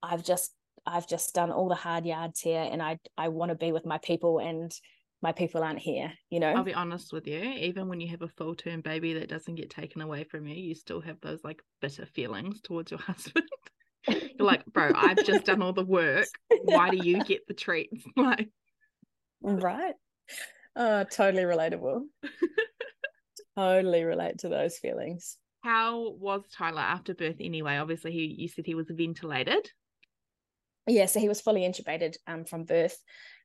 I've 0.01 0.23
just 0.23 0.51
I've 0.85 1.07
just 1.07 1.33
done 1.33 1.51
all 1.51 1.67
the 1.67 1.75
hard 1.75 2.05
yards 2.05 2.39
here 2.39 2.67
and 2.71 2.81
I 2.81 2.99
I 3.17 3.29
want 3.29 3.49
to 3.49 3.55
be 3.55 3.71
with 3.71 3.85
my 3.85 3.97
people 3.97 4.39
and 4.39 4.71
my 5.21 5.31
people 5.31 5.63
aren't 5.63 5.79
here, 5.79 6.13
you 6.29 6.39
know. 6.39 6.53
I'll 6.53 6.63
be 6.63 6.73
honest 6.73 7.11
with 7.13 7.27
you, 7.27 7.39
even 7.39 7.87
when 7.87 7.99
you 7.99 8.07
have 8.09 8.21
a 8.21 8.27
full 8.27 8.55
term 8.55 8.81
baby 8.81 9.13
that 9.13 9.29
doesn't 9.29 9.55
get 9.55 9.69
taken 9.69 10.01
away 10.01 10.23
from 10.23 10.45
you, 10.47 10.55
you 10.55 10.75
still 10.75 11.01
have 11.01 11.19
those 11.21 11.43
like 11.43 11.61
bitter 11.81 12.05
feelings 12.05 12.61
towards 12.61 12.91
your 12.91 12.99
husband. 13.01 13.49
You're 14.07 14.45
like, 14.45 14.65
bro, 14.65 14.91
I've 14.93 15.23
just 15.23 15.45
done 15.45 15.61
all 15.61 15.73
the 15.73 15.83
work. 15.83 16.27
Why 16.63 16.91
do 16.91 16.97
you 16.97 17.23
get 17.23 17.47
the 17.47 17.53
treats? 17.53 18.03
Like 18.15 18.49
Right. 19.41 19.93
Oh, 20.75 21.03
totally 21.03 21.43
relatable. 21.43 22.01
totally 23.57 24.03
relate 24.03 24.39
to 24.39 24.49
those 24.49 24.77
feelings. 24.77 25.37
How 25.63 26.11
was 26.11 26.43
Tyler 26.51 26.81
after 26.81 27.13
birth 27.15 27.37
anyway? 27.39 27.77
Obviously, 27.77 28.11
he 28.11 28.35
you 28.37 28.47
said 28.47 28.65
he 28.65 28.75
was 28.75 28.87
ventilated. 28.89 29.71
Yeah, 30.87 31.07
so 31.07 31.19
he 31.19 31.27
was 31.29 31.41
fully 31.41 31.61
intubated 31.61 32.17
um, 32.27 32.45
from 32.45 32.65
birth. 32.65 32.97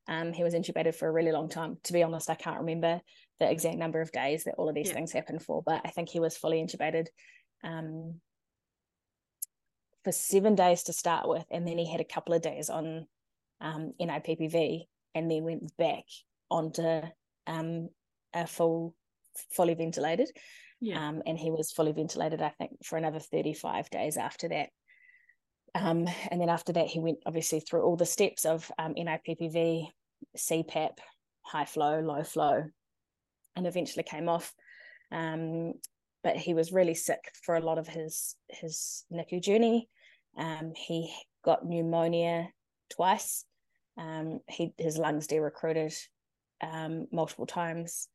Um, 0.07 0.33
he 0.33 0.43
was 0.43 0.53
intubated 0.53 0.95
for 0.95 1.07
a 1.07 1.11
really 1.11 1.31
long 1.31 1.49
time. 1.49 1.77
To 1.83 1.93
be 1.93 2.03
honest, 2.03 2.29
I 2.29 2.35
can't 2.35 2.59
remember 2.59 3.01
the 3.39 3.49
exact 3.49 3.77
number 3.77 4.01
of 4.01 4.11
days 4.11 4.43
that 4.43 4.55
all 4.57 4.69
of 4.69 4.75
these 4.75 4.87
yeah. 4.87 4.93
things 4.93 5.11
happened 5.11 5.43
for, 5.43 5.63
but 5.63 5.81
I 5.85 5.89
think 5.89 6.09
he 6.09 6.19
was 6.19 6.37
fully 6.37 6.61
intubated 6.61 7.07
um, 7.63 8.19
for 10.03 10.11
seven 10.11 10.55
days 10.55 10.83
to 10.83 10.93
start 10.93 11.27
with, 11.27 11.45
and 11.51 11.67
then 11.67 11.77
he 11.77 11.89
had 11.89 12.01
a 12.01 12.05
couple 12.05 12.33
of 12.33 12.41
days 12.41 12.69
on 12.69 13.05
um, 13.61 13.93
NIPPV, 14.01 14.85
and 15.13 15.29
then 15.29 15.43
went 15.43 15.77
back 15.77 16.05
onto 16.49 17.01
um, 17.47 17.89
a 18.33 18.47
full, 18.47 18.95
fully 19.53 19.73
ventilated. 19.73 20.29
Yeah. 20.79 21.07
Um, 21.07 21.21
and 21.27 21.37
he 21.37 21.51
was 21.51 21.71
fully 21.71 21.91
ventilated, 21.91 22.41
I 22.41 22.49
think, 22.49 22.83
for 22.83 22.97
another 22.97 23.19
35 23.19 23.89
days 23.91 24.17
after 24.17 24.49
that. 24.49 24.69
Um, 25.73 26.07
and 26.29 26.41
then 26.41 26.49
after 26.49 26.73
that, 26.73 26.87
he 26.87 26.99
went 26.99 27.19
obviously 27.25 27.59
through 27.59 27.83
all 27.83 27.95
the 27.95 28.05
steps 28.05 28.45
of 28.45 28.69
um, 28.77 28.93
NIPPV, 28.95 29.87
CPAP, 30.37 30.97
high 31.43 31.65
flow, 31.65 32.01
low 32.01 32.23
flow, 32.23 32.65
and 33.55 33.67
eventually 33.67 34.03
came 34.03 34.27
off. 34.27 34.53
Um, 35.11 35.73
but 36.23 36.37
he 36.37 36.53
was 36.53 36.71
really 36.71 36.93
sick 36.93 37.31
for 37.43 37.55
a 37.55 37.61
lot 37.61 37.77
of 37.77 37.87
his 37.87 38.35
his 38.49 39.05
NICU 39.11 39.41
journey. 39.41 39.89
Um, 40.37 40.73
he 40.75 41.13
got 41.43 41.65
pneumonia 41.65 42.49
twice. 42.89 43.45
Um, 43.97 44.39
he 44.47 44.73
his 44.77 44.97
lungs 44.97 45.27
de-recruited 45.27 45.93
um, 46.61 47.07
multiple 47.11 47.45
times. 47.47 48.07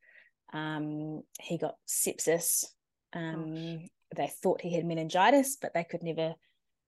Um, 0.52 1.22
he 1.40 1.58
got 1.58 1.74
sepsis. 1.88 2.64
Um, 3.12 3.88
they 4.14 4.30
thought 4.42 4.60
he 4.60 4.74
had 4.74 4.84
meningitis, 4.84 5.56
but 5.60 5.74
they 5.74 5.84
could 5.84 6.02
never 6.02 6.34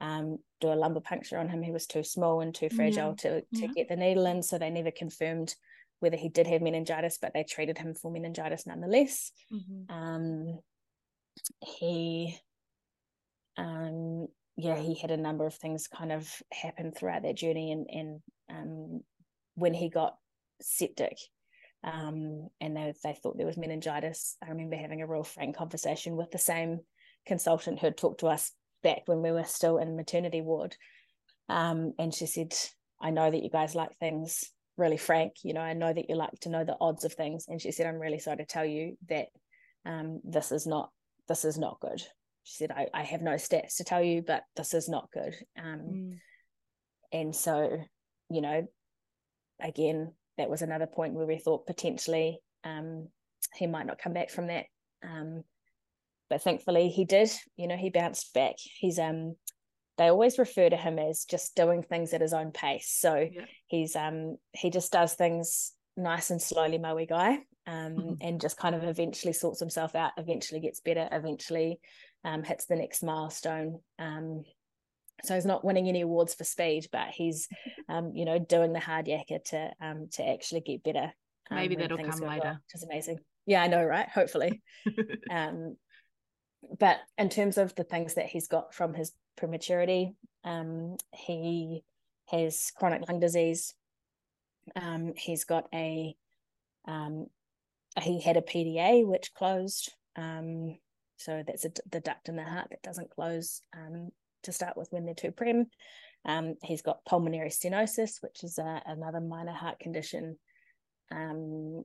um, 0.00 0.38
do 0.60 0.72
a 0.72 0.74
lumbar 0.74 1.02
puncture 1.02 1.38
on 1.38 1.48
him. 1.48 1.62
He 1.62 1.72
was 1.72 1.86
too 1.86 2.04
small 2.04 2.40
and 2.40 2.54
too 2.54 2.68
fragile 2.70 3.16
yeah. 3.22 3.30
to 3.30 3.40
to 3.40 3.46
yeah. 3.50 3.66
get 3.74 3.88
the 3.88 3.96
needle 3.96 4.26
in, 4.26 4.42
so 4.42 4.58
they 4.58 4.70
never 4.70 4.90
confirmed 4.90 5.54
whether 6.00 6.16
he 6.16 6.28
did 6.28 6.46
have 6.46 6.62
meningitis, 6.62 7.18
but 7.20 7.32
they 7.34 7.42
treated 7.42 7.78
him 7.78 7.94
for 7.94 8.10
meningitis 8.10 8.66
nonetheless. 8.66 9.32
Mm-hmm. 9.52 9.92
Um, 9.92 10.58
he, 11.60 12.38
um, 13.56 14.28
yeah, 14.56 14.76
he 14.76 14.94
had 14.94 15.10
a 15.10 15.16
number 15.16 15.46
of 15.46 15.54
things 15.54 15.88
kind 15.88 16.12
of 16.12 16.30
happen 16.52 16.92
throughout 16.92 17.22
that 17.22 17.36
journey, 17.36 17.72
and 17.72 17.86
and 17.90 18.20
um, 18.50 19.00
when 19.54 19.74
he 19.74 19.88
got 19.88 20.16
septic, 20.60 21.18
um, 21.82 22.48
and 22.60 22.76
they 22.76 22.92
they 23.02 23.14
thought 23.14 23.36
there 23.36 23.46
was 23.46 23.56
meningitis. 23.56 24.36
I 24.42 24.50
remember 24.50 24.76
having 24.76 25.02
a 25.02 25.06
real 25.06 25.24
frank 25.24 25.56
conversation 25.56 26.16
with 26.16 26.30
the 26.30 26.38
same 26.38 26.80
consultant 27.26 27.80
who 27.80 27.86
had 27.86 27.96
talked 27.96 28.20
to 28.20 28.28
us 28.28 28.52
back 28.82 29.02
when 29.06 29.22
we 29.22 29.32
were 29.32 29.44
still 29.44 29.78
in 29.78 29.96
maternity 29.96 30.40
ward. 30.40 30.76
Um, 31.48 31.94
and 31.98 32.14
she 32.14 32.26
said, 32.26 32.54
I 33.00 33.10
know 33.10 33.30
that 33.30 33.42
you 33.42 33.50
guys 33.50 33.74
like 33.74 33.96
things 33.98 34.44
really 34.76 34.96
frank. 34.96 35.34
You 35.42 35.54
know, 35.54 35.60
I 35.60 35.72
know 35.72 35.92
that 35.92 36.08
you 36.08 36.16
like 36.16 36.38
to 36.40 36.48
know 36.48 36.64
the 36.64 36.76
odds 36.80 37.04
of 37.04 37.12
things. 37.12 37.46
And 37.48 37.60
she 37.60 37.72
said, 37.72 37.86
I'm 37.86 38.00
really 38.00 38.18
sorry 38.18 38.38
to 38.38 38.44
tell 38.44 38.64
you 38.64 38.96
that 39.08 39.26
um, 39.84 40.20
this 40.24 40.52
is 40.52 40.66
not 40.66 40.90
this 41.28 41.44
is 41.44 41.58
not 41.58 41.80
good. 41.80 42.00
She 42.44 42.56
said, 42.56 42.70
I, 42.70 42.86
I 42.94 43.02
have 43.02 43.20
no 43.20 43.32
stats 43.32 43.76
to 43.76 43.84
tell 43.84 44.02
you, 44.02 44.22
but 44.26 44.42
this 44.56 44.72
is 44.72 44.88
not 44.88 45.10
good. 45.12 45.34
Um, 45.58 45.80
mm. 45.92 46.18
And 47.12 47.36
so, 47.36 47.78
you 48.30 48.40
know, 48.40 48.66
again, 49.60 50.14
that 50.38 50.48
was 50.48 50.62
another 50.62 50.86
point 50.86 51.12
where 51.12 51.26
we 51.26 51.36
thought 51.38 51.66
potentially 51.66 52.38
um, 52.64 53.08
he 53.54 53.66
might 53.66 53.86
not 53.86 53.98
come 53.98 54.14
back 54.14 54.30
from 54.30 54.46
that. 54.46 54.64
Um, 55.02 55.42
but 56.30 56.42
thankfully 56.42 56.88
he 56.88 57.04
did 57.04 57.30
you 57.56 57.66
know 57.66 57.76
he 57.76 57.90
bounced 57.90 58.32
back. 58.34 58.56
He's 58.58 58.98
um 58.98 59.34
they 59.98 60.08
always 60.08 60.38
refer 60.38 60.70
to 60.70 60.76
him 60.76 60.98
as 60.98 61.24
just 61.24 61.56
doing 61.56 61.82
things 61.82 62.14
at 62.14 62.20
his 62.20 62.32
own 62.32 62.52
pace. 62.52 62.96
So 62.98 63.28
yeah. 63.30 63.44
he's 63.66 63.96
um 63.96 64.36
he 64.52 64.70
just 64.70 64.92
does 64.92 65.14
things 65.14 65.72
nice 65.96 66.30
and 66.30 66.40
slowly 66.40 66.78
moe 66.78 67.04
guy 67.04 67.32
um 67.66 67.96
mm-hmm. 67.96 68.12
and 68.20 68.40
just 68.40 68.56
kind 68.56 68.76
of 68.76 68.84
eventually 68.84 69.32
sorts 69.32 69.58
himself 69.58 69.96
out 69.96 70.12
eventually 70.16 70.60
gets 70.60 70.80
better 70.80 71.08
eventually 71.10 71.80
um 72.24 72.44
hits 72.44 72.66
the 72.66 72.76
next 72.76 73.02
milestone. 73.02 73.80
Um 73.98 74.44
so 75.24 75.34
he's 75.34 75.44
not 75.44 75.64
winning 75.64 75.88
any 75.88 76.02
awards 76.02 76.34
for 76.34 76.44
speed 76.44 76.86
but 76.92 77.08
he's 77.08 77.48
um 77.88 78.12
you 78.14 78.24
know 78.24 78.38
doing 78.38 78.72
the 78.72 78.80
hard 78.80 79.06
yakka 79.06 79.42
to 79.44 79.70
um 79.80 80.08
to 80.12 80.26
actually 80.26 80.60
get 80.60 80.84
better 80.84 81.12
um, 81.50 81.56
maybe 81.56 81.74
that'll 81.74 81.98
come 81.98 82.20
later. 82.20 82.40
well, 82.44 82.52
which 82.52 82.74
is 82.74 82.84
amazing. 82.84 83.18
Yeah 83.46 83.62
i 83.62 83.66
know 83.66 83.82
right? 83.84 84.08
Hopefully. 84.08 84.62
Um 85.30 85.76
but 86.78 86.98
in 87.16 87.28
terms 87.28 87.58
of 87.58 87.74
the 87.74 87.84
things 87.84 88.14
that 88.14 88.26
he's 88.26 88.48
got 88.48 88.74
from 88.74 88.94
his 88.94 89.12
prematurity, 89.36 90.14
um, 90.44 90.96
he 91.12 91.84
has 92.26 92.72
chronic 92.76 93.08
lung 93.08 93.20
disease. 93.20 93.74
Um, 94.76 95.14
he's 95.16 95.44
got 95.44 95.66
a 95.74 96.14
um, 96.86 97.26
he 98.02 98.20
had 98.20 98.36
a 98.36 98.42
PDA 98.42 99.06
which 99.06 99.34
closed. 99.34 99.92
Um, 100.16 100.78
so 101.16 101.42
that's 101.46 101.64
a, 101.64 101.70
the 101.90 102.00
duct 102.00 102.28
in 102.28 102.36
the 102.36 102.44
heart 102.44 102.68
that 102.70 102.82
doesn't 102.82 103.10
close 103.10 103.60
um, 103.76 104.10
to 104.44 104.52
start 104.52 104.76
with 104.76 104.88
when 104.90 105.04
they're 105.04 105.14
too 105.14 105.32
prem. 105.32 105.66
Um, 106.24 106.54
he's 106.62 106.82
got 106.82 107.04
pulmonary 107.04 107.50
stenosis, 107.50 108.22
which 108.22 108.42
is 108.44 108.58
a, 108.58 108.82
another 108.86 109.20
minor 109.20 109.52
heart 109.52 109.78
condition. 109.80 110.38
Um, 111.10 111.84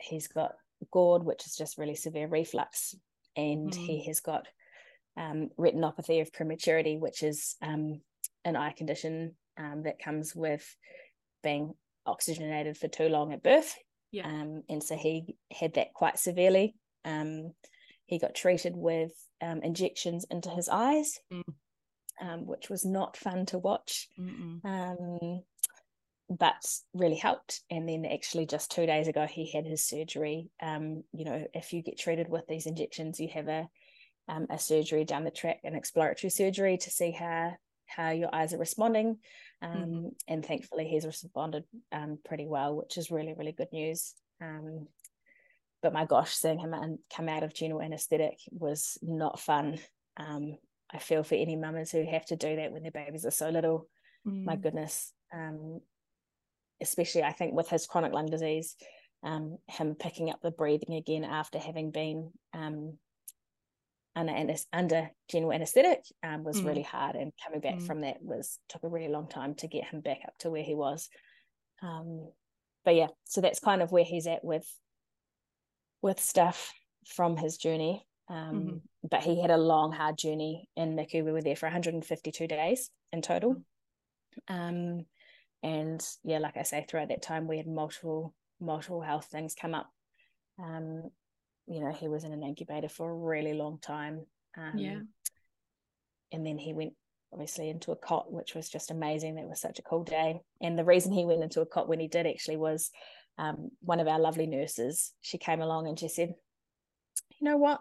he's 0.00 0.28
got 0.28 0.52
GORD, 0.90 1.24
which 1.24 1.46
is 1.46 1.56
just 1.56 1.78
really 1.78 1.94
severe 1.94 2.28
reflux 2.28 2.94
and 3.36 3.70
mm. 3.70 3.74
he 3.74 4.04
has 4.06 4.20
got 4.20 4.46
um, 5.16 5.50
retinopathy 5.58 6.20
of 6.20 6.32
prematurity, 6.32 6.96
which 6.96 7.22
is 7.22 7.56
um, 7.62 8.00
an 8.44 8.56
eye 8.56 8.72
condition 8.76 9.34
um, 9.58 9.82
that 9.84 10.02
comes 10.02 10.34
with 10.34 10.64
being 11.42 11.74
oxygenated 12.06 12.76
for 12.76 12.88
too 12.88 13.08
long 13.08 13.32
at 13.32 13.42
birth. 13.42 13.74
Yeah. 14.10 14.26
Um, 14.26 14.62
and 14.68 14.82
so 14.82 14.96
he 14.96 15.36
had 15.50 15.74
that 15.74 15.94
quite 15.94 16.18
severely. 16.18 16.74
Um, 17.04 17.52
he 18.06 18.18
got 18.18 18.34
treated 18.34 18.76
with 18.76 19.12
um, 19.40 19.60
injections 19.62 20.26
into 20.30 20.50
his 20.50 20.68
eyes, 20.68 21.18
mm. 21.32 21.42
which 22.44 22.68
was 22.68 22.84
not 22.84 23.16
fun 23.16 23.46
to 23.46 23.58
watch 23.58 24.08
but 26.38 26.64
really 26.94 27.16
helped. 27.16 27.60
And 27.70 27.88
then 27.88 28.04
actually 28.04 28.46
just 28.46 28.70
two 28.70 28.86
days 28.86 29.08
ago, 29.08 29.26
he 29.26 29.50
had 29.50 29.66
his 29.66 29.84
surgery. 29.84 30.50
Um, 30.60 31.04
you 31.12 31.24
know, 31.24 31.46
if 31.54 31.72
you 31.72 31.82
get 31.82 31.98
treated 31.98 32.28
with 32.28 32.46
these 32.48 32.66
injections, 32.66 33.20
you 33.20 33.28
have 33.34 33.48
a 33.48 33.68
um, 34.28 34.46
a 34.50 34.58
surgery 34.58 35.04
down 35.04 35.24
the 35.24 35.30
track, 35.30 35.60
an 35.64 35.74
exploratory 35.74 36.30
surgery 36.30 36.78
to 36.78 36.90
see 36.90 37.10
how 37.10 37.54
how 37.86 38.10
your 38.10 38.34
eyes 38.34 38.54
are 38.54 38.58
responding. 38.58 39.18
Um, 39.60 39.76
mm-hmm. 39.76 40.08
And 40.28 40.44
thankfully, 40.44 40.86
he's 40.86 41.04
responded 41.04 41.64
um, 41.92 42.18
pretty 42.24 42.46
well, 42.46 42.76
which 42.76 42.96
is 42.96 43.10
really, 43.10 43.34
really 43.36 43.52
good 43.52 43.72
news. 43.72 44.14
Um, 44.40 44.88
but 45.82 45.92
my 45.92 46.04
gosh, 46.04 46.32
seeing 46.32 46.58
him 46.58 46.74
come 47.14 47.28
out 47.28 47.42
of 47.42 47.54
general 47.54 47.82
anesthetic 47.82 48.38
was 48.50 48.98
not 49.02 49.40
fun. 49.40 49.78
Um, 50.16 50.56
I 50.90 50.98
feel 50.98 51.24
for 51.24 51.34
any 51.34 51.56
mamas 51.56 51.90
who 51.90 52.04
have 52.04 52.24
to 52.26 52.36
do 52.36 52.56
that 52.56 52.72
when 52.72 52.82
their 52.82 52.92
babies 52.92 53.26
are 53.26 53.30
so 53.30 53.50
little. 53.50 53.88
Mm. 54.26 54.44
My 54.44 54.56
goodness. 54.56 55.12
Um, 55.32 55.80
especially, 56.82 57.22
I 57.22 57.32
think, 57.32 57.54
with 57.54 57.68
his 57.68 57.86
chronic 57.86 58.12
lung 58.12 58.26
disease, 58.26 58.76
um, 59.22 59.58
him 59.68 59.94
picking 59.94 60.30
up 60.30 60.40
the 60.42 60.50
breathing 60.50 60.94
again 60.96 61.24
after 61.24 61.58
having 61.58 61.90
been 61.90 62.32
um, 62.52 62.98
under, 64.16 64.54
under 64.72 65.10
general 65.28 65.52
anesthetic 65.52 66.04
um, 66.22 66.44
was 66.44 66.60
mm. 66.60 66.66
really 66.66 66.82
hard. 66.82 67.16
And 67.16 67.32
coming 67.42 67.60
back 67.60 67.76
mm. 67.76 67.86
from 67.86 68.00
that 68.00 68.16
was 68.20 68.58
took 68.68 68.82
a 68.82 68.88
really 68.88 69.08
long 69.08 69.28
time 69.28 69.54
to 69.56 69.68
get 69.68 69.84
him 69.84 70.00
back 70.00 70.20
up 70.26 70.34
to 70.40 70.50
where 70.50 70.62
he 70.62 70.74
was. 70.74 71.08
Um, 71.82 72.28
but 72.84 72.94
yeah, 72.94 73.08
so 73.24 73.40
that's 73.40 73.60
kind 73.60 73.80
of 73.82 73.92
where 73.92 74.04
he's 74.04 74.26
at 74.26 74.44
with 74.44 74.68
with 76.02 76.20
stuff 76.20 76.72
from 77.06 77.36
his 77.36 77.56
journey. 77.56 78.04
Um, 78.28 78.36
mm-hmm. 78.36 78.76
But 79.08 79.22
he 79.22 79.40
had 79.40 79.50
a 79.50 79.56
long, 79.56 79.92
hard 79.92 80.18
journey 80.18 80.68
in 80.76 80.96
NICU. 80.96 81.24
We 81.24 81.32
were 81.32 81.42
there 81.42 81.56
for 81.56 81.66
152 81.66 82.46
days 82.46 82.90
in 83.12 83.22
total. 83.22 83.56
Mm-hmm. 84.50 84.54
Um, 84.54 85.06
and 85.62 86.04
yeah, 86.24 86.38
like 86.38 86.56
I 86.56 86.62
say, 86.62 86.84
throughout 86.88 87.08
that 87.08 87.22
time, 87.22 87.46
we 87.46 87.56
had 87.56 87.66
multiple, 87.66 88.34
multiple 88.60 89.00
health 89.00 89.26
things 89.26 89.54
come 89.54 89.74
up. 89.74 89.90
Um, 90.58 91.10
you 91.66 91.80
know, 91.80 91.92
he 91.92 92.08
was 92.08 92.24
in 92.24 92.32
an 92.32 92.42
incubator 92.42 92.88
for 92.88 93.10
a 93.10 93.14
really 93.14 93.54
long 93.54 93.78
time. 93.80 94.26
Um, 94.56 94.76
yeah. 94.76 94.98
And 96.32 96.44
then 96.46 96.58
he 96.58 96.72
went 96.72 96.94
obviously 97.32 97.70
into 97.70 97.92
a 97.92 97.96
cot, 97.96 98.32
which 98.32 98.54
was 98.54 98.68
just 98.68 98.90
amazing. 98.90 99.36
That 99.36 99.48
was 99.48 99.60
such 99.60 99.78
a 99.78 99.82
cool 99.82 100.04
day. 100.04 100.40
And 100.60 100.78
the 100.78 100.84
reason 100.84 101.12
he 101.12 101.24
went 101.24 101.42
into 101.42 101.60
a 101.60 101.66
cot 101.66 101.88
when 101.88 102.00
he 102.00 102.08
did 102.08 102.26
actually 102.26 102.56
was 102.56 102.90
um, 103.38 103.70
one 103.80 104.00
of 104.00 104.08
our 104.08 104.18
lovely 104.18 104.46
nurses, 104.46 105.12
she 105.20 105.38
came 105.38 105.60
along 105.60 105.88
and 105.88 105.98
she 105.98 106.08
said, 106.08 106.34
You 107.38 107.44
know 107.50 107.56
what? 107.56 107.80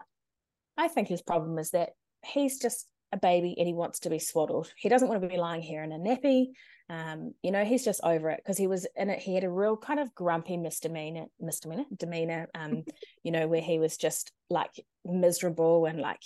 I 0.77 0.87
think 0.87 1.07
his 1.07 1.21
problem 1.21 1.57
is 1.57 1.71
that 1.71 1.89
he's 2.23 2.59
just 2.59 2.87
a 3.11 3.17
baby 3.17 3.55
and 3.57 3.67
he 3.67 3.73
wants 3.73 3.99
to 3.99 4.09
be 4.09 4.19
swaddled. 4.19 4.71
He 4.77 4.89
doesn't 4.89 5.07
want 5.07 5.21
to 5.21 5.27
be 5.27 5.37
lying 5.37 5.61
here 5.61 5.83
in 5.83 5.91
a 5.91 5.97
nappy. 5.97 6.47
Um, 6.91 7.33
you 7.41 7.51
know, 7.51 7.63
he's 7.63 7.85
just 7.85 8.01
over 8.03 8.29
it 8.31 8.41
because 8.43 8.57
he 8.57 8.67
was 8.67 8.85
in 8.97 9.09
it. 9.09 9.19
He 9.19 9.33
had 9.33 9.45
a 9.45 9.49
real 9.49 9.77
kind 9.77 9.97
of 9.97 10.13
grumpy 10.13 10.57
misdemeanor, 10.57 11.27
misdemeanor, 11.39 11.85
demeanor, 11.95 12.49
um, 12.53 12.83
you 13.23 13.31
know, 13.31 13.47
where 13.47 13.61
he 13.61 13.79
was 13.79 13.95
just 13.95 14.33
like 14.49 14.71
miserable 15.05 15.85
and 15.85 16.01
like 16.01 16.21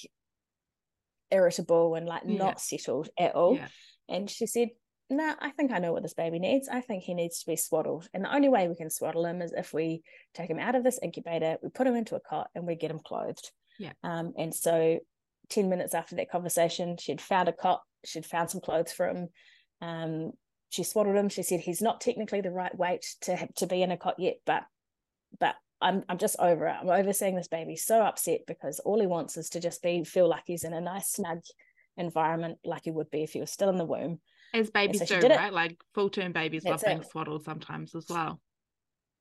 irritable 1.29 1.93
and 1.93 2.07
like 2.07 2.23
yeah. 2.25 2.39
not 2.39 2.59
settled 2.59 3.09
at 3.19 3.35
all. 3.35 3.57
Yeah. 3.57 3.67
And 4.09 4.27
she 4.27 4.47
said, 4.47 4.69
nah, 5.07 5.35
I 5.39 5.51
think 5.51 5.71
I 5.71 5.77
know 5.77 5.93
what 5.93 6.01
this 6.01 6.15
baby 6.15 6.39
needs. 6.39 6.67
I 6.67 6.81
think 6.81 7.03
he 7.03 7.13
needs 7.13 7.41
to 7.41 7.45
be 7.45 7.57
swaddled. 7.57 8.09
And 8.11 8.25
the 8.25 8.33
only 8.33 8.49
way 8.49 8.67
we 8.67 8.75
can 8.75 8.89
swaddle 8.89 9.23
him 9.23 9.43
is 9.43 9.53
if 9.55 9.71
we 9.71 10.01
take 10.33 10.49
him 10.49 10.59
out 10.59 10.73
of 10.73 10.83
this 10.83 10.99
incubator, 10.99 11.57
we 11.61 11.69
put 11.69 11.85
him 11.85 11.95
into 11.95 12.15
a 12.15 12.19
cot 12.19 12.47
and 12.55 12.65
we 12.65 12.75
get 12.75 12.89
him 12.89 13.01
clothed. 13.05 13.51
Yeah. 13.77 13.93
Um, 14.03 14.33
and 14.35 14.51
so 14.51 14.97
10 15.49 15.69
minutes 15.69 15.93
after 15.93 16.15
that 16.15 16.31
conversation, 16.31 16.97
she'd 16.97 17.21
found 17.21 17.49
a 17.49 17.53
cot, 17.53 17.81
she'd 18.03 18.25
found 18.25 18.49
some 18.49 18.61
clothes 18.61 18.91
for 18.91 19.07
him. 19.07 19.27
Um, 19.79 20.31
she 20.75 20.83
swaddled 20.83 21.15
him. 21.15 21.29
She 21.29 21.41
said 21.41 21.61
he's 21.61 21.81
not 21.81 22.01
technically 22.01 22.41
the 22.41 22.51
right 22.51 22.75
weight 22.77 23.05
to 23.21 23.35
have, 23.35 23.53
to 23.55 23.67
be 23.67 23.81
in 23.81 23.91
a 23.91 23.97
cot 23.97 24.15
yet, 24.19 24.35
but 24.45 24.63
but 25.39 25.55
I'm 25.81 26.03
I'm 26.09 26.17
just 26.17 26.35
over 26.39 26.67
it. 26.67 26.75
I'm 26.81 26.89
over 26.89 27.13
seeing 27.13 27.35
this 27.35 27.47
baby 27.47 27.77
so 27.77 28.01
upset 28.01 28.41
because 28.45 28.79
all 28.79 28.99
he 28.99 29.07
wants 29.07 29.37
is 29.37 29.49
to 29.51 29.61
just 29.61 29.81
be 29.81 30.03
feel 30.03 30.27
like 30.27 30.43
he's 30.45 30.65
in 30.65 30.73
a 30.73 30.81
nice 30.81 31.11
snug 31.11 31.39
environment 31.97 32.57
like 32.65 32.83
he 32.83 32.91
would 32.91 33.09
be 33.09 33.23
if 33.23 33.31
he 33.31 33.39
was 33.39 33.51
still 33.51 33.69
in 33.69 33.77
the 33.77 33.85
womb. 33.85 34.19
As 34.53 34.69
babies 34.69 35.07
so 35.07 35.19
do, 35.19 35.27
right? 35.29 35.47
It. 35.47 35.53
Like 35.53 35.77
full 35.93 36.09
term 36.09 36.33
babies 36.33 36.63
That's 36.63 36.83
love 36.83 36.89
being 36.89 37.01
it. 37.01 37.09
swaddled 37.09 37.45
sometimes 37.45 37.95
as 37.95 38.05
well. 38.09 38.41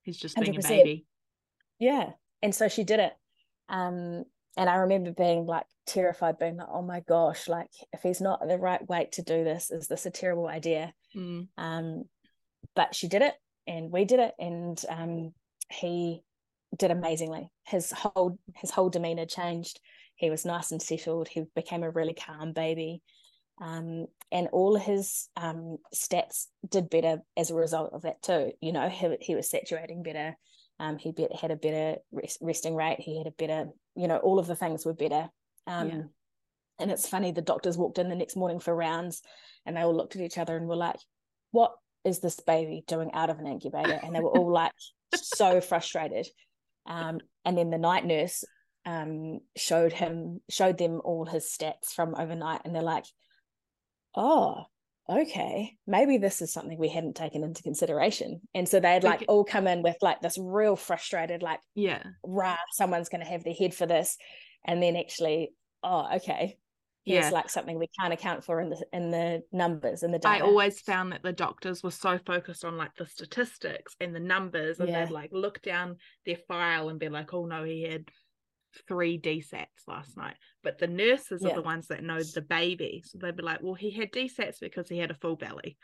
He's 0.03 0.19
just 0.19 0.37
being 0.37 0.55
100%. 0.55 0.65
a 0.65 0.69
baby. 0.69 1.07
Yeah. 1.79 2.11
And 2.43 2.55
so 2.55 2.69
she 2.69 2.85
did 2.85 3.01
it. 3.01 3.13
Um, 3.69 4.25
and 4.57 4.69
I 4.69 4.77
remember 4.77 5.13
being 5.13 5.47
like 5.47 5.67
terrified, 5.87 6.39
being 6.39 6.57
like, 6.57 6.69
oh 6.71 6.83
my 6.83 7.01
gosh, 7.01 7.49
like 7.49 7.71
if 7.93 8.03
he's 8.03 8.21
not 8.21 8.47
the 8.47 8.59
right 8.59 8.87
weight 8.89 9.13
to 9.13 9.23
do 9.23 9.45
this, 9.45 9.71
is 9.71 9.89
this 9.89 10.07
a 10.07 10.11
terrible 10.11 10.47
idea? 10.47 10.93
Mm. 11.17 11.49
Um, 11.59 12.05
but 12.77 12.95
she 12.95 13.09
did 13.09 13.23
it 13.23 13.35
and 13.67 13.91
we 13.91 14.05
did 14.05 14.21
it. 14.21 14.35
And 14.39 14.81
um, 14.89 15.33
he 15.71 16.23
did 16.77 16.91
amazingly. 16.91 17.51
His 17.67 17.91
whole 17.91 18.39
his 18.57 18.71
whole 18.71 18.91
demeanor 18.91 19.27
changed. 19.27 19.81
He 20.17 20.31
was 20.31 20.45
nice 20.45 20.71
and 20.71 20.81
settled. 20.81 21.29
He 21.29 21.45
became 21.55 21.83
a 21.83 21.91
really 21.91 22.15
calm 22.15 22.53
baby 22.53 23.03
um, 23.61 24.07
and 24.33 24.49
all 24.49 24.77
his 24.77 25.29
um, 25.37 25.79
stats 25.95 26.47
did 26.69 26.91
better 26.91 27.23
as 27.37 27.51
a 27.51 27.55
result 27.55 27.93
of 27.93 28.03
that 28.03 28.23
too. 28.23 28.53
You 28.61 28.73
know, 28.73 28.89
he, 28.89 29.17
he 29.21 29.35
was 29.35 29.51
saturating 29.51 30.03
better. 30.03 30.37
Um, 30.81 30.99
he 30.99 31.15
had 31.41 31.53
a 31.53 31.57
better 31.57 31.97
resting 32.41 32.75
rate. 32.75 32.99
He 32.99 33.17
had 33.17 33.29
a 33.29 33.31
better, 33.31 33.69
you 33.97 34.09
know, 34.09 34.19
all 34.19 34.39
of 34.39 34.47
the 34.47 34.57
things 34.57 34.85
were 34.85 34.95
better. 34.95 35.29
Um, 35.67 35.89
yeah. 35.89 36.03
And 36.81 36.91
it's 36.91 37.09
funny, 37.09 37.31
the 37.31 37.41
doctors 37.41 37.79
walked 37.79 37.99
in 37.99 38.09
the 38.09 38.17
next 38.17 38.37
morning 38.37 38.59
for 38.59 38.75
rounds 38.75 39.23
and 39.65 39.77
they 39.77 39.83
all 39.83 39.95
looked 39.95 40.17
at 40.17 40.23
each 40.23 40.39
other 40.39 40.57
and 40.57 40.67
were 40.67 40.77
like, 40.77 40.97
what 41.53 41.73
is 42.05 42.19
this 42.19 42.41
baby 42.41 42.85
doing 42.87 43.13
out 43.13 43.31
of 43.31 43.39
an 43.39 43.47
incubator? 43.47 43.99
And 44.03 44.15
they 44.15 44.21
were 44.21 44.37
all 44.37 44.51
like 44.51 44.73
so 45.15 45.61
frustrated. 45.61 46.27
Um, 46.87 47.21
and 47.45 47.57
then 47.57 47.71
the 47.71 47.79
night 47.79 48.05
nurse 48.05 48.45
um, 48.85 49.39
showed 49.57 49.93
him, 49.93 50.41
showed 50.51 50.79
them 50.79 51.01
all 51.05 51.25
his 51.25 51.47
stats 51.47 51.93
from 51.95 52.15
overnight. 52.17 52.63
And 52.65 52.75
they're 52.75 52.83
like, 52.83 53.07
oh, 54.17 54.65
okay, 55.09 55.77
maybe 55.87 56.17
this 56.17 56.41
is 56.41 56.53
something 56.53 56.79
we 56.79 56.89
hadn't 56.89 57.17
taken 57.17 57.45
into 57.45 57.63
consideration. 57.63 58.41
And 58.55 58.69
so 58.69 58.81
they'd 58.81 59.05
like 59.05 59.17
okay. 59.17 59.27
all 59.27 59.45
come 59.45 59.67
in 59.67 59.83
with 59.83 59.97
like 60.01 60.21
this 60.21 60.39
real 60.39 60.77
frustrated, 60.77 61.43
like, 61.43 61.61
yeah, 61.75 62.03
rah, 62.25 62.57
someone's 62.73 63.09
going 63.09 63.21
to 63.21 63.31
have 63.31 63.45
their 63.45 63.55
head 63.55 63.75
for 63.75 63.87
this. 63.87 64.17
And 64.65 64.83
then 64.83 64.97
actually, 64.97 65.53
oh, 65.83 66.09
okay, 66.17 66.57
here's 67.05 67.27
yeah. 67.27 67.31
like 67.31 67.51
something 67.51 67.79
we 67.79 67.89
can't 68.01 68.15
account 68.15 68.45
for 68.45 68.61
in 68.61 68.71
the 68.71 68.83
in 68.93 69.11
the 69.11 69.43
numbers 69.53 70.03
and 70.03 70.13
the 70.13 70.19
data. 70.19 70.43
I 70.43 70.47
always 70.47 70.81
found 70.81 71.13
that 71.13 71.23
the 71.23 71.33
doctors 71.33 71.83
were 71.83 71.91
so 71.91 72.19
focused 72.25 72.65
on 72.65 72.79
like 72.79 72.95
the 72.97 73.07
statistics 73.07 73.95
and 74.01 74.15
the 74.15 74.21
numbers, 74.21 74.81
and 74.81 74.89
yeah. 74.89 75.05
they'd 75.05 75.13
like 75.13 75.31
look 75.33 75.61
down 75.63 75.97
their 76.25 76.39
file 76.49 76.89
and 76.89 76.99
be 76.99 77.11
like, 77.11 77.35
"Oh 77.35 77.45
no, 77.45 77.63
he 77.65 77.83
had 77.83 78.09
three 78.89 79.19
DSATs 79.19 79.87
last 79.87 80.17
night. 80.17 80.37
But 80.63 80.79
the 80.79 80.87
nurses 80.87 81.43
yeah. 81.43 81.51
are 81.51 81.55
the 81.55 81.63
ones 81.63 81.89
that 81.89 82.03
know 82.03 82.23
the 82.23 82.43
baby. 82.43 83.03
So 83.05 83.19
they'd 83.19 83.37
be 83.37 83.43
like, 83.43 83.63
well, 83.63 83.75
he 83.75 83.91
had 83.91 84.13
DSATs 84.13 84.61
because 84.61 84.89
he 84.89 84.99
had 84.99 85.11
a 85.11 85.15
full 85.15 85.37
belly. 85.37 85.77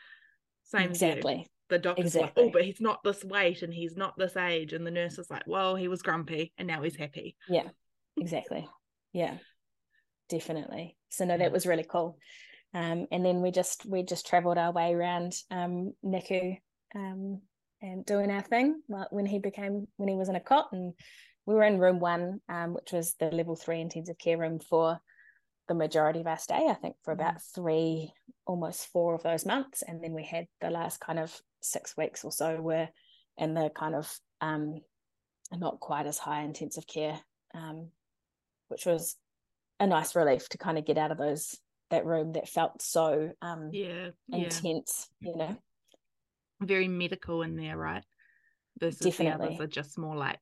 Same 0.63 0.89
exactly. 0.89 1.47
The 1.69 1.79
doctor's 1.79 2.15
exactly. 2.15 2.43
like, 2.43 2.49
oh, 2.49 2.51
but 2.51 2.65
he's 2.65 2.81
not 2.81 3.03
this 3.03 3.23
weight 3.23 3.61
and 3.61 3.73
he's 3.73 3.95
not 3.95 4.17
this 4.17 4.35
age. 4.35 4.73
And 4.73 4.85
the 4.85 4.91
nurse 4.91 5.17
is 5.17 5.29
like, 5.29 5.43
well, 5.47 5.75
he 5.75 5.87
was 5.87 6.01
grumpy 6.01 6.53
and 6.57 6.67
now 6.67 6.81
he's 6.81 6.97
happy. 6.97 7.37
Yeah, 7.47 7.69
exactly. 8.17 8.67
Yeah, 9.13 9.37
definitely. 10.29 10.97
So 11.09 11.25
no, 11.25 11.37
that 11.37 11.51
was 11.51 11.65
really 11.65 11.85
cool. 11.89 12.17
Um, 12.73 13.07
and 13.11 13.25
then 13.25 13.41
we 13.41 13.51
just 13.51 13.85
we 13.85 14.03
just 14.03 14.27
traveled 14.27 14.57
our 14.57 14.71
way 14.71 14.93
around 14.93 15.33
um, 15.49 15.93
NICU 16.05 16.57
um, 16.95 17.41
and 17.81 18.05
doing 18.05 18.31
our 18.31 18.41
thing 18.41 18.81
when 19.09 19.25
he 19.25 19.39
became 19.39 19.87
when 19.97 20.09
he 20.09 20.15
was 20.15 20.29
in 20.29 20.35
a 20.35 20.41
cot 20.41 20.69
and 20.71 20.93
we 21.45 21.55
were 21.55 21.63
in 21.63 21.79
room 21.79 21.99
one, 21.99 22.39
um, 22.49 22.73
which 22.73 22.91
was 22.91 23.15
the 23.19 23.27
level 23.27 23.55
three 23.55 23.81
intensive 23.81 24.17
care 24.17 24.37
room 24.37 24.59
for 24.59 24.99
the 25.67 25.75
majority 25.75 26.19
of 26.19 26.27
our 26.27 26.37
stay, 26.37 26.67
I 26.69 26.73
think 26.73 26.95
for 27.03 27.11
about 27.11 27.35
mm. 27.35 27.53
three, 27.55 28.13
almost 28.45 28.87
four 28.87 29.15
of 29.15 29.23
those 29.23 29.45
months. 29.45 29.81
And 29.81 30.03
then 30.03 30.13
we 30.13 30.23
had 30.23 30.47
the 30.59 30.69
last 30.69 30.99
kind 30.99 31.19
of 31.19 31.33
six 31.61 31.95
weeks 31.95 32.23
or 32.23 32.31
so 32.31 32.59
were 32.59 32.89
in 33.37 33.53
the 33.53 33.71
kind 33.73 33.95
of 33.95 34.13
um, 34.41 34.81
not 35.51 35.79
quite 35.79 36.07
as 36.07 36.17
high 36.17 36.41
intensive 36.41 36.85
care, 36.87 37.19
um, 37.55 37.89
which 38.67 38.85
was 38.85 39.15
a 39.79 39.87
nice 39.87 40.15
relief 40.15 40.49
to 40.49 40.57
kind 40.57 40.77
of 40.77 40.85
get 40.85 40.97
out 40.97 41.11
of 41.11 41.17
those 41.17 41.57
that 41.89 42.05
room 42.05 42.33
that 42.33 42.47
felt 42.47 42.81
so 42.81 43.31
um, 43.41 43.69
yeah, 43.71 44.09
intense, 44.29 45.09
yeah. 45.19 45.29
you 45.29 45.37
know. 45.37 45.57
Very 46.61 46.87
medical 46.87 47.41
in 47.41 47.55
there, 47.55 47.77
right? 47.77 48.03
Versus 48.79 48.99
Definitely. 48.99 49.47
the 49.47 49.53
others 49.53 49.61
are 49.61 49.67
just 49.67 49.97
more 49.97 50.15
like 50.15 50.39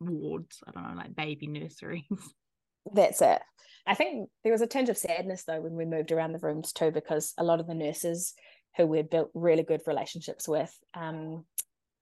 wards. 0.00 0.62
I 0.66 0.72
don't 0.72 0.88
know, 0.88 0.96
like 0.96 1.14
baby 1.14 1.46
nurseries. 1.46 2.04
That's 2.92 3.20
it. 3.20 3.42
I 3.86 3.94
think 3.94 4.28
there 4.42 4.52
was 4.52 4.62
a 4.62 4.66
tinge 4.66 4.88
of 4.88 4.98
sadness 4.98 5.44
though 5.44 5.60
when 5.60 5.74
we 5.74 5.84
moved 5.84 6.12
around 6.12 6.32
the 6.32 6.38
rooms 6.38 6.72
too, 6.72 6.90
because 6.90 7.34
a 7.38 7.44
lot 7.44 7.60
of 7.60 7.66
the 7.66 7.74
nurses 7.74 8.34
who 8.76 8.86
we'd 8.86 9.10
built 9.10 9.30
really 9.34 9.62
good 9.62 9.80
relationships 9.86 10.48
with, 10.48 10.72
um, 10.94 11.44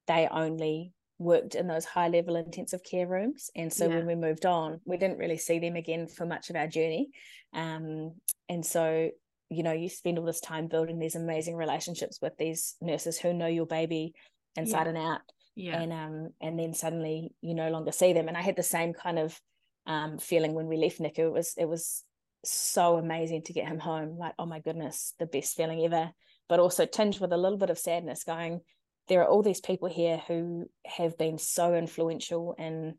they 0.06 0.28
only 0.30 0.92
worked 1.18 1.54
in 1.54 1.68
those 1.68 1.84
high 1.84 2.08
level 2.08 2.36
intensive 2.36 2.82
care 2.82 3.06
rooms. 3.06 3.50
And 3.54 3.72
so 3.72 3.86
yeah. 3.86 3.96
when 3.96 4.06
we 4.06 4.14
moved 4.14 4.46
on, 4.46 4.80
we 4.84 4.96
didn't 4.96 5.18
really 5.18 5.38
see 5.38 5.58
them 5.58 5.76
again 5.76 6.08
for 6.08 6.26
much 6.26 6.50
of 6.50 6.56
our 6.56 6.66
journey. 6.66 7.10
Um, 7.52 8.14
and 8.48 8.64
so, 8.64 9.10
you 9.48 9.62
know, 9.62 9.72
you 9.72 9.88
spend 9.88 10.18
all 10.18 10.24
this 10.24 10.40
time 10.40 10.66
building 10.66 10.98
these 10.98 11.14
amazing 11.14 11.54
relationships 11.54 12.18
with 12.20 12.36
these 12.38 12.74
nurses 12.80 13.18
who 13.18 13.32
know 13.32 13.46
your 13.46 13.66
baby 13.66 14.14
inside 14.56 14.84
yeah. 14.84 14.88
and 14.88 14.98
out 14.98 15.20
yeah 15.54 15.80
and 15.80 15.92
um 15.92 16.28
and 16.40 16.58
then 16.58 16.74
suddenly 16.74 17.32
you 17.40 17.54
no 17.54 17.70
longer 17.70 17.92
see 17.92 18.12
them 18.12 18.28
and 18.28 18.36
i 18.36 18.42
had 18.42 18.56
the 18.56 18.62
same 18.62 18.92
kind 18.92 19.18
of 19.18 19.40
um, 19.86 20.18
feeling 20.18 20.54
when 20.54 20.66
we 20.66 20.76
left 20.76 21.00
NICU 21.00 21.18
It 21.18 21.32
was 21.32 21.54
it 21.56 21.68
was 21.68 22.04
so 22.44 22.96
amazing 22.96 23.42
to 23.42 23.52
get 23.52 23.68
him 23.68 23.78
home. 23.78 24.18
Like, 24.18 24.34
oh 24.38 24.46
my 24.46 24.60
goodness, 24.60 25.14
the 25.18 25.26
best 25.26 25.56
feeling 25.56 25.84
ever. 25.84 26.10
But 26.48 26.60
also 26.60 26.84
tinged 26.84 27.20
with 27.20 27.32
a 27.32 27.38
little 27.38 27.58
bit 27.58 27.70
of 27.70 27.78
sadness, 27.78 28.24
going, 28.24 28.60
there 29.08 29.22
are 29.22 29.28
all 29.28 29.42
these 29.42 29.60
people 29.60 29.88
here 29.88 30.20
who 30.28 30.68
have 30.86 31.16
been 31.16 31.38
so 31.38 31.74
influential 31.74 32.54
in 32.58 32.94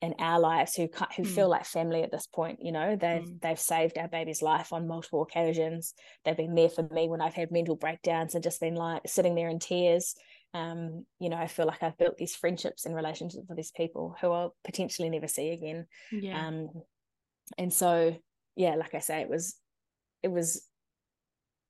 in 0.00 0.14
our 0.20 0.38
lives 0.38 0.76
who 0.76 0.88
who 1.16 1.24
mm. 1.24 1.26
feel 1.26 1.48
like 1.48 1.64
family 1.64 2.04
at 2.04 2.12
this 2.12 2.28
point 2.28 2.60
you 2.62 2.70
know 2.70 2.94
they've 2.94 3.24
mm. 3.24 3.40
they've 3.40 3.58
saved 3.58 3.98
our 3.98 4.06
baby's 4.06 4.42
life 4.42 4.72
on 4.72 4.86
multiple 4.86 5.22
occasions 5.22 5.92
they've 6.24 6.36
been 6.36 6.54
there 6.54 6.68
for 6.68 6.88
me 6.92 7.08
when 7.08 7.20
i've 7.20 7.34
had 7.34 7.50
mental 7.50 7.74
breakdowns 7.74 8.36
and 8.36 8.44
just 8.44 8.60
been 8.60 8.76
like 8.76 9.02
sitting 9.08 9.34
there 9.34 9.48
in 9.48 9.58
tears 9.58 10.14
um, 10.54 11.04
you 11.20 11.28
know, 11.28 11.36
I 11.36 11.46
feel 11.46 11.66
like 11.66 11.82
I've 11.82 11.98
built 11.98 12.16
these 12.16 12.34
friendships 12.34 12.86
and 12.86 12.94
relationships 12.94 13.44
with 13.48 13.56
these 13.56 13.70
people 13.70 14.16
who 14.20 14.30
I'll 14.30 14.54
potentially 14.64 15.10
never 15.10 15.28
see 15.28 15.50
again. 15.50 15.86
Yeah. 16.10 16.46
Um, 16.46 16.70
and 17.56 17.72
so, 17.72 18.16
yeah, 18.56 18.74
like 18.74 18.94
I 18.94 19.00
say, 19.00 19.20
it 19.20 19.28
was, 19.28 19.56
it 20.22 20.28
was 20.28 20.64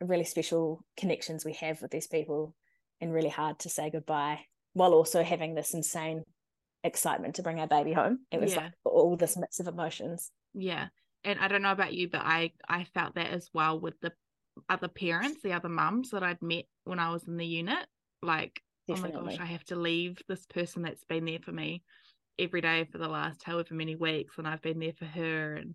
really 0.01 0.25
special 0.25 0.85
connections 0.97 1.45
we 1.45 1.55
have 1.55 1.83
with 1.83 1.91
these 1.91 2.07
people 2.07 2.55
and 3.01 3.13
really 3.13 3.29
hard 3.29 3.59
to 3.61 3.69
say 3.69 3.91
goodbye 3.91 4.41
while 4.73 4.93
also 4.93 5.23
having 5.23 5.55
this 5.55 5.75
insane 5.75 6.23
excitement 6.85 7.35
to 7.35 7.43
bring 7.43 7.61
our 7.61 7.67
baby 7.67 7.93
home. 7.93 8.21
It 8.31 8.41
was 8.41 8.55
yeah. 8.55 8.65
like 8.65 8.73
all 8.85 9.17
this 9.17 9.37
mix 9.37 9.61
of 9.61 9.67
emotions. 9.67 10.31
Yeah. 10.55 10.87
And 11.25 11.39
I 11.41 11.49
don't 11.49 11.63
know 11.63 11.73
about 11.73 11.95
you, 11.95 12.09
but 12.09 12.21
I 12.23 12.53
I 12.69 12.85
felt 12.95 13.17
that 13.17 13.31
as 13.31 13.51
well 13.53 13.79
with 13.81 13.95
the 14.01 14.13
other 14.69 14.89
parents, 14.89 15.43
the 15.43 15.53
other 15.53 15.69
mums 15.69 16.11
that 16.11 16.23
I'd 16.23 16.43
met 16.43 16.65
when 16.85 16.99
I 16.99 17.11
was 17.11 17.27
in 17.27 17.37
the 17.37 17.47
unit. 17.47 17.85
Like 18.23 18.61
Definitely. 18.89 19.19
oh 19.19 19.25
my 19.25 19.31
gosh, 19.33 19.41
I 19.41 19.47
have 19.47 19.65
to 19.67 19.77
leave 19.77 20.21
this 20.29 20.47
person 20.47 20.83
that's 20.83 21.05
been 21.05 21.25
there 21.25 21.39
for 21.41 21.53
me 21.53 21.83
every 22.39 22.61
day 22.61 22.87
for 22.91 22.99
the 22.99 23.09
last 23.09 23.43
however 23.43 23.75
many 23.75 23.97
weeks, 23.97 24.39
and 24.39 24.47
I've 24.47 24.63
been 24.63 24.79
there 24.79 24.93
for 24.93 25.07
her, 25.07 25.55
and 25.55 25.75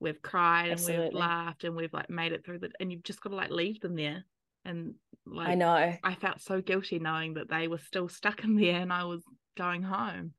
we've 0.00 0.20
cried 0.22 0.72
Absolutely. 0.72 1.04
and 1.04 1.14
we've 1.14 1.20
laughed 1.20 1.64
and 1.64 1.76
we've 1.76 1.92
like 1.92 2.10
made 2.10 2.32
it 2.32 2.44
through 2.44 2.60
the, 2.60 2.70
and 2.80 2.90
you've 2.90 3.02
just 3.02 3.20
got 3.20 3.30
to 3.30 3.36
like 3.36 3.50
leave 3.50 3.80
them 3.80 3.96
there. 3.96 4.24
And 4.64 4.94
like, 5.26 5.48
I 5.48 5.54
know, 5.54 5.94
I 6.02 6.14
felt 6.14 6.40
so 6.40 6.60
guilty 6.60 6.98
knowing 6.98 7.34
that 7.34 7.48
they 7.48 7.68
were 7.68 7.78
still 7.78 8.08
stuck 8.08 8.44
in 8.44 8.56
there 8.56 8.80
and 8.80 8.92
I 8.92 9.04
was 9.04 9.22
going 9.56 9.82
home. 9.82 10.32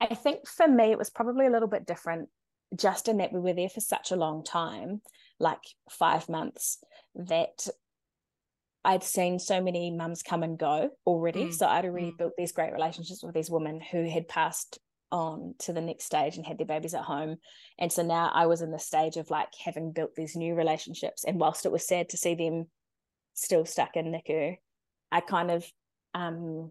I 0.00 0.14
think 0.14 0.46
for 0.46 0.68
me, 0.68 0.92
it 0.92 0.98
was 0.98 1.10
probably 1.10 1.46
a 1.46 1.50
little 1.50 1.68
bit 1.68 1.86
different, 1.86 2.28
just 2.76 3.08
in 3.08 3.18
that 3.18 3.32
we 3.32 3.40
were 3.40 3.54
there 3.54 3.68
for 3.68 3.80
such 3.80 4.10
a 4.10 4.16
long 4.16 4.44
time, 4.44 5.00
like 5.38 5.62
five 5.90 6.28
months, 6.28 6.78
that 7.14 7.66
I'd 8.86 9.02
seen 9.02 9.40
so 9.40 9.60
many 9.60 9.90
mums 9.90 10.22
come 10.22 10.44
and 10.44 10.56
go 10.56 10.90
already. 11.04 11.46
Mm. 11.46 11.52
So 11.52 11.66
I'd 11.66 11.84
already 11.84 12.12
mm. 12.12 12.18
built 12.18 12.34
these 12.38 12.52
great 12.52 12.72
relationships 12.72 13.22
with 13.22 13.34
these 13.34 13.50
women 13.50 13.80
who 13.80 14.08
had 14.08 14.28
passed 14.28 14.78
on 15.10 15.54
to 15.58 15.72
the 15.72 15.80
next 15.80 16.04
stage 16.04 16.36
and 16.36 16.46
had 16.46 16.56
their 16.56 16.66
babies 16.66 16.94
at 16.94 17.02
home. 17.02 17.36
And 17.80 17.92
so 17.92 18.04
now 18.04 18.30
I 18.32 18.46
was 18.46 18.62
in 18.62 18.70
the 18.70 18.78
stage 18.78 19.16
of 19.16 19.28
like 19.28 19.48
having 19.62 19.90
built 19.90 20.14
these 20.14 20.36
new 20.36 20.54
relationships. 20.54 21.24
And 21.24 21.40
whilst 21.40 21.66
it 21.66 21.72
was 21.72 21.86
sad 21.86 22.10
to 22.10 22.16
see 22.16 22.36
them 22.36 22.66
still 23.34 23.64
stuck 23.64 23.96
in 23.96 24.06
NICU, 24.06 24.56
I 25.10 25.20
kind 25.20 25.50
of 25.50 25.66
um 26.14 26.70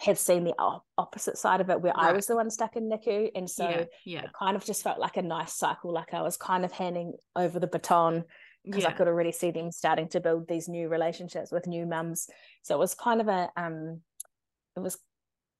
have 0.00 0.18
seen 0.18 0.44
the 0.44 0.54
opposite 0.98 1.38
side 1.38 1.62
of 1.62 1.70
it 1.70 1.80
where 1.80 1.94
right. 1.96 2.10
I 2.10 2.12
was 2.12 2.26
the 2.26 2.36
one 2.36 2.50
stuck 2.50 2.76
in 2.76 2.90
NICU. 2.90 3.30
And 3.34 3.48
so 3.48 3.68
yeah, 3.68 3.84
yeah. 4.04 4.24
it 4.24 4.30
kind 4.38 4.54
of 4.54 4.66
just 4.66 4.82
felt 4.82 4.98
like 4.98 5.16
a 5.16 5.22
nice 5.22 5.54
cycle. 5.54 5.94
Like 5.94 6.12
I 6.12 6.20
was 6.20 6.36
kind 6.36 6.64
of 6.64 6.72
handing 6.72 7.14
over 7.34 7.58
the 7.58 7.66
baton 7.66 8.24
because 8.64 8.82
yeah. 8.84 8.88
I 8.88 8.92
could 8.92 9.08
already 9.08 9.32
see 9.32 9.50
them 9.50 9.70
starting 9.70 10.08
to 10.08 10.20
build 10.20 10.48
these 10.48 10.68
new 10.68 10.88
relationships 10.88 11.52
with 11.52 11.66
new 11.66 11.86
mums. 11.86 12.28
So 12.62 12.74
it 12.74 12.78
was 12.78 12.94
kind 12.94 13.20
of 13.20 13.28
a 13.28 13.50
um 13.56 14.00
it 14.76 14.80
was 14.80 14.98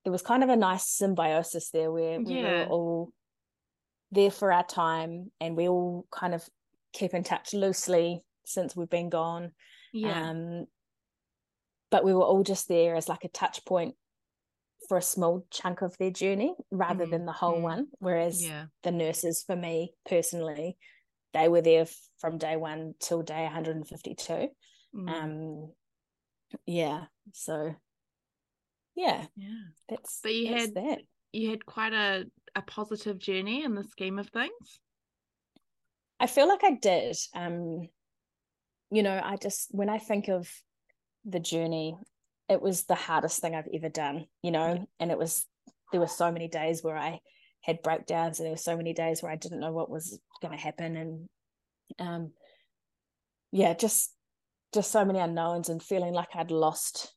it 0.03 0.09
was 0.09 0.21
kind 0.21 0.43
of 0.43 0.49
a 0.49 0.55
nice 0.55 0.87
symbiosis 0.87 1.69
there 1.71 1.91
where 1.91 2.19
we 2.19 2.35
yeah. 2.35 2.65
were 2.65 2.65
all 2.69 3.11
there 4.11 4.31
for 4.31 4.51
our 4.51 4.65
time 4.65 5.31
and 5.39 5.55
we 5.55 5.67
all 5.67 6.05
kind 6.11 6.33
of 6.33 6.47
keep 6.93 7.13
in 7.13 7.23
touch 7.23 7.53
loosely 7.53 8.21
since 8.45 8.75
we've 8.75 8.89
been 8.89 9.09
gone. 9.09 9.51
Yeah. 9.93 10.29
Um 10.29 10.65
but 11.91 12.03
we 12.03 12.13
were 12.13 12.23
all 12.23 12.43
just 12.43 12.67
there 12.67 12.95
as 12.95 13.07
like 13.07 13.23
a 13.23 13.29
touch 13.29 13.63
point 13.65 13.95
for 14.87 14.97
a 14.97 15.01
small 15.01 15.45
chunk 15.49 15.81
of 15.81 15.97
their 15.97 16.11
journey 16.11 16.53
rather 16.71 17.05
mm 17.05 17.11
than 17.11 17.25
the 17.25 17.31
whole 17.31 17.59
mm 17.59 17.61
one. 17.61 17.87
Whereas 17.99 18.43
yeah. 18.43 18.65
the 18.83 18.91
nurses 18.91 19.43
for 19.45 19.55
me 19.55 19.93
personally 20.07 20.77
they 21.35 21.49
were 21.49 21.61
there 21.61 21.85
from 22.19 22.37
day 22.37 22.55
one 22.55 22.93
till 22.99 23.21
day 23.21 23.43
152 23.43 24.47
mm. 24.95 25.09
um 25.09 25.71
yeah 26.65 27.03
so 27.33 27.75
yeah 28.95 29.25
yeah. 29.35 29.47
that's 29.89 30.19
but 30.23 30.33
you 30.33 30.49
that's 30.49 30.61
had 30.61 30.73
that. 30.75 30.99
you 31.33 31.49
had 31.49 31.65
quite 31.65 31.93
a 31.93 32.23
a 32.55 32.61
positive 32.61 33.19
journey 33.19 33.65
in 33.65 33.75
the 33.75 33.83
scheme 33.83 34.17
of 34.17 34.29
things? 34.29 34.79
I 36.21 36.27
feel 36.27 36.47
like 36.47 36.63
i 36.63 36.77
did 36.81 37.17
um 37.35 37.89
you 38.89 39.03
know 39.03 39.19
i 39.21 39.35
just 39.35 39.67
when 39.71 39.89
i 39.89 39.97
think 39.97 40.29
of 40.29 40.49
the 41.25 41.41
journey 41.41 41.97
it 42.47 42.61
was 42.61 42.85
the 42.85 42.95
hardest 42.95 43.41
thing 43.41 43.53
i've 43.53 43.67
ever 43.73 43.89
done 43.89 44.25
you 44.41 44.51
know 44.51 44.87
and 44.99 45.11
it 45.11 45.17
was 45.17 45.45
there 45.91 45.99
were 45.99 46.07
so 46.07 46.31
many 46.31 46.47
days 46.47 46.81
where 46.81 46.95
i 46.95 47.19
had 47.65 47.81
breakdowns 47.81 48.39
and 48.39 48.45
there 48.45 48.53
were 48.53 48.57
so 48.57 48.77
many 48.77 48.93
days 48.93 49.21
where 49.21 49.31
I 49.31 49.35
didn't 49.35 49.59
know 49.59 49.71
what 49.71 49.89
was 49.89 50.19
going 50.41 50.55
to 50.55 50.63
happen. 50.63 50.95
And 50.95 51.29
um 51.99 52.31
yeah 53.51 53.73
just 53.73 54.11
just 54.73 54.91
so 54.91 55.05
many 55.05 55.19
unknowns 55.19 55.69
and 55.69 55.81
feeling 55.81 56.13
like 56.13 56.35
I'd 56.35 56.51
lost 56.51 57.13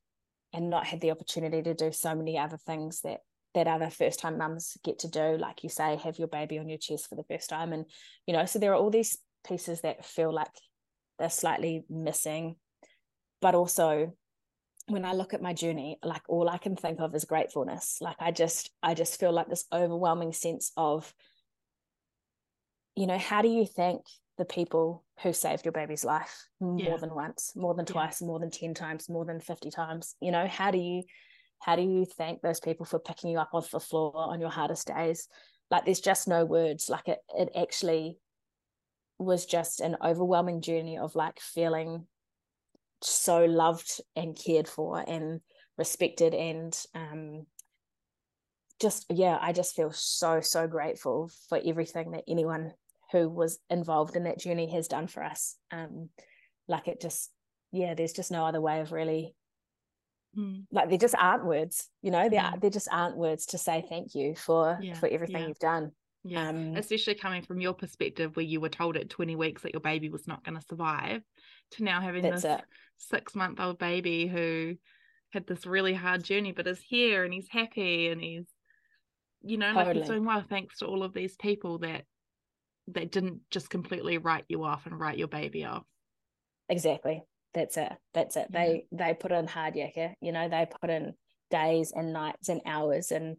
and 0.52 0.70
not 0.70 0.86
had 0.86 1.00
the 1.00 1.10
opportunity 1.10 1.62
to 1.62 1.74
do 1.74 1.90
so 1.92 2.14
many 2.14 2.38
other 2.38 2.58
things 2.58 3.00
that 3.02 3.20
that 3.54 3.66
other 3.66 3.90
first 3.90 4.20
time 4.20 4.38
mums 4.38 4.76
get 4.84 5.00
to 5.00 5.08
do 5.08 5.36
like 5.36 5.62
you 5.62 5.68
say 5.68 5.96
have 5.96 6.18
your 6.18 6.28
baby 6.28 6.58
on 6.58 6.68
your 6.68 6.78
chest 6.78 7.08
for 7.08 7.14
the 7.14 7.24
first 7.24 7.50
time. 7.50 7.72
And 7.72 7.84
you 8.26 8.34
know 8.34 8.46
so 8.46 8.58
there 8.58 8.72
are 8.72 8.76
all 8.76 8.90
these 8.90 9.18
pieces 9.46 9.82
that 9.82 10.04
feel 10.04 10.32
like 10.32 10.52
they're 11.18 11.30
slightly 11.30 11.84
missing 11.90 12.56
but 13.40 13.54
also 13.54 14.12
when 14.88 15.04
I 15.04 15.12
look 15.12 15.34
at 15.34 15.42
my 15.42 15.52
journey, 15.52 15.98
like 16.02 16.22
all 16.28 16.48
I 16.48 16.58
can 16.58 16.76
think 16.76 17.00
of 17.00 17.14
is 17.14 17.24
gratefulness. 17.24 17.98
Like 18.00 18.16
I 18.18 18.30
just, 18.30 18.70
I 18.82 18.94
just 18.94 19.18
feel 19.18 19.32
like 19.32 19.48
this 19.48 19.66
overwhelming 19.72 20.32
sense 20.32 20.72
of, 20.76 21.12
you 22.96 23.06
know, 23.06 23.18
how 23.18 23.42
do 23.42 23.48
you 23.48 23.66
thank 23.66 24.02
the 24.38 24.44
people 24.44 25.04
who 25.22 25.32
saved 25.32 25.64
your 25.64 25.72
baby's 25.72 26.04
life 26.04 26.46
more 26.60 26.78
yeah. 26.78 26.96
than 26.96 27.14
once, 27.14 27.52
more 27.54 27.74
than 27.74 27.84
twice, 27.84 28.20
yeah. 28.20 28.26
more 28.26 28.38
than 28.38 28.50
10 28.50 28.74
times, 28.74 29.08
more 29.08 29.24
than 29.24 29.40
50 29.40 29.70
times? 29.70 30.14
You 30.20 30.32
know, 30.32 30.46
how 30.46 30.70
do 30.70 30.78
you, 30.78 31.02
how 31.60 31.76
do 31.76 31.82
you 31.82 32.04
thank 32.04 32.40
those 32.40 32.60
people 32.60 32.86
for 32.86 32.98
picking 32.98 33.30
you 33.30 33.38
up 33.38 33.50
off 33.52 33.70
the 33.70 33.80
floor 33.80 34.12
on 34.16 34.40
your 34.40 34.50
hardest 34.50 34.86
days? 34.86 35.28
Like 35.70 35.84
there's 35.84 36.00
just 36.00 36.28
no 36.28 36.44
words. 36.44 36.88
Like 36.88 37.08
it, 37.08 37.18
it 37.36 37.50
actually 37.56 38.18
was 39.18 39.46
just 39.46 39.80
an 39.80 39.96
overwhelming 40.02 40.60
journey 40.60 40.96
of 40.96 41.14
like 41.14 41.40
feeling 41.40 42.06
so 43.02 43.44
loved 43.44 44.00
and 44.16 44.36
cared 44.36 44.68
for 44.68 45.02
and 45.06 45.40
respected 45.76 46.34
and 46.34 46.76
um, 46.94 47.46
just 48.80 49.06
yeah 49.10 49.38
i 49.40 49.52
just 49.52 49.74
feel 49.74 49.90
so 49.92 50.40
so 50.40 50.66
grateful 50.66 51.30
for 51.48 51.60
everything 51.64 52.12
that 52.12 52.24
anyone 52.28 52.72
who 53.12 53.28
was 53.28 53.58
involved 53.70 54.16
in 54.16 54.24
that 54.24 54.38
journey 54.38 54.70
has 54.70 54.88
done 54.88 55.06
for 55.06 55.22
us 55.22 55.56
um 55.72 56.08
like 56.68 56.88
it 56.88 57.00
just 57.00 57.30
yeah 57.72 57.94
there's 57.94 58.12
just 58.12 58.30
no 58.30 58.46
other 58.46 58.60
way 58.60 58.80
of 58.80 58.92
really 58.92 59.34
mm. 60.36 60.62
like 60.70 60.88
there 60.88 60.98
just 60.98 61.14
aren't 61.18 61.44
words 61.44 61.88
you 62.02 62.10
know 62.10 62.28
there, 62.28 62.40
mm. 62.40 62.60
there 62.60 62.70
just 62.70 62.88
aren't 62.92 63.16
words 63.16 63.46
to 63.46 63.58
say 63.58 63.84
thank 63.88 64.14
you 64.14 64.34
for 64.34 64.78
yeah. 64.80 64.94
for 64.94 65.08
everything 65.08 65.42
yeah. 65.42 65.48
you've 65.48 65.58
done 65.58 65.90
yeah 66.24 66.48
um, 66.48 66.76
especially 66.76 67.14
coming 67.14 67.42
from 67.42 67.60
your 67.60 67.74
perspective 67.74 68.36
where 68.36 68.46
you 68.46 68.60
were 68.60 68.68
told 68.68 68.96
at 68.96 69.10
20 69.10 69.36
weeks 69.36 69.62
that 69.62 69.72
your 69.72 69.80
baby 69.80 70.08
was 70.08 70.26
not 70.26 70.44
going 70.44 70.56
to 70.56 70.66
survive 70.66 71.22
to 71.72 71.84
now 71.84 72.00
having 72.00 72.22
this 72.22 72.44
six 72.96 73.34
month 73.34 73.60
old 73.60 73.78
baby 73.78 74.26
who 74.26 74.74
had 75.32 75.46
this 75.46 75.66
really 75.66 75.94
hard 75.94 76.24
journey 76.24 76.52
but 76.52 76.66
is 76.66 76.80
here 76.80 77.24
and 77.24 77.32
he's 77.32 77.48
happy 77.50 78.08
and 78.08 78.20
he's 78.20 78.46
you 79.42 79.56
know 79.56 79.72
totally. 79.72 79.84
like 79.86 79.96
he's 79.96 80.06
doing 80.06 80.24
well. 80.24 80.44
Thanks 80.48 80.78
to 80.78 80.86
all 80.86 81.02
of 81.02 81.14
these 81.14 81.36
people 81.36 81.78
that 81.78 82.04
that 82.88 83.10
didn't 83.10 83.40
just 83.50 83.70
completely 83.70 84.18
write 84.18 84.44
you 84.48 84.64
off 84.64 84.86
and 84.86 84.98
write 84.98 85.18
your 85.18 85.28
baby 85.28 85.64
off. 85.64 85.84
Exactly. 86.68 87.22
That's 87.54 87.76
it. 87.76 87.92
That's 88.14 88.36
it. 88.36 88.48
Yeah. 88.50 88.58
they 88.58 88.84
they 88.92 89.14
put 89.14 89.32
in 89.32 89.46
hard 89.46 89.74
yakka 89.74 90.14
you 90.20 90.32
know 90.32 90.48
they 90.48 90.66
put 90.80 90.90
in 90.90 91.14
days 91.50 91.92
and 91.94 92.12
nights 92.12 92.48
and 92.48 92.60
hours 92.66 93.10
and 93.10 93.36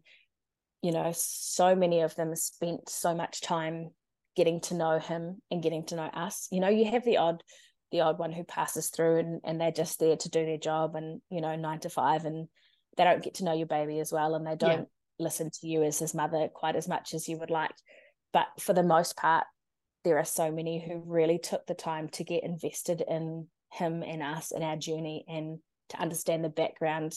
you 0.82 0.92
know 0.92 1.12
so 1.14 1.74
many 1.74 2.00
of 2.00 2.14
them 2.16 2.34
spent 2.34 2.88
so 2.88 3.14
much 3.14 3.40
time 3.40 3.90
getting 4.36 4.60
to 4.60 4.74
know 4.74 4.98
him 4.98 5.40
and 5.50 5.62
getting 5.62 5.84
to 5.86 5.96
know 5.96 6.04
us. 6.04 6.48
You 6.50 6.60
know 6.60 6.68
you 6.68 6.90
have 6.90 7.04
the 7.04 7.18
odd 7.18 7.42
the 7.90 8.00
odd 8.00 8.18
one 8.18 8.32
who 8.32 8.44
passes 8.44 8.88
through 8.88 9.18
and, 9.18 9.40
and 9.44 9.60
they're 9.60 9.72
just 9.72 9.98
there 9.98 10.16
to 10.16 10.28
do 10.28 10.44
their 10.44 10.58
job 10.58 10.94
and 10.94 11.20
you 11.30 11.40
know 11.40 11.56
nine 11.56 11.80
to 11.80 11.90
five 11.90 12.24
and 12.24 12.48
they 12.96 13.04
don't 13.04 13.22
get 13.22 13.34
to 13.34 13.44
know 13.44 13.54
your 13.54 13.66
baby 13.66 14.00
as 14.00 14.12
well 14.12 14.34
and 14.34 14.46
they 14.46 14.56
don't 14.56 14.80
yeah. 14.80 15.24
listen 15.24 15.50
to 15.50 15.66
you 15.66 15.82
as 15.82 15.98
his 15.98 16.14
mother 16.14 16.48
quite 16.52 16.76
as 16.76 16.88
much 16.88 17.14
as 17.14 17.28
you 17.28 17.38
would 17.38 17.50
like 17.50 17.74
but 18.32 18.46
for 18.58 18.72
the 18.72 18.82
most 18.82 19.16
part 19.16 19.44
there 20.04 20.18
are 20.18 20.24
so 20.24 20.50
many 20.50 20.84
who 20.84 21.02
really 21.04 21.38
took 21.38 21.66
the 21.66 21.74
time 21.74 22.08
to 22.08 22.24
get 22.24 22.44
invested 22.44 23.02
in 23.06 23.46
him 23.72 24.02
and 24.02 24.22
us 24.22 24.50
and 24.50 24.64
our 24.64 24.76
journey 24.76 25.24
and 25.28 25.58
to 25.90 26.00
understand 26.00 26.44
the 26.44 26.48
background 26.48 27.14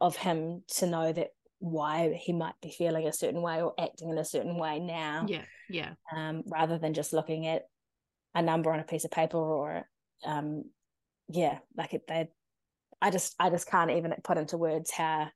of 0.00 0.16
him 0.16 0.62
to 0.66 0.86
know 0.86 1.12
that 1.12 1.28
why 1.58 2.14
he 2.14 2.32
might 2.32 2.54
be 2.62 2.70
feeling 2.70 3.06
a 3.06 3.12
certain 3.12 3.42
way 3.42 3.62
or 3.62 3.74
acting 3.78 4.10
in 4.10 4.18
a 4.18 4.24
certain 4.24 4.56
way 4.56 4.78
now. 4.78 5.26
Yeah, 5.28 5.44
yeah. 5.68 5.90
Um, 6.14 6.42
rather 6.46 6.78
than 6.78 6.94
just 6.94 7.12
looking 7.12 7.46
at 7.46 7.64
a 8.34 8.42
number 8.42 8.72
on 8.72 8.80
a 8.80 8.84
piece 8.84 9.04
of 9.04 9.10
paper 9.10 9.38
or, 9.38 9.88
um, 10.24 10.64
yeah, 11.28 11.58
like 11.76 11.94
it, 11.94 12.02
they, 12.06 12.28
I 13.00 13.10
just, 13.10 13.34
I 13.38 13.50
just 13.50 13.68
can't 13.68 13.90
even 13.90 14.14
put 14.22 14.38
into 14.38 14.58
words 14.58 14.90
how, 14.90 15.28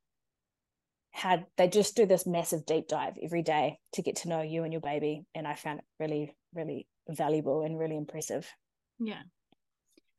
how 1.15 1.47
they 1.57 1.69
just 1.69 1.95
do 1.95 2.07
this 2.07 2.27
massive 2.27 2.67
deep 2.67 2.89
dive 2.89 3.15
every 3.23 3.43
day 3.43 3.79
to 3.93 4.03
get 4.03 4.17
to 4.17 4.29
know 4.29 4.43
you 4.43 4.65
and 4.65 4.73
your 4.73 4.81
baby, 4.81 5.25
and 5.35 5.47
I 5.47 5.55
found 5.55 5.79
it 5.79 5.85
really, 6.01 6.35
really 6.53 6.89
valuable 7.09 7.63
and 7.63 7.79
really 7.79 7.97
impressive. 7.97 8.51
Yeah, 8.99 9.23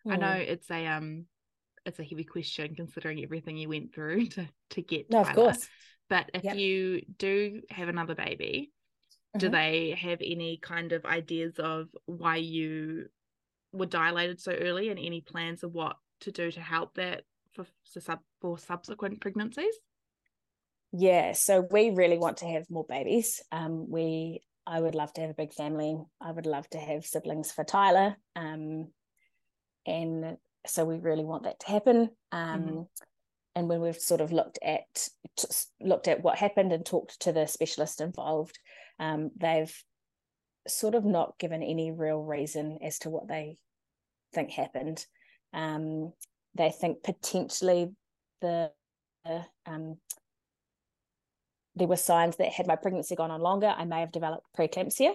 mm. 0.07 0.13
I 0.13 0.15
know 0.15 0.31
it's 0.31 0.71
a 0.71 0.87
um 0.87 1.25
it's 1.85 1.99
a 1.99 2.03
heavy 2.03 2.23
question 2.23 2.75
considering 2.75 3.21
everything 3.21 3.57
you 3.57 3.67
went 3.67 3.93
through 3.93 4.25
to 4.29 4.47
to 4.71 4.81
get 4.81 5.11
no, 5.11 5.23
Tyler. 5.23 5.29
of 5.29 5.35
course. 5.35 5.67
But 6.09 6.29
if 6.33 6.43
yep. 6.43 6.55
you 6.55 7.01
do 7.17 7.61
have 7.69 7.89
another 7.89 8.15
baby. 8.15 8.71
Do 9.37 9.49
they 9.49 9.97
have 10.01 10.19
any 10.21 10.57
kind 10.61 10.91
of 10.91 11.05
ideas 11.05 11.59
of 11.59 11.87
why 12.05 12.37
you 12.37 13.05
were 13.71 13.85
dilated 13.85 14.39
so 14.39 14.51
early 14.51 14.89
and 14.89 14.99
any 14.99 15.21
plans 15.21 15.63
of 15.63 15.73
what 15.73 15.97
to 16.21 16.31
do 16.31 16.51
to 16.51 16.61
help 16.61 16.95
that 16.95 17.23
for 17.53 17.65
for 18.41 18.57
subsequent 18.57 19.21
pregnancies? 19.21 19.75
Yeah, 20.91 21.33
so 21.33 21.67
we 21.71 21.89
really 21.89 22.17
want 22.17 22.37
to 22.37 22.45
have 22.45 22.69
more 22.69 22.85
babies. 22.87 23.41
Um, 23.51 23.89
we 23.89 24.41
I 24.67 24.79
would 24.79 24.95
love 24.95 25.13
to 25.13 25.21
have 25.21 25.29
a 25.29 25.35
big 25.35 25.53
family. 25.53 25.97
I 26.19 26.31
would 26.31 26.45
love 26.45 26.67
to 26.69 26.79
have 26.79 27.05
siblings 27.05 27.51
for 27.51 27.63
Tyler. 27.63 28.15
Um, 28.35 28.87
and 29.85 30.37
so 30.65 30.85
we 30.85 30.97
really 30.97 31.23
want 31.23 31.43
that 31.43 31.59
to 31.59 31.67
happen. 31.67 32.09
Um, 32.31 32.61
mm-hmm. 32.61 32.81
And 33.57 33.69
when 33.69 33.81
we've 33.81 33.95
sort 33.95 34.21
of 34.21 34.31
looked 34.31 34.59
at 34.63 35.07
looked 35.79 36.07
at 36.07 36.23
what 36.23 36.37
happened 36.37 36.73
and 36.73 36.85
talked 36.85 37.21
to 37.21 37.31
the 37.31 37.45
specialist 37.45 38.01
involved, 38.01 38.59
um, 38.99 39.31
they've 39.37 39.73
sort 40.67 40.95
of 40.95 41.05
not 41.05 41.37
given 41.37 41.61
any 41.61 41.91
real 41.91 42.21
reason 42.21 42.79
as 42.81 42.99
to 42.99 43.09
what 43.09 43.27
they 43.27 43.57
think 44.33 44.51
happened. 44.51 45.05
Um, 45.53 46.13
they 46.55 46.71
think 46.71 47.03
potentially 47.03 47.91
the 48.41 48.71
um, 49.65 49.97
there 51.75 51.87
were 51.87 51.97
signs 51.97 52.37
that 52.37 52.53
had 52.53 52.67
my 52.67 52.75
pregnancy 52.75 53.15
gone 53.15 53.31
on 53.31 53.41
longer, 53.41 53.67
I 53.67 53.85
may 53.85 53.99
have 53.99 54.11
developed 54.11 54.47
preeclampsia. 54.57 55.13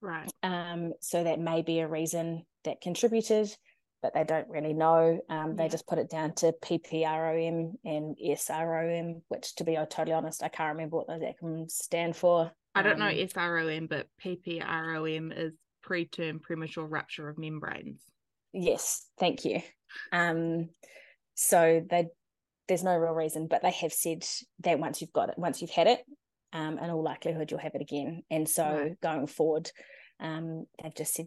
Right. 0.00 0.30
Um, 0.42 0.92
so 1.00 1.24
that 1.24 1.40
may 1.40 1.62
be 1.62 1.80
a 1.80 1.88
reason 1.88 2.44
that 2.64 2.80
contributed 2.80 3.54
but 4.02 4.12
they 4.14 4.24
don't 4.24 4.48
really 4.48 4.72
know. 4.72 5.20
Um, 5.28 5.54
they 5.54 5.68
just 5.68 5.86
put 5.86 5.98
it 5.98 6.10
down 6.10 6.34
to 6.34 6.52
PPROM 6.60 7.74
and 7.84 8.16
SROM, 8.18 9.22
which, 9.28 9.54
to 9.54 9.64
be 9.64 9.74
totally 9.74 10.12
honest, 10.12 10.42
I 10.42 10.48
can't 10.48 10.74
remember 10.74 10.96
what 10.96 11.06
those 11.06 11.22
acronyms 11.22 11.70
stand 11.70 12.16
for. 12.16 12.50
I 12.74 12.82
don't 12.82 12.94
um, 12.94 12.98
know 13.00 13.14
SROM, 13.14 13.88
but 13.88 14.06
PPROM 14.24 15.32
is 15.36 15.52
preterm 15.86 16.40
premature 16.40 16.86
rupture 16.86 17.28
of 17.28 17.38
membranes. 17.38 18.02
Yes, 18.52 19.06
thank 19.18 19.44
you. 19.44 19.60
Um, 20.10 20.68
so 21.34 21.82
they 21.88 22.06
there's 22.68 22.84
no 22.84 22.96
real 22.96 23.12
reason, 23.12 23.48
but 23.48 23.62
they 23.62 23.70
have 23.70 23.92
said 23.92 24.24
that 24.60 24.78
once 24.78 25.00
you've 25.00 25.12
got 25.12 25.28
it, 25.28 25.38
once 25.38 25.60
you've 25.60 25.70
had 25.70 25.88
it, 25.88 26.00
um, 26.52 26.78
in 26.78 26.90
all 26.90 27.02
likelihood 27.02 27.50
you'll 27.50 27.60
have 27.60 27.74
it 27.74 27.82
again. 27.82 28.22
And 28.30 28.48
so 28.48 28.64
right. 28.64 29.00
going 29.00 29.26
forward, 29.26 29.70
um, 30.20 30.66
they've 30.82 30.94
just 30.94 31.14
said 31.14 31.26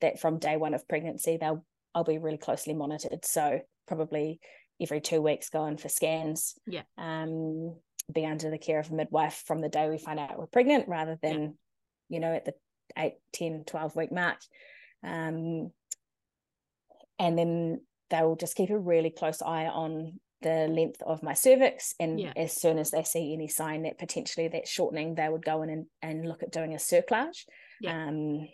that 0.00 0.20
from 0.20 0.38
day 0.38 0.56
one 0.56 0.74
of 0.74 0.88
pregnancy 0.88 1.38
they'll 1.40 1.64
I'll 1.94 2.04
be 2.04 2.18
really 2.18 2.38
closely 2.38 2.74
monitored. 2.74 3.24
So 3.24 3.60
probably 3.86 4.40
every 4.80 5.00
two 5.00 5.22
weeks 5.22 5.48
going 5.48 5.76
for 5.76 5.88
scans. 5.88 6.54
Yeah. 6.66 6.82
Um, 6.98 7.76
be 8.12 8.26
under 8.26 8.50
the 8.50 8.58
care 8.58 8.80
of 8.80 8.90
a 8.90 8.94
midwife 8.94 9.42
from 9.46 9.60
the 9.60 9.68
day 9.68 9.88
we 9.88 9.98
find 9.98 10.18
out 10.18 10.38
we're 10.38 10.46
pregnant 10.46 10.88
rather 10.88 11.18
than, 11.22 11.40
yeah. 11.40 11.48
you 12.08 12.20
know, 12.20 12.34
at 12.34 12.44
the 12.44 12.54
8, 12.96 13.14
10, 13.32 13.64
12 13.66 13.96
week 13.96 14.12
mark. 14.12 14.38
Um, 15.02 15.70
and 17.18 17.38
then 17.38 17.80
they'll 18.10 18.36
just 18.36 18.56
keep 18.56 18.70
a 18.70 18.78
really 18.78 19.10
close 19.10 19.40
eye 19.42 19.66
on 19.66 20.20
the 20.42 20.68
length 20.68 21.00
of 21.02 21.22
my 21.22 21.32
cervix 21.32 21.94
and 21.98 22.20
yeah. 22.20 22.32
as 22.36 22.52
soon 22.60 22.78
as 22.78 22.90
they 22.90 23.02
see 23.02 23.32
any 23.32 23.48
sign 23.48 23.84
that 23.84 23.98
potentially 23.98 24.46
that's 24.48 24.68
shortening 24.68 25.14
they 25.14 25.28
would 25.28 25.44
go 25.44 25.62
in 25.62 25.70
and, 25.70 25.86
and 26.02 26.28
look 26.28 26.42
at 26.42 26.52
doing 26.52 26.74
a 26.74 26.76
cerclage 26.76 27.44
yeah. 27.80 28.08
um, 28.08 28.46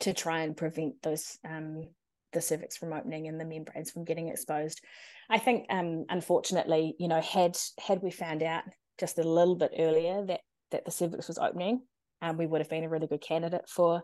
to 0.00 0.12
try 0.12 0.40
and 0.40 0.56
prevent 0.56 1.00
those 1.02 1.38
um, 1.48 1.84
the 2.34 2.40
cervix 2.40 2.76
from 2.76 2.92
opening 2.92 3.28
and 3.28 3.40
the 3.40 3.44
membranes 3.44 3.90
from 3.90 4.04
getting 4.04 4.28
exposed. 4.28 4.82
I 5.30 5.38
think, 5.38 5.66
um, 5.70 6.04
unfortunately, 6.08 6.94
you 6.98 7.08
know, 7.08 7.20
had 7.20 7.56
had 7.78 8.02
we 8.02 8.10
found 8.10 8.42
out 8.42 8.64
just 8.98 9.18
a 9.18 9.22
little 9.22 9.56
bit 9.56 9.72
earlier 9.78 10.24
that 10.26 10.40
that 10.70 10.84
the 10.84 10.90
cervix 10.90 11.28
was 11.28 11.38
opening, 11.38 11.82
um, 12.22 12.36
we 12.36 12.46
would 12.46 12.60
have 12.60 12.70
been 12.70 12.84
a 12.84 12.88
really 12.88 13.06
good 13.06 13.22
candidate 13.22 13.68
for 13.68 14.02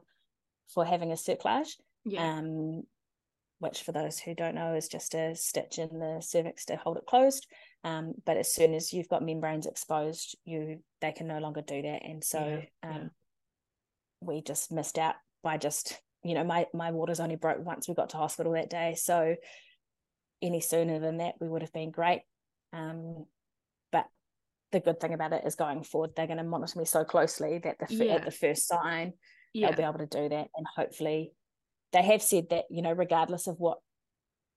for 0.73 0.85
having 0.85 1.11
a 1.12 1.16
cerclage. 1.16 1.71
Yeah. 2.05 2.39
Um, 2.39 2.83
which 3.59 3.83
for 3.83 3.93
those 3.93 4.18
who 4.18 4.35
don't 4.35 4.55
know 4.55 4.75
is 4.75 4.89
just 4.89 5.14
a 5.14 5.35
stitch 5.37 5.79
in 5.79 5.99
the 5.99 6.23
cervix 6.23 6.64
to 6.64 6.77
hold 6.77 6.97
it 6.97 7.05
closed. 7.07 7.47
Um, 7.85 8.14
but 8.25 8.39
as 8.39 8.55
soon 8.55 8.73
as 8.73 8.91
you've 8.91 9.09
got 9.09 9.23
membranes 9.23 9.66
exposed, 9.66 10.35
you 10.47 10.79
they 11.03 11.12
can 11.12 11.27
no 11.27 11.39
longer 11.39 11.61
do 11.61 11.83
that, 11.83 12.03
and 12.03 12.25
so 12.25 12.62
yeah, 12.83 12.91
um, 12.91 12.97
yeah. 12.97 13.09
we 14.23 14.41
just 14.41 14.73
missed 14.73 14.99
out 14.99 15.16
by 15.43 15.59
just 15.59 16.01
you 16.23 16.35
know 16.35 16.45
my 16.45 16.66
my 16.75 16.91
waters 16.91 17.21
only 17.21 17.37
broke 17.37 17.64
once 17.64 17.89
we 17.89 17.95
got 17.95 18.11
to 18.11 18.16
hospital 18.16 18.53
that 18.53 18.71
day 18.71 18.95
so 18.95 19.35
any 20.43 20.61
sooner 20.61 20.99
than 20.99 21.18
that 21.18 21.34
we 21.41 21.49
would 21.49 21.62
have 21.62 21.72
been 21.72 21.91
great 21.91 22.22
um, 22.72 23.26
but 23.93 24.07
the 24.72 24.80
good 24.80 25.01
thing 25.01 25.14
about 25.14 25.32
it 25.32 25.45
is 25.45 25.55
going 25.55 25.82
forward 25.82 26.11
they're 26.16 26.26
going 26.26 26.38
to 26.38 26.45
monitor 26.45 26.78
me 26.78 26.84
so 26.84 27.05
closely 27.05 27.59
that 27.59 27.76
the 27.78 27.95
yeah. 27.95 28.14
at 28.14 28.24
the 28.24 28.30
first 28.30 28.66
sign 28.66 29.12
yeah. 29.53 29.68
they'll 29.68 29.76
be 29.76 29.82
able 29.82 30.07
to 30.07 30.07
do 30.07 30.28
that 30.28 30.49
and 30.57 30.66
hopefully 30.76 31.32
they 31.93 32.03
have 32.03 32.22
said 32.22 32.49
that 32.51 32.64
you 32.70 32.82
know 32.82 32.93
regardless 32.93 33.47
of 33.47 33.57
what 33.59 33.78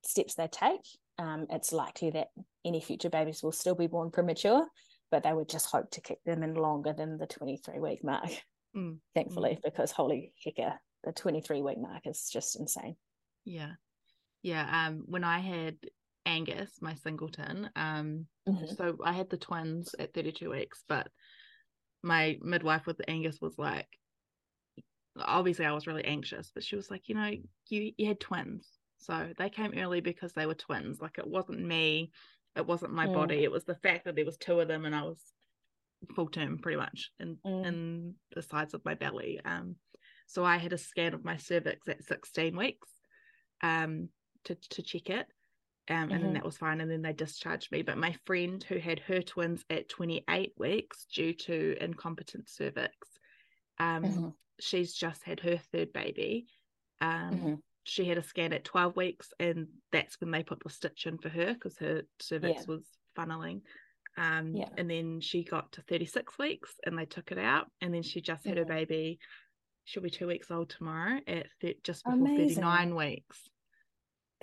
steps 0.03 0.35
they 0.35 0.47
take 0.47 0.81
um, 1.19 1.45
it's 1.49 1.71
likely 1.71 2.09
that 2.09 2.27
any 2.65 2.81
future 2.81 3.09
babies 3.09 3.43
will 3.43 3.51
still 3.51 3.75
be 3.75 3.87
born 3.87 4.11
premature 4.11 4.65
but 5.11 5.23
they 5.23 5.33
would 5.33 5.49
just 5.49 5.67
hope 5.67 5.89
to 5.91 6.01
keep 6.01 6.17
them 6.25 6.41
in 6.43 6.55
longer 6.55 6.93
than 6.93 7.17
the 7.17 7.27
23 7.27 7.79
week 7.79 8.03
mark 8.03 8.29
mm. 8.75 8.97
thankfully 9.13 9.51
mm. 9.51 9.61
because 9.63 9.91
holy 9.91 10.33
hecker 10.43 10.73
the 11.03 11.11
23 11.11 11.61
week 11.61 11.77
mark 11.79 12.05
is 12.05 12.29
just 12.31 12.59
insane. 12.59 12.95
Yeah. 13.45 13.73
Yeah. 14.43 14.87
Um, 14.87 15.03
when 15.07 15.23
I 15.23 15.39
had 15.39 15.77
Angus, 16.25 16.71
my 16.81 16.93
singleton, 16.95 17.69
um, 17.75 18.27
mm-hmm. 18.47 18.65
so 18.77 18.97
I 19.03 19.13
had 19.13 19.29
the 19.29 19.37
twins 19.37 19.95
at 19.97 20.13
32 20.13 20.51
weeks, 20.51 20.83
but 20.87 21.07
my 22.03 22.37
midwife 22.41 22.85
with 22.85 23.01
Angus 23.07 23.39
was 23.41 23.57
like, 23.57 23.87
obviously 25.17 25.65
I 25.65 25.71
was 25.71 25.87
really 25.87 26.05
anxious, 26.05 26.51
but 26.53 26.63
she 26.63 26.75
was 26.75 26.91
like, 26.91 27.07
you 27.07 27.15
know, 27.15 27.31
you, 27.69 27.93
you 27.97 28.07
had 28.07 28.19
twins. 28.19 28.67
So 28.97 29.29
they 29.37 29.49
came 29.49 29.73
early 29.77 30.01
because 30.01 30.33
they 30.33 30.45
were 30.45 30.53
twins. 30.53 30.99
Like 31.01 31.17
it 31.17 31.27
wasn't 31.27 31.61
me, 31.61 32.11
it 32.55 32.65
wasn't 32.65 32.93
my 32.93 33.07
mm. 33.07 33.13
body, 33.13 33.43
it 33.43 33.51
was 33.51 33.63
the 33.63 33.75
fact 33.75 34.05
that 34.05 34.15
there 34.15 34.25
was 34.25 34.37
two 34.37 34.59
of 34.59 34.67
them 34.67 34.85
and 34.85 34.95
I 34.95 35.03
was 35.03 35.19
full 36.15 36.27
term 36.27 36.57
pretty 36.57 36.77
much 36.77 37.11
in 37.19 37.37
mm. 37.45 37.65
in 37.65 38.15
the 38.35 38.41
sides 38.41 38.73
of 38.73 38.83
my 38.83 38.93
belly. 38.93 39.39
Um 39.45 39.75
so 40.27 40.43
I 40.43 40.57
had 40.57 40.73
a 40.73 40.77
scan 40.77 41.13
of 41.13 41.23
my 41.23 41.37
cervix 41.37 41.87
at 41.87 42.03
16 42.03 42.55
weeks 42.57 42.89
um, 43.63 44.09
to, 44.45 44.55
to 44.55 44.81
check 44.81 45.09
it. 45.09 45.27
Um, 45.89 45.95
and 45.97 46.11
mm-hmm. 46.11 46.23
then 46.23 46.33
that 46.33 46.45
was 46.45 46.57
fine. 46.57 46.81
And 46.81 46.89
then 46.89 47.01
they 47.01 47.13
discharged 47.13 47.71
me. 47.71 47.81
But 47.81 47.97
my 47.97 48.15
friend 48.25 48.63
who 48.63 48.77
had 48.77 48.99
her 48.99 49.21
twins 49.21 49.63
at 49.69 49.89
28 49.89 50.53
weeks 50.57 51.05
due 51.13 51.33
to 51.33 51.75
incompetent 51.81 52.49
cervix, 52.49 52.95
um, 53.79 54.03
mm-hmm. 54.03 54.27
she's 54.59 54.93
just 54.93 55.23
had 55.23 55.41
her 55.41 55.59
third 55.71 55.91
baby. 55.91 56.47
Um, 57.01 57.31
mm-hmm. 57.31 57.53
She 57.85 58.05
had 58.05 58.17
a 58.17 58.23
scan 58.23 58.53
at 58.53 58.63
12 58.63 58.95
weeks, 58.95 59.33
and 59.41 59.67
that's 59.91 60.19
when 60.21 60.31
they 60.31 60.41
put 60.41 60.63
the 60.63 60.69
stitch 60.69 61.05
in 61.05 61.17
for 61.17 61.27
her 61.27 61.53
because 61.53 61.77
her 61.79 62.03
cervix 62.21 62.61
yeah. 62.61 62.75
was 62.75 62.85
funneling. 63.17 63.61
Um, 64.17 64.55
yeah. 64.55 64.69
And 64.77 64.89
then 64.89 65.19
she 65.19 65.43
got 65.43 65.73
to 65.73 65.81
36 65.81 66.37
weeks 66.37 66.75
and 66.85 66.97
they 66.97 67.05
took 67.05 67.31
it 67.31 67.39
out. 67.39 67.65
And 67.81 67.93
then 67.93 68.03
she 68.03 68.21
just 68.21 68.45
had 68.45 68.57
her 68.57 68.65
baby 68.65 69.19
she'll 69.85 70.03
be 70.03 70.09
two 70.09 70.27
weeks 70.27 70.51
old 70.51 70.69
tomorrow 70.69 71.19
at 71.27 71.47
th- 71.61 71.83
just 71.83 72.03
before 72.03 72.19
Amazing. 72.19 72.63
39 72.63 72.95
weeks. 72.95 73.49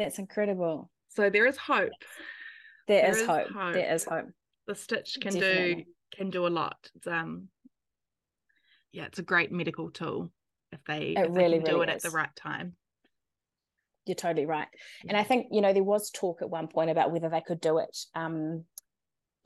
That's 0.01 0.19
incredible. 0.19 0.91
So 1.09 1.29
there 1.29 1.45
is 1.45 1.59
hope. 1.59 1.93
there, 2.89 3.03
there 3.03 3.11
is, 3.11 3.19
is 3.19 3.27
hope. 3.27 3.49
hope. 3.51 3.75
There 3.75 3.95
is 3.95 4.05
hope. 4.05 4.29
The 4.67 4.75
stitch 4.75 5.19
can 5.21 5.35
Definitely. 5.35 5.75
do 5.75 5.85
can 6.17 6.31
do 6.31 6.47
a 6.47 6.49
lot. 6.49 6.79
It's 6.95 7.07
um 7.07 7.49
yeah, 8.93 9.05
it's 9.05 9.19
a 9.19 9.23
great 9.23 9.53
medical 9.53 9.91
tool 9.91 10.33
if 10.73 10.81
they, 10.87 11.15
it 11.17 11.27
if 11.27 11.37
really, 11.37 11.59
they 11.59 11.65
can 11.65 11.75
do 11.75 11.83
it 11.83 11.91
is. 11.91 11.97
at 11.97 12.11
the 12.11 12.17
right 12.17 12.35
time. 12.35 12.77
You're 14.07 14.15
totally 14.15 14.47
right. 14.47 14.69
And 15.07 15.19
I 15.19 15.23
think, 15.23 15.49
you 15.53 15.61
know, 15.61 15.75
there 15.75 15.85
was 15.85 16.11
talk 16.11 16.41
at 16.41 16.49
one 16.49 16.67
point 16.67 16.91
about 16.91 17.13
whether 17.13 17.29
they 17.29 17.43
could 17.43 17.61
do 17.61 17.77
it 17.77 17.95
um 18.15 18.65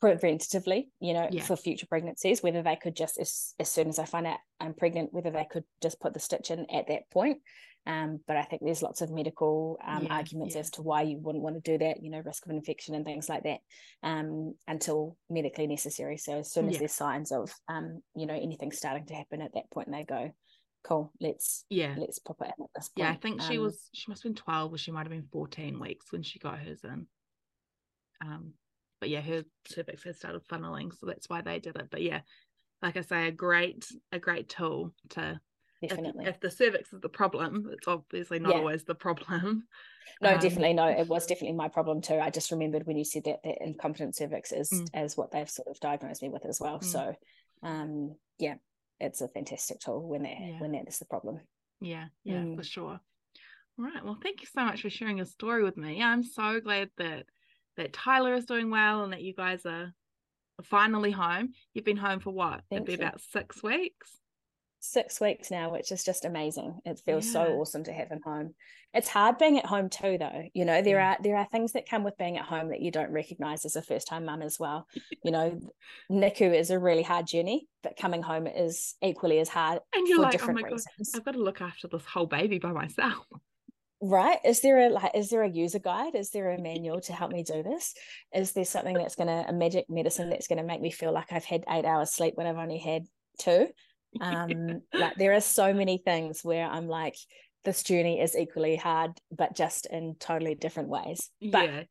preventatively, 0.00 0.84
you 1.00 1.14
know, 1.14 1.26
yeah. 1.32 1.42
for 1.42 1.56
future 1.56 1.86
pregnancies, 1.86 2.44
whether 2.44 2.62
they 2.62 2.76
could 2.76 2.94
just 2.94 3.18
as, 3.18 3.54
as 3.58 3.68
soon 3.68 3.88
as 3.88 3.98
I 3.98 4.04
find 4.04 4.28
out 4.28 4.38
I'm 4.60 4.74
pregnant, 4.74 5.12
whether 5.12 5.32
they 5.32 5.48
could 5.50 5.64
just 5.82 6.00
put 6.00 6.14
the 6.14 6.20
stitch 6.20 6.52
in 6.52 6.70
at 6.70 6.86
that 6.86 7.10
point. 7.10 7.38
Um, 7.86 8.20
but 8.26 8.36
I 8.36 8.42
think 8.42 8.62
there's 8.64 8.82
lots 8.82 9.02
of 9.02 9.10
medical 9.10 9.78
um, 9.86 10.04
yeah, 10.04 10.14
arguments 10.14 10.54
yeah. 10.54 10.60
as 10.60 10.70
to 10.70 10.82
why 10.82 11.02
you 11.02 11.18
wouldn't 11.18 11.44
want 11.44 11.62
to 11.62 11.72
do 11.72 11.78
that, 11.84 12.02
you 12.02 12.10
know, 12.10 12.22
risk 12.24 12.46
of 12.46 12.52
infection 12.52 12.94
and 12.94 13.04
things 13.04 13.28
like 13.28 13.42
that, 13.42 13.60
um, 14.02 14.54
until 14.66 15.16
medically 15.28 15.66
necessary. 15.66 16.16
So 16.16 16.38
as 16.38 16.50
soon 16.50 16.68
as 16.68 16.74
yeah. 16.74 16.78
there's 16.80 16.92
signs 16.92 17.30
of, 17.30 17.52
um, 17.68 18.02
you 18.16 18.26
know, 18.26 18.34
anything 18.34 18.72
starting 18.72 19.06
to 19.06 19.14
happen 19.14 19.42
at 19.42 19.52
that 19.54 19.70
point, 19.70 19.90
they 19.90 20.04
go, 20.04 20.32
cool, 20.84 21.12
let's 21.20 21.64
yeah, 21.68 21.94
let's 21.98 22.18
pop 22.18 22.36
it 22.40 22.52
in 22.56 22.64
at 22.64 22.70
this 22.74 22.88
point. 22.88 23.06
Yeah, 23.06 23.10
I 23.10 23.16
think 23.16 23.42
she 23.42 23.58
um, 23.58 23.64
was 23.64 23.88
she 23.92 24.10
must 24.10 24.22
have 24.22 24.34
been 24.34 24.42
12 24.42 24.72
or 24.72 24.78
she 24.78 24.90
might 24.90 25.06
have 25.06 25.10
been 25.10 25.28
14 25.32 25.78
weeks 25.80 26.12
when 26.12 26.22
she 26.22 26.38
got 26.38 26.58
hers 26.58 26.84
in. 26.84 27.06
Um, 28.22 28.52
but 29.00 29.10
yeah, 29.10 29.20
her 29.20 29.44
cervix 29.66 30.04
had 30.04 30.16
started 30.16 30.46
funneling, 30.46 30.90
so 30.98 31.06
that's 31.06 31.28
why 31.28 31.42
they 31.42 31.58
did 31.58 31.76
it. 31.76 31.88
But 31.90 32.02
yeah, 32.02 32.20
like 32.80 32.96
I 32.96 33.02
say, 33.02 33.28
a 33.28 33.32
great 33.32 33.84
a 34.12 34.18
great 34.18 34.48
tool 34.48 34.94
to 35.10 35.40
definitely. 35.88 36.24
If, 36.24 36.36
if, 36.36 36.40
the 36.40 36.50
cervix 36.50 36.92
is 36.92 37.00
the 37.00 37.08
problem, 37.08 37.68
it's 37.72 37.88
obviously 37.88 38.38
not 38.38 38.52
yeah. 38.52 38.58
always 38.58 38.84
the 38.84 38.94
problem. 38.94 39.64
No, 40.20 40.34
um, 40.34 40.38
definitely 40.38 40.74
no. 40.74 40.86
It 40.86 41.08
was 41.08 41.26
definitely 41.26 41.56
my 41.56 41.68
problem 41.68 42.02
too. 42.02 42.20
I 42.20 42.28
just 42.28 42.50
remembered 42.50 42.86
when 42.86 42.98
you 42.98 43.04
said 43.04 43.24
that 43.24 43.38
that 43.42 43.64
incompetent 43.64 44.14
cervix 44.14 44.52
is 44.52 44.70
mm. 44.70 44.86
as 44.92 45.16
what 45.16 45.30
they've 45.30 45.48
sort 45.48 45.68
of 45.68 45.80
diagnosed 45.80 46.22
me 46.22 46.28
with 46.28 46.44
as 46.44 46.60
well. 46.60 46.78
Mm. 46.78 46.84
So, 46.84 47.14
um, 47.62 48.14
yeah, 48.38 48.56
it's 49.00 49.22
a 49.22 49.28
fantastic 49.28 49.80
tool 49.80 50.06
when 50.06 50.22
that 50.22 50.36
yeah. 50.38 50.60
when 50.60 50.72
that 50.72 50.86
is 50.86 50.98
the 50.98 51.06
problem. 51.06 51.40
Yeah, 51.80 52.06
yeah, 52.22 52.36
mm. 52.36 52.56
for 52.56 52.62
sure. 52.62 53.00
All 53.78 53.84
right. 53.84 54.04
Well, 54.04 54.18
thank 54.22 54.42
you 54.42 54.46
so 54.54 54.64
much 54.64 54.82
for 54.82 54.90
sharing 54.90 55.16
your 55.16 55.26
story 55.26 55.64
with 55.64 55.76
me. 55.76 56.02
I'm 56.02 56.22
so 56.22 56.60
glad 56.60 56.90
that 56.98 57.24
that 57.76 57.92
Tyler 57.92 58.34
is 58.34 58.44
doing 58.44 58.70
well 58.70 59.04
and 59.04 59.12
that 59.14 59.22
you 59.22 59.34
guys 59.34 59.64
are 59.66 59.92
finally 60.62 61.10
home. 61.10 61.54
You've 61.72 61.84
been 61.84 61.96
home 61.96 62.20
for 62.20 62.30
what? 62.30 62.60
Thank 62.70 62.82
It'd 62.82 62.86
be 62.86 62.92
you. 62.92 62.98
about 62.98 63.20
six 63.20 63.62
weeks 63.62 64.10
six 64.84 65.20
weeks 65.20 65.50
now, 65.50 65.70
which 65.70 65.90
is 65.90 66.04
just 66.04 66.24
amazing. 66.24 66.78
It 66.84 67.00
feels 67.04 67.26
yeah. 67.26 67.32
so 67.32 67.40
awesome 67.54 67.84
to 67.84 67.92
have 67.92 68.08
him 68.08 68.20
home. 68.24 68.54
It's 68.92 69.08
hard 69.08 69.38
being 69.38 69.58
at 69.58 69.66
home 69.66 69.88
too, 69.88 70.18
though. 70.18 70.44
You 70.52 70.64
know, 70.64 70.82
there 70.82 70.98
yeah. 70.98 71.12
are 71.12 71.16
there 71.22 71.36
are 71.36 71.46
things 71.46 71.72
that 71.72 71.88
come 71.88 72.04
with 72.04 72.18
being 72.18 72.38
at 72.38 72.44
home 72.44 72.68
that 72.68 72.80
you 72.80 72.90
don't 72.90 73.10
recognize 73.10 73.64
as 73.64 73.76
a 73.76 73.82
first 73.82 74.06
time 74.06 74.26
mum 74.26 74.42
as 74.42 74.58
well. 74.60 74.86
you 75.24 75.30
know, 75.30 75.58
NICU 76.10 76.54
is 76.54 76.70
a 76.70 76.78
really 76.78 77.02
hard 77.02 77.26
journey, 77.26 77.66
but 77.82 77.96
coming 77.96 78.22
home 78.22 78.46
is 78.46 78.94
equally 79.02 79.38
as 79.40 79.48
hard. 79.48 79.80
And 79.94 80.06
you're 80.06 80.20
like, 80.20 80.42
oh 80.42 80.52
my 80.52 80.62
reasons. 80.62 80.86
god, 81.12 81.18
I've 81.18 81.24
got 81.24 81.34
to 81.34 81.42
look 81.42 81.60
after 81.60 81.88
this 81.88 82.04
whole 82.04 82.26
baby 82.26 82.58
by 82.58 82.72
myself. 82.72 83.24
Right? 84.06 84.36
Is 84.44 84.60
there 84.60 84.80
a 84.80 84.90
like? 84.90 85.12
Is 85.14 85.30
there 85.30 85.44
a 85.44 85.48
user 85.48 85.78
guide? 85.78 86.14
Is 86.14 86.28
there 86.28 86.50
a 86.50 86.60
manual 86.60 87.00
to 87.02 87.14
help 87.14 87.32
me 87.32 87.42
do 87.42 87.62
this? 87.62 87.94
Is 88.34 88.52
there 88.52 88.66
something 88.66 88.92
that's 88.92 89.14
gonna 89.14 89.46
a 89.48 89.52
magic 89.54 89.86
medicine 89.88 90.28
that's 90.28 90.46
gonna 90.46 90.62
make 90.62 90.82
me 90.82 90.90
feel 90.90 91.10
like 91.10 91.32
I've 91.32 91.46
had 91.46 91.64
eight 91.70 91.86
hours 91.86 92.12
sleep 92.12 92.34
when 92.34 92.46
I've 92.46 92.58
only 92.58 92.76
had 92.76 93.06
two? 93.38 93.68
Um 94.20 94.80
like 94.92 95.14
there 95.16 95.32
are 95.32 95.40
so 95.40 95.72
many 95.72 95.98
things 95.98 96.40
where 96.42 96.66
i'm 96.66 96.88
like 96.88 97.16
this 97.64 97.82
journey 97.82 98.20
is 98.20 98.36
equally 98.36 98.76
hard 98.76 99.12
but 99.30 99.56
just 99.56 99.86
in 99.86 100.14
totally 100.20 100.54
different 100.54 100.88
ways. 100.88 101.30
But 101.40 101.64
yeah. 101.64 101.82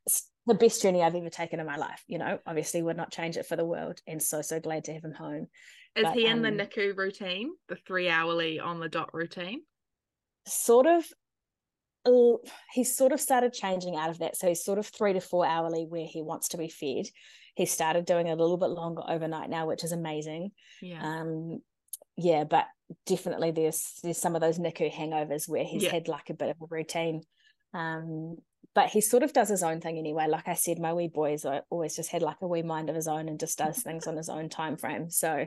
the 0.45 0.53
best 0.53 0.81
journey 0.81 1.01
i've 1.01 1.15
ever 1.15 1.29
taken 1.29 1.59
in 1.59 1.65
my 1.65 1.77
life 1.77 2.03
you 2.07 2.17
know 2.17 2.39
obviously 2.45 2.81
would 2.81 2.97
not 2.97 3.11
change 3.11 3.37
it 3.37 3.45
for 3.45 3.55
the 3.55 3.65
world 3.65 3.99
and 4.07 4.21
so 4.21 4.41
so 4.41 4.59
glad 4.59 4.85
to 4.85 4.93
have 4.93 5.03
him 5.03 5.13
home. 5.13 5.47
Is 5.95 6.03
but, 6.03 6.13
he 6.13 6.25
in 6.25 6.37
um, 6.37 6.41
the 6.41 6.51
nicu 6.51 6.93
routine 6.95 7.51
the 7.67 7.75
three 7.87 8.09
hourly 8.09 8.59
on 8.59 8.79
the 8.79 8.89
dot 8.89 9.13
routine? 9.13 9.61
Sort 10.47 10.87
of 10.87 11.05
he's 12.73 12.95
sort 12.95 13.13
of 13.13 13.21
started 13.21 13.53
changing 13.53 13.95
out 13.95 14.09
of 14.09 14.19
that. 14.19 14.35
So 14.35 14.47
he's 14.47 14.63
sort 14.63 14.77
of 14.77 14.87
three 14.87 15.13
to 15.13 15.21
four 15.21 15.45
hourly 15.45 15.85
where 15.87 16.05
he 16.05 16.21
wants 16.21 16.49
to 16.49 16.57
be 16.57 16.67
fed. 16.67 17.05
He 17.55 17.65
started 17.65 18.05
doing 18.05 18.27
a 18.27 18.35
little 18.35 18.57
bit 18.57 18.67
longer 18.67 19.03
overnight 19.07 19.49
now 19.49 19.67
which 19.67 19.83
is 19.83 19.91
amazing. 19.91 20.51
Yeah. 20.81 21.01
Um 21.01 21.59
yeah, 22.17 22.43
but 22.43 22.65
definitely 23.05 23.51
there's 23.51 23.93
there's 24.03 24.17
some 24.17 24.35
of 24.35 24.41
those 24.41 24.59
NICU 24.59 24.91
hangovers 24.91 25.47
where 25.47 25.63
he's 25.63 25.83
yeah. 25.83 25.91
had 25.91 26.07
like 26.07 26.29
a 26.29 26.35
bit 26.35 26.49
of 26.49 26.57
a 26.61 26.65
routine. 26.69 27.21
Um, 27.73 28.37
but 28.75 28.89
he 28.89 29.01
sort 29.01 29.23
of 29.23 29.33
does 29.33 29.49
his 29.49 29.63
own 29.63 29.81
thing 29.81 29.97
anyway. 29.97 30.27
Like 30.27 30.47
I 30.47 30.55
said, 30.55 30.79
my 30.79 30.93
wee 30.93 31.07
boys 31.07 31.45
always 31.69 31.95
just 31.95 32.11
had 32.11 32.21
like 32.23 32.37
a 32.41 32.47
wee 32.47 32.63
mind 32.63 32.89
of 32.89 32.95
his 32.95 33.07
own 33.07 33.27
and 33.27 33.39
just 33.39 33.57
does 33.57 33.81
things 33.81 34.07
on 34.07 34.17
his 34.17 34.29
own 34.29 34.49
time 34.49 34.77
frame. 34.77 35.09
So 35.09 35.45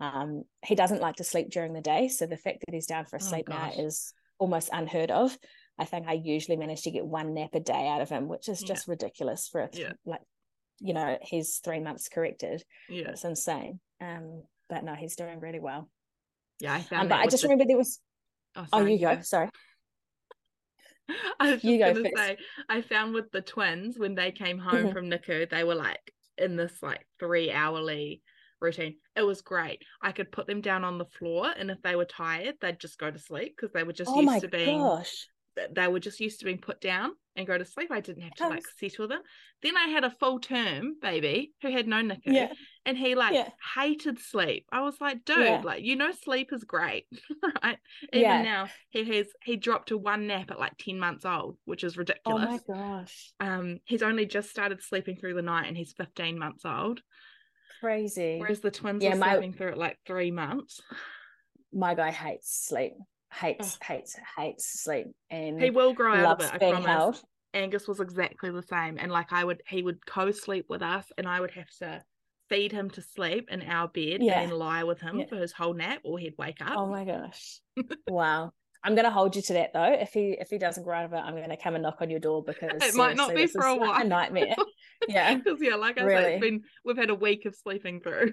um, 0.00 0.42
he 0.64 0.74
doesn't 0.74 1.00
like 1.00 1.16
to 1.16 1.24
sleep 1.24 1.50
during 1.50 1.72
the 1.72 1.80
day. 1.80 2.08
So 2.08 2.26
the 2.26 2.36
fact 2.36 2.64
that 2.66 2.74
he's 2.74 2.86
down 2.86 3.04
for 3.04 3.16
a 3.16 3.22
oh, 3.22 3.24
sleep 3.24 3.48
now 3.48 3.70
is 3.76 4.12
almost 4.38 4.70
unheard 4.72 5.10
of. 5.10 5.36
I 5.78 5.84
think 5.84 6.06
I 6.08 6.14
usually 6.14 6.56
manage 6.56 6.82
to 6.82 6.90
get 6.90 7.06
one 7.06 7.34
nap 7.34 7.50
a 7.54 7.60
day 7.60 7.88
out 7.88 8.00
of 8.00 8.08
him, 8.08 8.28
which 8.28 8.48
is 8.48 8.60
just 8.60 8.86
yeah. 8.86 8.92
ridiculous 8.92 9.48
for 9.48 9.62
a 9.62 9.68
th- 9.68 9.86
yeah. 9.86 9.92
like, 10.04 10.20
you 10.80 10.94
know, 10.94 11.18
he's 11.22 11.60
three 11.64 11.80
months 11.80 12.08
corrected. 12.08 12.64
Yeah, 12.88 13.10
it's 13.10 13.24
insane. 13.24 13.80
Um, 14.00 14.42
but 14.68 14.84
no, 14.84 14.94
he's 14.94 15.16
doing 15.16 15.40
really 15.40 15.60
well. 15.60 15.88
Yeah, 16.64 16.74
I 16.74 16.80
found. 16.80 17.02
Um, 17.02 17.08
but 17.08 17.18
I 17.18 17.26
just 17.26 17.42
the... 17.42 17.48
remember 17.48 17.66
there 17.66 17.76
was. 17.76 18.00
Oh, 18.56 18.66
oh 18.72 18.84
you 18.84 18.98
go. 18.98 19.20
Sorry. 19.22 19.50
I 21.38 21.52
was 21.52 21.64
you 21.64 21.78
just 21.78 21.96
gonna 21.96 22.08
say, 22.16 22.38
I 22.70 22.80
found 22.80 23.12
with 23.12 23.30
the 23.30 23.42
twins 23.42 23.98
when 23.98 24.14
they 24.14 24.32
came 24.32 24.58
home 24.58 24.86
mm-hmm. 24.86 24.92
from 24.92 25.10
NICU, 25.10 25.50
they 25.50 25.62
were 25.62 25.74
like 25.74 26.00
in 26.38 26.56
this 26.56 26.72
like 26.82 27.06
three 27.20 27.52
hourly 27.52 28.22
routine. 28.58 28.94
It 29.14 29.20
was 29.20 29.42
great. 29.42 29.82
I 30.00 30.12
could 30.12 30.32
put 30.32 30.46
them 30.46 30.62
down 30.62 30.82
on 30.82 30.96
the 30.96 31.04
floor, 31.04 31.52
and 31.54 31.70
if 31.70 31.82
they 31.82 31.94
were 31.94 32.06
tired, 32.06 32.54
they'd 32.62 32.80
just 32.80 32.98
go 32.98 33.10
to 33.10 33.18
sleep 33.18 33.54
because 33.54 33.74
they 33.74 33.82
were 33.82 33.92
just 33.92 34.10
oh 34.10 34.20
used 34.22 34.40
to 34.40 34.48
being. 34.48 34.80
Gosh 34.80 35.28
they 35.72 35.88
were 35.88 36.00
just 36.00 36.20
used 36.20 36.40
to 36.40 36.44
being 36.44 36.58
put 36.58 36.80
down 36.80 37.12
and 37.36 37.46
go 37.46 37.56
to 37.58 37.64
sleep. 37.64 37.90
I 37.90 38.00
didn't 38.00 38.22
have 38.22 38.34
to 38.34 38.48
like 38.48 38.64
settle 38.78 39.08
them. 39.08 39.20
Then 39.62 39.76
I 39.76 39.88
had 39.88 40.04
a 40.04 40.10
full 40.10 40.38
term 40.40 40.96
baby 41.00 41.52
who 41.62 41.70
had 41.70 41.86
no 41.86 41.96
NICU, 41.96 42.20
yeah. 42.26 42.52
and 42.84 42.96
he 42.96 43.14
like 43.14 43.34
yeah. 43.34 43.48
hated 43.74 44.18
sleep. 44.18 44.66
I 44.72 44.82
was 44.82 45.00
like, 45.00 45.24
dude, 45.24 45.38
yeah. 45.38 45.62
like 45.64 45.82
you 45.82 45.96
know, 45.96 46.10
sleep 46.12 46.52
is 46.52 46.64
great, 46.64 47.06
right? 47.62 47.78
Even 48.12 48.42
now, 48.42 48.68
he 48.90 49.04
has 49.16 49.28
he 49.42 49.56
dropped 49.56 49.88
to 49.88 49.98
one 49.98 50.26
nap 50.26 50.50
at 50.50 50.58
like 50.58 50.76
ten 50.78 50.98
months 50.98 51.24
old, 51.24 51.56
which 51.64 51.84
is 51.84 51.96
ridiculous. 51.96 52.60
Oh 52.68 52.74
my 52.74 52.76
gosh. 52.76 53.32
Um, 53.40 53.78
he's 53.84 54.02
only 54.02 54.26
just 54.26 54.50
started 54.50 54.82
sleeping 54.82 55.16
through 55.16 55.34
the 55.34 55.42
night, 55.42 55.66
and 55.66 55.76
he's 55.76 55.92
fifteen 55.92 56.38
months 56.38 56.64
old. 56.64 57.00
Crazy. 57.80 58.38
Whereas 58.38 58.60
the 58.60 58.70
twins 58.70 59.02
yeah, 59.02 59.10
were 59.10 59.16
my... 59.16 59.32
sleeping 59.32 59.52
through 59.52 59.72
it 59.72 59.78
like 59.78 59.98
three 60.06 60.30
months. 60.30 60.80
My 61.72 61.94
guy 61.94 62.12
hates 62.12 62.66
sleep 62.66 62.92
hates 63.34 63.78
oh. 63.80 63.84
hates 63.86 64.16
hates 64.36 64.82
sleep 64.82 65.08
and 65.30 65.60
he 65.60 65.70
will 65.70 65.92
grow 65.92 66.14
out 66.14 66.40
of 66.40 66.46
it 66.46 66.54
i 66.54 66.58
promise 66.58 66.86
held. 66.86 67.22
angus 67.52 67.88
was 67.88 68.00
exactly 68.00 68.50
the 68.50 68.62
same 68.62 68.98
and 68.98 69.10
like 69.10 69.32
i 69.32 69.44
would 69.44 69.62
he 69.66 69.82
would 69.82 70.04
co-sleep 70.06 70.66
with 70.68 70.82
us 70.82 71.06
and 71.18 71.26
i 71.26 71.40
would 71.40 71.50
have 71.50 71.70
to 71.78 72.02
feed 72.48 72.72
him 72.72 72.90
to 72.90 73.00
sleep 73.00 73.48
in 73.50 73.62
our 73.62 73.88
bed 73.88 74.22
yeah. 74.22 74.40
and 74.40 74.50
then 74.50 74.58
lie 74.58 74.84
with 74.84 75.00
him 75.00 75.20
yeah. 75.20 75.26
for 75.26 75.36
his 75.36 75.52
whole 75.52 75.74
nap 75.74 76.00
or 76.04 76.18
he'd 76.18 76.34
wake 76.38 76.60
up 76.60 76.76
oh 76.76 76.86
my 76.86 77.04
gosh 77.04 77.60
wow 78.08 78.52
I'm 78.86 78.94
gonna 78.94 79.10
hold 79.10 79.34
you 79.34 79.40
to 79.40 79.54
that 79.54 79.72
though. 79.72 79.94
If 79.94 80.12
he 80.12 80.36
if 80.38 80.50
he 80.50 80.58
doesn't 80.58 80.84
grow 80.84 80.98
out 80.98 81.06
of 81.06 81.14
it, 81.14 81.16
I'm 81.16 81.34
gonna 81.34 81.56
come 81.56 81.74
and 81.74 81.82
knock 81.82 82.02
on 82.02 82.10
your 82.10 82.20
door 82.20 82.44
because 82.44 82.70
it 82.82 82.94
might 82.94 83.16
not 83.16 83.34
be 83.34 83.46
for 83.46 83.62
a 83.62 83.74
while. 83.74 84.00
a 84.00 84.04
nightmare. 84.04 84.54
Yeah, 85.08 85.34
because 85.34 85.58
yeah, 85.60 85.74
like 85.74 86.00
I 86.00 86.04
really? 86.04 86.22
said, 86.22 86.32
it's 86.32 86.40
been 86.40 86.62
we've 86.84 86.96
had 86.96 87.10
a 87.10 87.14
week 87.14 87.44
of 87.44 87.54
sleeping 87.54 88.00
through. 88.00 88.32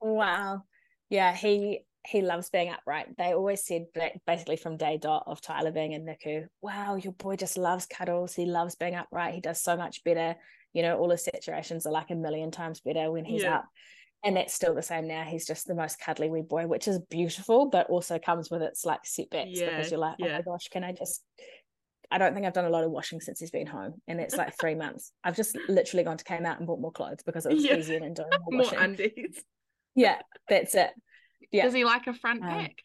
Wow. 0.00 0.62
Yeah, 1.08 1.34
he 1.34 1.80
he 2.06 2.22
loves 2.22 2.50
being 2.50 2.70
upright. 2.70 3.16
They 3.16 3.34
always 3.34 3.64
said 3.64 3.86
basically 4.26 4.56
from 4.56 4.76
day 4.76 4.98
dot 5.00 5.24
of 5.26 5.40
Tyler 5.40 5.70
being 5.70 5.92
in 5.92 6.04
NICU, 6.04 6.46
wow, 6.62 6.96
your 6.96 7.12
boy 7.12 7.36
just 7.36 7.58
loves 7.58 7.86
cuddles. 7.86 8.34
He 8.34 8.46
loves 8.46 8.74
being 8.74 8.94
upright. 8.94 9.34
He 9.34 9.40
does 9.40 9.62
so 9.62 9.76
much 9.76 10.02
better. 10.04 10.36
You 10.72 10.82
know, 10.82 10.98
all 10.98 11.10
his 11.10 11.28
saturations 11.28 11.86
are 11.86 11.92
like 11.92 12.10
a 12.10 12.14
million 12.14 12.50
times 12.50 12.80
better 12.80 13.10
when 13.10 13.24
he's 13.24 13.42
yeah. 13.42 13.56
up. 13.56 13.68
And 14.22 14.36
that's 14.36 14.54
still 14.54 14.74
the 14.74 14.82
same 14.82 15.08
now. 15.08 15.24
He's 15.24 15.46
just 15.46 15.66
the 15.66 15.74
most 15.74 15.98
cuddly 15.98 16.28
wee 16.28 16.42
boy, 16.42 16.66
which 16.66 16.88
is 16.88 16.98
beautiful, 17.10 17.70
but 17.70 17.88
also 17.88 18.18
comes 18.18 18.50
with 18.50 18.62
its 18.62 18.84
like 18.84 19.00
setbacks 19.04 19.50
yeah, 19.52 19.70
because 19.70 19.90
you're 19.90 20.00
like, 20.00 20.16
oh 20.20 20.26
yeah. 20.26 20.36
my 20.36 20.42
gosh, 20.42 20.68
can 20.68 20.84
I 20.84 20.92
just 20.92 21.24
I 22.10 22.18
don't 22.18 22.34
think 22.34 22.44
I've 22.44 22.52
done 22.52 22.64
a 22.64 22.70
lot 22.70 22.84
of 22.84 22.90
washing 22.90 23.20
since 23.20 23.38
he's 23.38 23.52
been 23.52 23.66
home, 23.66 23.94
and 24.08 24.20
it's 24.20 24.36
like 24.36 24.58
three 24.58 24.74
months. 24.76 25.12
I've 25.22 25.36
just 25.36 25.56
literally 25.68 26.04
gone 26.04 26.16
to 26.16 26.24
Kmart 26.24 26.58
and 26.58 26.66
bought 26.66 26.80
more 26.80 26.92
clothes 26.92 27.22
because 27.24 27.46
it 27.46 27.54
was 27.54 27.64
yeah. 27.64 27.76
easier 27.76 28.00
than 28.00 28.14
doing 28.14 28.28
more, 28.30 28.40
more 28.50 28.64
washing. 28.64 28.78
undies. 28.78 29.44
Yeah, 29.94 30.18
that's 30.48 30.74
it. 30.74 30.90
Yeah. 31.52 31.64
Does 31.64 31.74
he 31.74 31.84
like 31.84 32.06
a 32.06 32.14
front 32.14 32.42
um, 32.42 32.48
pack? 32.48 32.84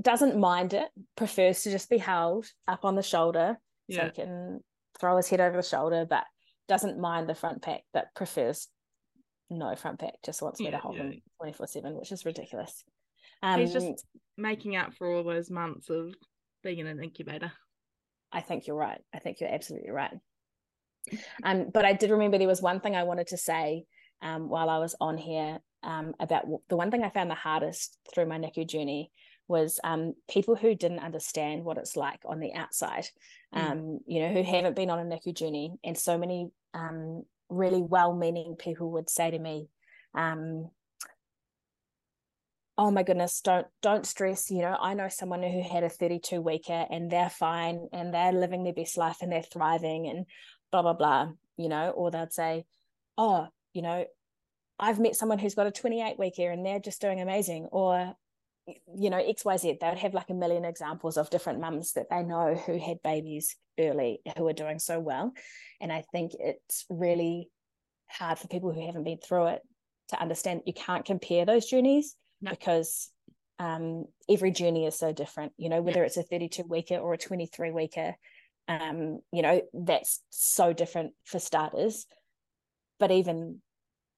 Doesn't 0.00 0.38
mind 0.38 0.74
it. 0.74 0.88
Prefers 1.16 1.62
to 1.62 1.70
just 1.70 1.90
be 1.90 1.98
held 1.98 2.46
up 2.66 2.84
on 2.84 2.96
the 2.96 3.02
shoulder 3.02 3.58
yeah. 3.88 3.98
so 3.98 4.04
he 4.06 4.10
can 4.10 4.60
throw 4.98 5.16
his 5.16 5.28
head 5.28 5.40
over 5.40 5.56
the 5.56 5.62
shoulder, 5.62 6.06
but 6.08 6.24
doesn't 6.68 6.98
mind 6.98 7.28
the 7.28 7.34
front 7.34 7.62
pack, 7.62 7.82
but 7.92 8.06
prefers 8.14 8.68
no 9.50 9.76
front 9.76 10.00
pack. 10.00 10.14
Just 10.24 10.40
wants 10.42 10.60
me 10.60 10.66
yeah, 10.66 10.72
to 10.72 10.78
hold 10.78 10.96
yeah. 10.96 11.02
him 11.02 11.22
twenty 11.36 11.52
four 11.52 11.66
seven, 11.66 11.94
which 11.98 12.12
is 12.12 12.24
ridiculous. 12.24 12.84
Um, 13.42 13.60
He's 13.60 13.72
just 13.72 14.04
making 14.38 14.76
up 14.76 14.94
for 14.94 15.12
all 15.12 15.24
those 15.24 15.50
months 15.50 15.90
of 15.90 16.14
being 16.62 16.78
in 16.78 16.86
an 16.86 17.02
incubator. 17.02 17.52
I 18.32 18.40
think 18.40 18.66
you're 18.66 18.76
right. 18.76 19.00
I 19.14 19.18
think 19.18 19.40
you're 19.40 19.52
absolutely 19.52 19.90
right. 19.90 20.14
Um, 21.42 21.70
but 21.72 21.84
I 21.84 21.92
did 21.92 22.10
remember 22.10 22.38
there 22.38 22.46
was 22.48 22.62
one 22.62 22.80
thing 22.80 22.96
I 22.96 23.02
wanted 23.02 23.26
to 23.28 23.36
say 23.36 23.84
um, 24.22 24.48
while 24.48 24.70
I 24.70 24.78
was 24.78 24.94
on 25.00 25.18
here 25.18 25.58
um, 25.82 26.14
about 26.20 26.44
the 26.68 26.76
one 26.76 26.90
thing 26.90 27.02
I 27.04 27.10
found 27.10 27.30
the 27.30 27.34
hardest 27.34 27.98
through 28.12 28.26
my 28.26 28.38
NICU 28.38 28.66
journey 28.66 29.10
was 29.48 29.80
um, 29.84 30.14
people 30.30 30.54
who 30.56 30.74
didn't 30.74 31.00
understand 31.00 31.64
what 31.64 31.78
it's 31.78 31.96
like 31.96 32.20
on 32.24 32.40
the 32.40 32.54
outside, 32.54 33.08
mm. 33.54 33.60
um, 33.60 33.98
you 34.06 34.20
know, 34.20 34.32
who 34.32 34.42
haven't 34.42 34.76
been 34.76 34.90
on 34.90 34.98
a 34.98 35.04
NICU 35.04 35.34
journey. 35.34 35.72
And 35.84 35.98
so 35.98 36.16
many 36.16 36.48
um, 36.74 37.24
really 37.48 37.82
well 37.82 38.14
meaning 38.14 38.56
people 38.58 38.92
would 38.92 39.10
say 39.10 39.30
to 39.30 39.38
me, 39.38 39.68
um, 40.14 40.70
oh 42.78 42.90
my 42.90 43.02
goodness 43.02 43.40
don't 43.42 43.66
don't 43.82 44.06
stress 44.06 44.50
you 44.50 44.62
know 44.62 44.76
i 44.80 44.94
know 44.94 45.08
someone 45.08 45.42
who 45.42 45.62
had 45.62 45.84
a 45.84 45.88
32 45.90 46.40
weeker 46.40 46.86
and 46.90 47.10
they're 47.10 47.30
fine 47.30 47.86
and 47.92 48.12
they're 48.14 48.32
living 48.32 48.64
their 48.64 48.72
best 48.72 48.96
life 48.96 49.18
and 49.20 49.30
they're 49.30 49.42
thriving 49.42 50.08
and 50.08 50.24
blah 50.70 50.80
blah 50.80 50.94
blah 50.94 51.28
you 51.56 51.68
know 51.68 51.90
or 51.90 52.10
they'd 52.10 52.32
say 52.32 52.64
oh 53.18 53.46
you 53.74 53.82
know 53.82 54.04
i've 54.82 55.00
met 55.00 55.16
someone 55.16 55.38
who's 55.38 55.54
got 55.54 55.66
a 55.66 55.70
28 55.70 56.18
weeker 56.18 56.50
and 56.50 56.64
they're 56.64 56.80
just 56.80 57.00
doing 57.00 57.20
amazing 57.20 57.66
or 57.72 58.14
you 58.94 59.10
know 59.10 59.16
xyz 59.18 59.62
they 59.62 59.88
would 59.88 59.98
have 59.98 60.14
like 60.14 60.30
a 60.30 60.34
million 60.34 60.64
examples 60.64 61.16
of 61.16 61.30
different 61.30 61.60
mums 61.60 61.92
that 61.92 62.06
they 62.10 62.22
know 62.22 62.54
who 62.54 62.78
had 62.78 63.02
babies 63.02 63.56
early 63.78 64.20
who 64.36 64.46
are 64.46 64.52
doing 64.52 64.78
so 64.78 65.00
well. 65.00 65.32
And 65.80 65.90
i 65.90 66.04
think 66.12 66.32
it's 66.38 66.84
really 66.90 67.48
hard 68.08 68.38
for 68.38 68.48
people 68.48 68.72
who 68.72 68.84
haven't 68.84 69.04
been 69.04 69.18
through 69.18 69.46
it 69.46 69.62
to 70.08 70.20
understand 70.20 70.60
you 70.66 70.74
can't 70.74 71.06
compare 71.06 71.46
those 71.46 71.66
journeys 71.66 72.14
no. 72.42 72.50
because 72.50 73.08
um, 73.58 74.06
every 74.28 74.50
journey 74.50 74.86
is 74.86 74.98
so 74.98 75.12
different 75.12 75.52
you 75.56 75.68
know 75.68 75.80
whether 75.80 76.04
it's 76.04 76.16
a 76.16 76.22
32 76.22 76.64
weeker 76.68 76.96
or 76.96 77.14
a 77.14 77.18
23 77.18 77.70
weeker 77.70 78.14
um, 78.68 79.20
you 79.32 79.42
know 79.42 79.62
that's 79.72 80.20
so 80.30 80.72
different 80.72 81.12
for 81.24 81.38
starters. 81.38 82.06
But 82.98 83.10
even 83.10 83.60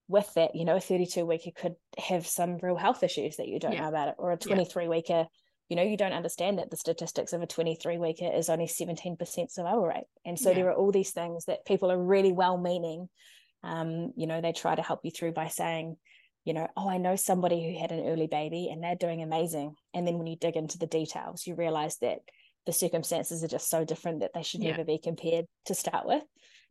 with 0.09 0.33
that 0.35 0.55
you 0.55 0.65
know 0.65 0.77
a 0.77 0.81
32 0.81 1.25
weeker 1.25 1.51
could 1.55 1.75
have 1.99 2.27
some 2.27 2.59
real 2.59 2.77
health 2.77 3.03
issues 3.03 3.37
that 3.37 3.49
you 3.49 3.59
don't 3.59 3.73
yeah. 3.73 3.83
know 3.83 3.89
about 3.89 4.09
it 4.09 4.15
or 4.19 4.33
a 4.33 4.37
23 4.37 4.85
yeah. 4.85 4.89
weeker 4.89 5.27
you 5.69 5.77
know 5.77 5.83
you 5.83 5.97
don't 5.97 6.13
understand 6.13 6.59
that 6.59 6.71
the 6.71 6.77
statistics 6.77 7.33
of 7.33 7.41
a 7.41 7.47
23 7.47 7.97
weeker 7.99 8.31
is 8.33 8.51
only 8.51 8.67
17% 8.67 9.51
survival 9.51 9.87
rate 9.87 10.05
and 10.25 10.39
so 10.39 10.53
there 10.53 10.69
are 10.69 10.75
all 10.75 10.93
these 10.93 11.13
things 11.13 11.47
that 11.47 11.65
people 11.65 11.91
are 11.91 12.03
really 12.03 12.33
well 12.33 12.59
meaning 12.59 13.09
um, 13.63 14.13
you 14.15 14.27
know 14.27 14.43
they 14.43 14.53
try 14.53 14.75
to 14.75 14.83
help 14.83 15.01
you 15.05 15.11
through 15.11 15.33
by 15.33 15.49
saying 15.49 15.97
you 16.45 16.53
know, 16.53 16.69
oh, 16.77 16.89
I 16.89 16.99
know 16.99 17.17
somebody 17.17 17.65
who 17.65 17.81
had 17.81 17.91
an 17.91 18.07
early 18.07 18.27
baby 18.27 18.69
and 18.71 18.83
they're 18.83 18.95
doing 18.95 19.23
amazing. 19.23 19.75
And 19.95 20.07
then 20.07 20.19
when 20.19 20.27
you 20.27 20.37
dig 20.37 20.57
into 20.57 20.79
the 20.79 20.87
details, 20.87 21.47
you 21.47 21.55
realize 21.55 21.97
that 21.99 22.19
the 22.67 22.73
circumstances 22.73 23.43
are 23.43 23.49
just 23.49 23.71
so 23.71 23.85
different 23.85 24.21
that 24.21 24.33
they 24.35 24.43
should 24.43 24.63
yeah. 24.63 24.73
never 24.73 24.85
be 24.85 24.99
compared 24.99 25.47
to 25.67 25.75
start 25.75 26.07
with. 26.07 26.23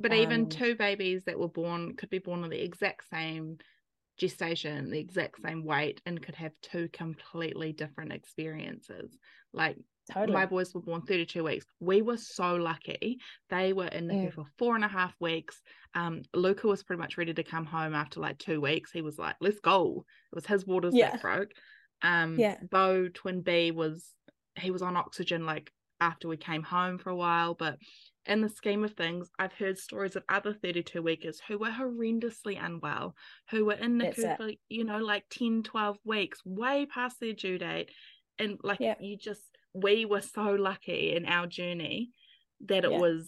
But 0.04 0.12
um, 0.12 0.18
even 0.20 0.50
two 0.50 0.76
babies 0.76 1.24
that 1.24 1.40
were 1.40 1.48
born 1.48 1.96
could 1.96 2.12
be 2.12 2.20
born 2.20 2.44
on 2.44 2.50
the 2.50 2.64
exact 2.64 3.10
same 3.10 3.58
gestation, 4.18 4.92
the 4.92 5.00
exact 5.00 5.42
same 5.42 5.66
weight, 5.66 6.00
and 6.06 6.22
could 6.22 6.36
have 6.36 6.52
two 6.62 6.90
completely 6.94 7.74
different 7.74 8.12
experiences. 8.12 9.18
Like 9.54 9.78
Totally. 10.12 10.34
My 10.34 10.46
boys 10.46 10.74
were 10.74 10.82
born 10.82 11.02
32 11.02 11.44
weeks. 11.44 11.66
We 11.80 12.02
were 12.02 12.18
so 12.18 12.56
lucky. 12.56 13.20
They 13.50 13.72
were 13.72 13.88
in 13.88 14.08
there 14.08 14.28
mm. 14.30 14.34
for 14.34 14.46
four 14.58 14.76
and 14.76 14.84
a 14.84 14.90
half 14.90 15.14
weeks. 15.20 15.62
Um, 15.96 16.24
Luca 16.34 16.68
was 16.68 16.84
pretty 16.84 17.00
much 17.00 17.18
ready 17.18 17.34
to 17.34 17.44
come 17.44 17.66
home 17.66 17.96
after 17.96 18.20
like 18.20 18.38
two 18.38 18.60
weeks. 18.60 18.92
He 18.92 19.02
was 19.02 19.18
like, 19.18 19.36
let's 19.40 19.60
go. 19.60 20.04
It 20.32 20.36
was 20.36 20.46
his 20.46 20.68
waters 20.68 20.94
yeah. 20.94 21.12
that 21.12 21.22
broke. 21.22 21.52
Um, 22.02 22.38
yeah. 22.38 22.58
Bo, 22.70 23.08
twin 23.08 23.42
B, 23.42 23.72
was, 23.72 24.06
he 24.60 24.72
was 24.72 24.82
on 24.82 24.98
oxygen 24.98 25.46
like 25.46 25.72
after 26.02 26.28
we 26.28 26.36
came 26.36 26.64
home 26.64 26.98
for 26.98 27.10
a 27.10 27.16
while. 27.16 27.54
But 27.54 27.78
in 28.26 28.42
the 28.42 28.50
scheme 28.50 28.84
of 28.84 28.94
things, 28.94 29.30
I've 29.38 29.54
heard 29.54 29.78
stories 29.78 30.16
of 30.16 30.24
other 30.30 30.54
32 30.54 31.02
weekers 31.02 31.42
who 31.48 31.58
were 31.58 31.70
horrendously 31.70 32.64
unwell, 32.64 33.16
who 33.50 33.66
were 33.66 33.74
in 33.74 33.98
NICU 33.98 34.38
for, 34.38 34.50
you 34.70 34.84
know, 34.86 35.00
like 35.00 35.26
10, 35.30 35.64
12 35.64 35.98
weeks, 36.06 36.40
way 36.46 36.86
past 36.86 37.20
their 37.20 37.34
due 37.34 37.58
date. 37.58 37.92
And 38.40 38.58
like, 38.64 38.80
yeah. 38.80 38.96
you 39.00 39.18
just, 39.18 39.42
we 39.74 40.06
were 40.06 40.22
so 40.22 40.52
lucky 40.52 41.16
in 41.16 41.26
our 41.26 41.48
journey 41.48 42.12
that 42.68 42.86
it 42.86 42.92
yeah. 42.92 42.98
was 42.98 43.28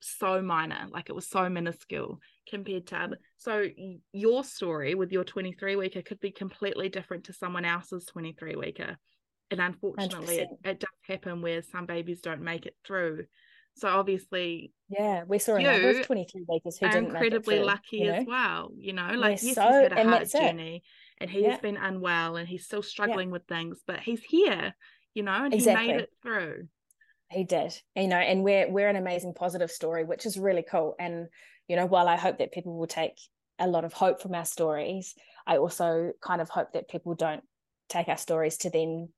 so 0.00 0.40
minor 0.40 0.86
like 0.90 1.08
it 1.08 1.14
was 1.14 1.28
so 1.28 1.48
minuscule 1.48 2.20
compared 2.48 2.86
to 2.86 2.96
other 2.96 3.18
so 3.36 3.64
your 4.12 4.44
story 4.44 4.94
with 4.94 5.10
your 5.10 5.24
23 5.24 5.76
weeker 5.76 6.02
could 6.02 6.20
be 6.20 6.30
completely 6.30 6.88
different 6.88 7.24
to 7.24 7.32
someone 7.32 7.64
else's 7.64 8.06
23 8.06 8.54
weeker 8.54 8.96
and 9.50 9.60
unfortunately 9.60 10.38
it, 10.38 10.48
it, 10.64 10.80
does 10.80 10.88
happen 11.02 11.42
where 11.42 11.62
some 11.62 11.86
babies 11.86 12.20
don't 12.20 12.42
make 12.42 12.66
it 12.66 12.76
through 12.86 13.24
so 13.78 13.88
obviously 13.88 14.72
yeah 14.88 15.22
we 15.26 15.38
saw 15.38 15.56
you 15.56 16.02
23 16.04 16.44
weekers 16.48 16.78
who 16.78 16.86
are 16.86 16.96
incredibly 16.96 17.56
through, 17.56 17.64
lucky 17.64 17.98
you 17.98 18.06
know? 18.06 18.14
as 18.14 18.26
well 18.26 18.70
you 18.76 18.92
know 18.92 19.10
like 19.14 19.42
yes 19.42 19.54
so, 19.54 19.62
he's 19.62 19.82
had 19.82 19.92
a 19.92 20.04
hard 20.04 20.30
journey 20.30 20.76
it. 20.76 21.22
and 21.22 21.30
he's 21.30 21.42
yeah. 21.42 21.60
been 21.60 21.76
unwell 21.76 22.36
and 22.36 22.48
he's 22.48 22.64
still 22.64 22.82
struggling 22.82 23.28
yeah. 23.28 23.32
with 23.32 23.46
things 23.46 23.78
but 23.86 24.00
he's 24.00 24.22
here 24.22 24.74
you 25.18 25.24
know, 25.24 25.44
and 25.44 25.52
exactly. 25.52 25.86
he 25.86 25.92
made 25.92 26.00
it 26.02 26.10
through. 26.22 26.68
He 27.30 27.42
did, 27.42 27.74
you 27.96 28.06
know, 28.06 28.16
and 28.16 28.44
we're 28.44 28.70
we're 28.70 28.88
an 28.88 28.94
amazing 28.94 29.34
positive 29.34 29.70
story, 29.70 30.04
which 30.04 30.24
is 30.24 30.38
really 30.38 30.62
cool. 30.62 30.94
And 30.98 31.26
you 31.66 31.74
know, 31.74 31.86
while 31.86 32.08
I 32.08 32.16
hope 32.16 32.38
that 32.38 32.52
people 32.52 32.78
will 32.78 32.86
take 32.86 33.18
a 33.58 33.66
lot 33.66 33.84
of 33.84 33.92
hope 33.92 34.22
from 34.22 34.34
our 34.34 34.44
stories, 34.44 35.14
I 35.44 35.58
also 35.58 36.12
kind 36.22 36.40
of 36.40 36.48
hope 36.48 36.72
that 36.72 36.88
people 36.88 37.14
don't 37.14 37.42
take 37.88 38.06
our 38.06 38.16
stories 38.16 38.58
to 38.58 38.70
then 38.70 39.08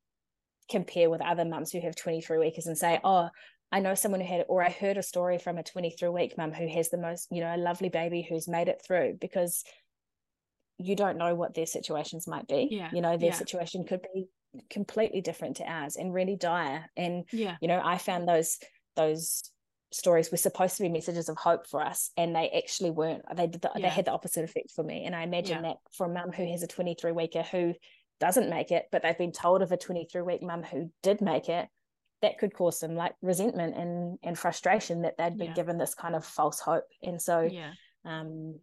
compare 0.70 1.10
with 1.10 1.20
other 1.20 1.44
mums 1.44 1.70
who 1.70 1.80
have 1.80 1.96
23 1.96 2.38
weekers 2.38 2.66
and 2.66 2.78
say, 2.78 2.98
oh, 3.04 3.28
I 3.72 3.80
know 3.80 3.94
someone 3.94 4.20
who 4.20 4.26
had, 4.26 4.46
or 4.48 4.62
I 4.62 4.70
heard 4.70 4.96
a 4.96 5.02
story 5.02 5.38
from 5.38 5.58
a 5.58 5.62
23 5.62 6.08
week 6.08 6.36
mum 6.36 6.52
who 6.52 6.68
has 6.68 6.90
the 6.90 6.98
most, 6.98 7.28
you 7.30 7.40
know, 7.40 7.54
a 7.54 7.56
lovely 7.56 7.88
baby 7.88 8.26
who's 8.28 8.48
made 8.48 8.68
it 8.68 8.82
through 8.84 9.18
because 9.20 9.62
you 10.78 10.96
don't 10.96 11.18
know 11.18 11.34
what 11.34 11.54
their 11.54 11.66
situations 11.66 12.26
might 12.26 12.48
be. 12.48 12.68
Yeah. 12.70 12.90
You 12.92 13.00
know, 13.00 13.16
their 13.16 13.30
yeah. 13.30 13.34
situation 13.34 13.84
could 13.84 14.02
be 14.14 14.28
completely 14.68 15.20
different 15.20 15.56
to 15.56 15.64
ours 15.64 15.96
and 15.96 16.12
really 16.12 16.36
dire 16.36 16.84
and 16.96 17.24
yeah 17.32 17.56
you 17.60 17.68
know 17.68 17.80
i 17.84 17.98
found 17.98 18.26
those 18.26 18.58
those 18.96 19.50
stories 19.92 20.30
were 20.30 20.36
supposed 20.36 20.76
to 20.76 20.82
be 20.82 20.88
messages 20.88 21.28
of 21.28 21.36
hope 21.36 21.66
for 21.66 21.84
us 21.84 22.10
and 22.16 22.34
they 22.34 22.48
actually 22.50 22.90
weren't 22.90 23.22
they 23.36 23.46
did 23.46 23.60
the, 23.60 23.70
yeah. 23.76 23.82
they 23.82 23.88
had 23.88 24.04
the 24.04 24.12
opposite 24.12 24.44
effect 24.44 24.70
for 24.74 24.82
me 24.82 25.04
and 25.04 25.14
i 25.14 25.22
imagine 25.22 25.62
that 25.62 25.76
for 25.96 26.06
a 26.06 26.12
mum 26.12 26.32
who 26.32 26.46
has 26.50 26.62
a 26.62 26.66
23 26.66 27.12
weeker 27.12 27.42
who 27.42 27.74
doesn't 28.18 28.50
make 28.50 28.70
it 28.70 28.86
but 28.92 29.02
they've 29.02 29.18
been 29.18 29.32
told 29.32 29.62
of 29.62 29.72
a 29.72 29.76
23 29.76 30.22
week 30.22 30.42
mum 30.42 30.62
who 30.62 30.90
did 31.02 31.20
make 31.20 31.48
it 31.48 31.68
that 32.22 32.38
could 32.38 32.52
cause 32.52 32.78
some 32.78 32.94
like 32.94 33.14
resentment 33.22 33.76
and 33.76 34.18
and 34.22 34.38
frustration 34.38 35.02
that 35.02 35.16
they'd 35.16 35.38
been 35.38 35.48
yeah. 35.48 35.54
given 35.54 35.78
this 35.78 35.94
kind 35.94 36.14
of 36.14 36.24
false 36.24 36.60
hope 36.60 36.84
and 37.02 37.20
so 37.20 37.40
yeah 37.40 37.72
um 38.04 38.58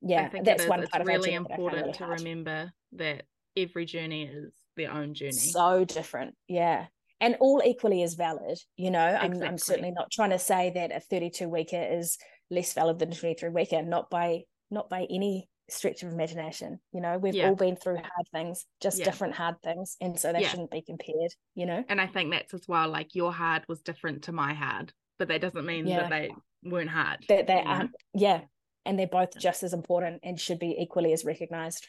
yeah 0.00 0.28
that's 0.42 0.66
one 0.66 0.86
part 0.86 1.02
it's 1.02 1.08
really 1.08 1.34
important 1.34 1.82
really 1.82 1.92
to 1.92 2.04
hard. 2.04 2.20
remember 2.20 2.72
that 2.92 3.22
every 3.56 3.84
journey 3.84 4.24
is 4.24 4.54
their 4.76 4.92
own 4.92 5.14
journey. 5.14 5.32
So 5.32 5.84
different. 5.84 6.34
Yeah. 6.48 6.86
And 7.20 7.36
all 7.40 7.62
equally 7.64 8.02
as 8.02 8.14
valid. 8.14 8.58
You 8.76 8.90
know, 8.90 9.00
I'm, 9.00 9.32
exactly. 9.32 9.48
I'm 9.48 9.58
certainly 9.58 9.90
not 9.92 10.10
trying 10.10 10.30
to 10.30 10.38
say 10.38 10.72
that 10.74 10.94
a 10.94 11.00
32 11.00 11.48
weeker 11.48 11.82
is 11.82 12.18
less 12.50 12.72
valid 12.72 12.98
than 12.98 13.12
a 13.12 13.14
23 13.14 13.50
weeker, 13.50 13.82
not 13.82 14.10
by 14.10 14.42
not 14.70 14.88
by 14.88 15.06
any 15.10 15.48
stretch 15.68 16.02
of 16.02 16.12
imagination. 16.12 16.78
You 16.92 17.00
know, 17.00 17.18
we've 17.18 17.34
yeah. 17.34 17.48
all 17.48 17.54
been 17.54 17.76
through 17.76 17.96
hard 17.96 18.28
things, 18.32 18.66
just 18.80 18.98
yeah. 18.98 19.04
different 19.04 19.34
hard 19.34 19.56
things. 19.62 19.96
And 20.00 20.18
so 20.18 20.32
they 20.32 20.42
yeah. 20.42 20.48
shouldn't 20.48 20.70
be 20.70 20.82
compared, 20.82 21.32
you 21.54 21.66
know? 21.66 21.84
And 21.88 22.00
I 22.00 22.06
think 22.06 22.32
that's 22.32 22.54
as 22.54 22.66
well, 22.68 22.88
like 22.88 23.14
your 23.14 23.32
hard 23.32 23.64
was 23.68 23.80
different 23.80 24.24
to 24.24 24.32
my 24.32 24.54
hard, 24.54 24.92
but 25.18 25.28
that 25.28 25.40
doesn't 25.40 25.66
mean 25.66 25.86
that 25.86 26.10
they 26.10 26.30
weren't 26.62 26.90
hard. 26.90 27.24
That 27.28 27.46
they 27.46 27.62
aren't, 27.64 27.92
yeah. 28.14 28.42
And 28.84 28.98
they're 28.98 29.06
both 29.06 29.38
just 29.38 29.62
as 29.62 29.72
important 29.72 30.20
and 30.24 30.40
should 30.40 30.58
be 30.58 30.76
equally 30.78 31.12
as 31.12 31.24
recognized. 31.24 31.86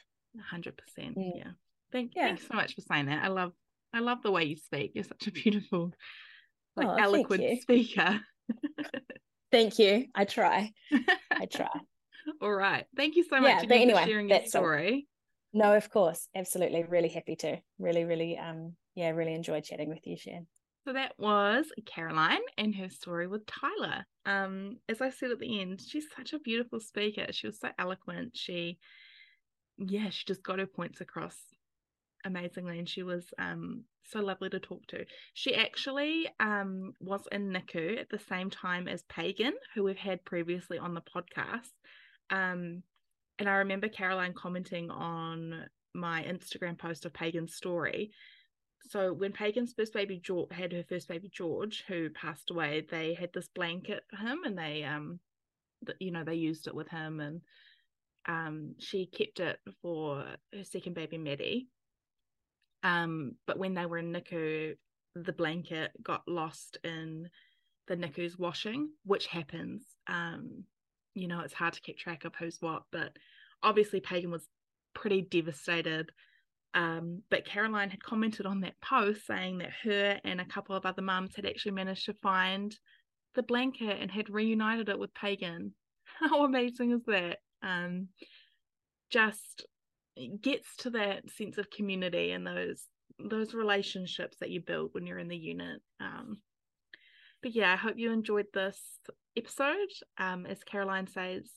100%. 0.53 0.74
Mm. 0.97 1.32
Yeah. 1.36 1.51
Thank, 1.91 2.13
yeah. 2.15 2.28
Thanks 2.28 2.47
so 2.47 2.55
much 2.55 2.76
for 2.76 2.82
saying 2.82 3.07
that. 3.07 3.24
I 3.24 3.28
love 3.28 3.53
I 3.93 3.99
love 3.99 4.24
the 4.24 4.32
way 4.32 4.45
you 4.45 4.57
speak. 4.57 4.93
You're 4.95 5.03
such 5.03 5.28
a 5.28 5.32
beautiful, 5.32 5.91
like 6.76 6.88
oh, 6.88 6.95
eloquent 6.95 7.61
speaker. 7.61 8.19
thank 9.51 9.78
you. 9.78 10.07
I 10.15 10.26
try. 10.26 10.71
I 11.32 11.45
try. 11.45 11.69
All 12.41 12.53
right. 12.53 12.86
Thank 12.95 13.15
you 13.15 13.24
so 13.24 13.39
much 13.39 13.63
yeah, 13.63 13.65
but 13.67 13.78
anyway, 13.78 14.01
for 14.01 14.07
sharing 14.07 14.30
your 14.30 14.45
story. 14.45 15.07
No, 15.53 15.76
of 15.76 15.89
course. 15.89 16.28
Absolutely. 16.36 16.84
Really 16.84 17.09
happy 17.09 17.36
to. 17.38 17.57
Really, 17.80 18.05
really 18.05 18.38
um 18.38 18.74
yeah, 18.95 19.09
really 19.09 19.34
enjoyed 19.34 19.63
chatting 19.63 19.89
with 19.89 20.05
you, 20.05 20.17
Shan. 20.17 20.47
So 20.86 20.93
that 20.93 21.13
was 21.17 21.65
Caroline 21.86 22.41
and 22.57 22.76
her 22.76 22.89
story 22.89 23.28
with 23.28 23.45
Tyler. 23.45 24.05
Um, 24.26 24.78
as 24.89 25.01
I 25.01 25.09
said 25.09 25.32
at 25.32 25.39
the 25.39 25.61
end, 25.61 25.82
she's 25.82 26.05
such 26.15 26.34
a 26.34 26.39
beautiful 26.39 26.80
speaker. 26.80 27.28
She 27.32 27.47
was 27.47 27.59
so 27.59 27.69
eloquent. 27.80 28.36
She 28.36 28.80
yeah, 29.78 30.09
she 30.09 30.26
just 30.26 30.43
got 30.43 30.59
her 30.59 30.67
points 30.67 31.01
across 31.01 31.36
amazingly 32.26 32.80
and 32.80 32.88
she 32.88 33.03
was 33.03 33.26
um 33.38 33.84
so 34.05 34.19
lovely 34.19 34.49
to 34.49 34.59
talk 34.59 34.86
to. 34.88 35.05
She 35.34 35.55
actually 35.55 36.28
um 36.39 36.93
was 36.99 37.28
in 37.32 37.49
NICU 37.49 37.99
at 37.99 38.09
the 38.09 38.19
same 38.19 38.49
time 38.49 38.88
as 38.88 39.03
Pagan, 39.03 39.53
who 39.74 39.84
we've 39.84 39.97
had 39.97 40.26
previously 40.26 40.78
on 40.78 40.93
the 40.93 41.01
podcast. 41.01 41.71
Um 42.30 42.84
and 43.39 43.49
I 43.49 43.55
remember 43.55 43.89
Caroline 43.89 44.34
commenting 44.34 44.91
on 44.91 45.65
my 45.93 46.24
Instagram 46.24 46.78
post 46.78 47.05
of 47.05 47.13
Pagan's 47.13 47.55
story. 47.55 48.11
So 48.89 49.13
when 49.13 49.32
Pagan's 49.32 49.74
first 49.74 49.93
baby 49.93 50.19
George 50.24 50.51
had 50.51 50.74
her 50.74 50.84
first 50.88 51.07
baby 51.07 51.30
George, 51.34 51.84
who 51.88 52.09
passed 52.09 52.51
away, 52.51 52.86
they 52.89 53.13
had 53.13 53.32
this 53.34 53.47
blanket 53.47 54.03
for 54.09 54.17
him, 54.17 54.39
and 54.45 54.57
they 54.57 54.84
um, 54.84 55.19
you 55.99 56.11
know, 56.11 56.24
they 56.24 56.36
used 56.36 56.67
it 56.67 56.76
with 56.76 56.89
him, 56.89 57.19
and 57.19 57.41
um, 58.28 58.76
she 58.80 59.05
kept 59.05 59.39
it 59.39 59.59
for 59.82 60.26
her 60.53 60.63
second 60.63 60.95
baby 60.95 61.17
Maddie. 61.17 61.67
Um, 62.84 63.36
but 63.47 63.57
when 63.57 63.74
they 63.74 63.86
were 63.86 63.97
in 63.97 64.11
NICU, 64.11 64.76
the 65.15 65.34
blanket 65.34 65.91
got 66.01 66.24
lost 66.28 66.78
in 66.84 67.30
the 67.88 67.95
NICU's 67.95 68.38
washing, 68.38 68.89
which 69.05 69.28
happens. 69.28 69.84
Um, 70.07 70.65
you 71.14 71.28
know, 71.28 71.41
it's 71.41 71.53
hard 71.53 71.74
to 71.74 71.82
keep 71.82 71.97
track 71.97 72.26
of 72.26 72.34
who's 72.36 72.57
what, 72.59 72.84
but 72.91 73.18
obviously 73.61 73.99
Pagan 73.99 74.32
was 74.32 74.47
pretty 74.93 75.22
devastated. 75.22 76.11
Um, 76.74 77.22
but 77.30 77.45
Caroline 77.45 77.91
had 77.91 78.03
commented 78.03 78.45
on 78.45 78.61
that 78.61 78.80
post 78.82 79.28
saying 79.28 79.59
that 79.59 79.72
her 79.84 80.20
and 80.24 80.41
a 80.41 80.45
couple 80.45 80.76
of 80.76 80.86
other 80.86 81.03
mums 81.03 81.36
had 81.36 81.45
actually 81.45 81.74
managed 81.74 82.05
to 82.05 82.14
find 82.16 82.76
the 83.36 83.43
blanket 83.43 83.99
and 83.99 84.09
had 84.09 84.30
reunited 84.30 84.89
it 84.89 84.97
with 84.97 85.14
Pagan. 85.14 85.74
How 86.20 86.45
amazing 86.45 86.91
is 86.91 87.03
that? 87.05 87.38
Um, 87.61 88.09
just 89.11 89.66
gets 90.41 90.76
to 90.78 90.89
that 90.91 91.30
sense 91.30 91.57
of 91.57 91.70
community 91.70 92.32
and 92.32 92.45
those 92.45 92.88
those 93.20 93.53
relationships 93.53 94.38
that 94.39 94.49
you 94.49 94.59
build 94.59 94.89
when 94.93 95.05
you're 95.05 95.20
in 95.20 95.28
the 95.28 95.38
unit. 95.38 95.82
Um, 95.99 96.41
but 97.43 97.53
yeah, 97.53 97.72
I 97.72 97.76
hope 97.76 97.95
you 97.97 98.11
enjoyed 98.11 98.47
this 98.53 98.80
episode. 99.38 99.89
Um, 100.17 100.45
as 100.45 100.63
Caroline 100.63 101.07
says, 101.07 101.49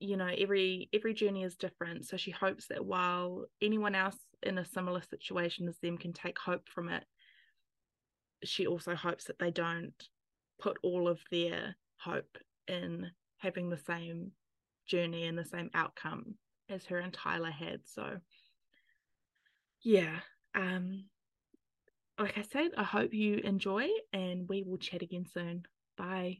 you 0.00 0.16
know, 0.16 0.28
every 0.36 0.88
every 0.92 1.14
journey 1.14 1.44
is 1.44 1.56
different. 1.56 2.06
So 2.06 2.16
she 2.16 2.32
hopes 2.32 2.66
that 2.68 2.84
while 2.84 3.44
anyone 3.60 3.94
else 3.94 4.16
in 4.42 4.58
a 4.58 4.64
similar 4.64 5.02
situation 5.02 5.68
as 5.68 5.78
them 5.78 5.96
can 5.96 6.12
take 6.12 6.38
hope 6.38 6.68
from 6.68 6.88
it, 6.88 7.04
she 8.44 8.66
also 8.66 8.94
hopes 8.94 9.24
that 9.24 9.38
they 9.38 9.50
don't 9.50 9.94
put 10.60 10.78
all 10.82 11.08
of 11.08 11.20
their 11.30 11.76
hope 11.98 12.36
in 12.66 13.10
having 13.38 13.70
the 13.70 13.78
same 13.78 14.32
journey 14.86 15.24
and 15.26 15.38
the 15.38 15.44
same 15.44 15.70
outcome 15.74 16.34
as 16.68 16.84
her 16.86 16.98
and 16.98 17.12
Tyler 17.12 17.50
had. 17.50 17.80
So 17.84 18.18
yeah. 19.82 20.18
Um 20.54 21.04
like 22.18 22.38
I 22.38 22.42
said, 22.42 22.72
I 22.76 22.84
hope 22.84 23.14
you 23.14 23.36
enjoy 23.38 23.88
and 24.12 24.48
we 24.48 24.62
will 24.62 24.78
chat 24.78 25.02
again 25.02 25.26
soon. 25.32 25.62
Bye. 25.96 26.38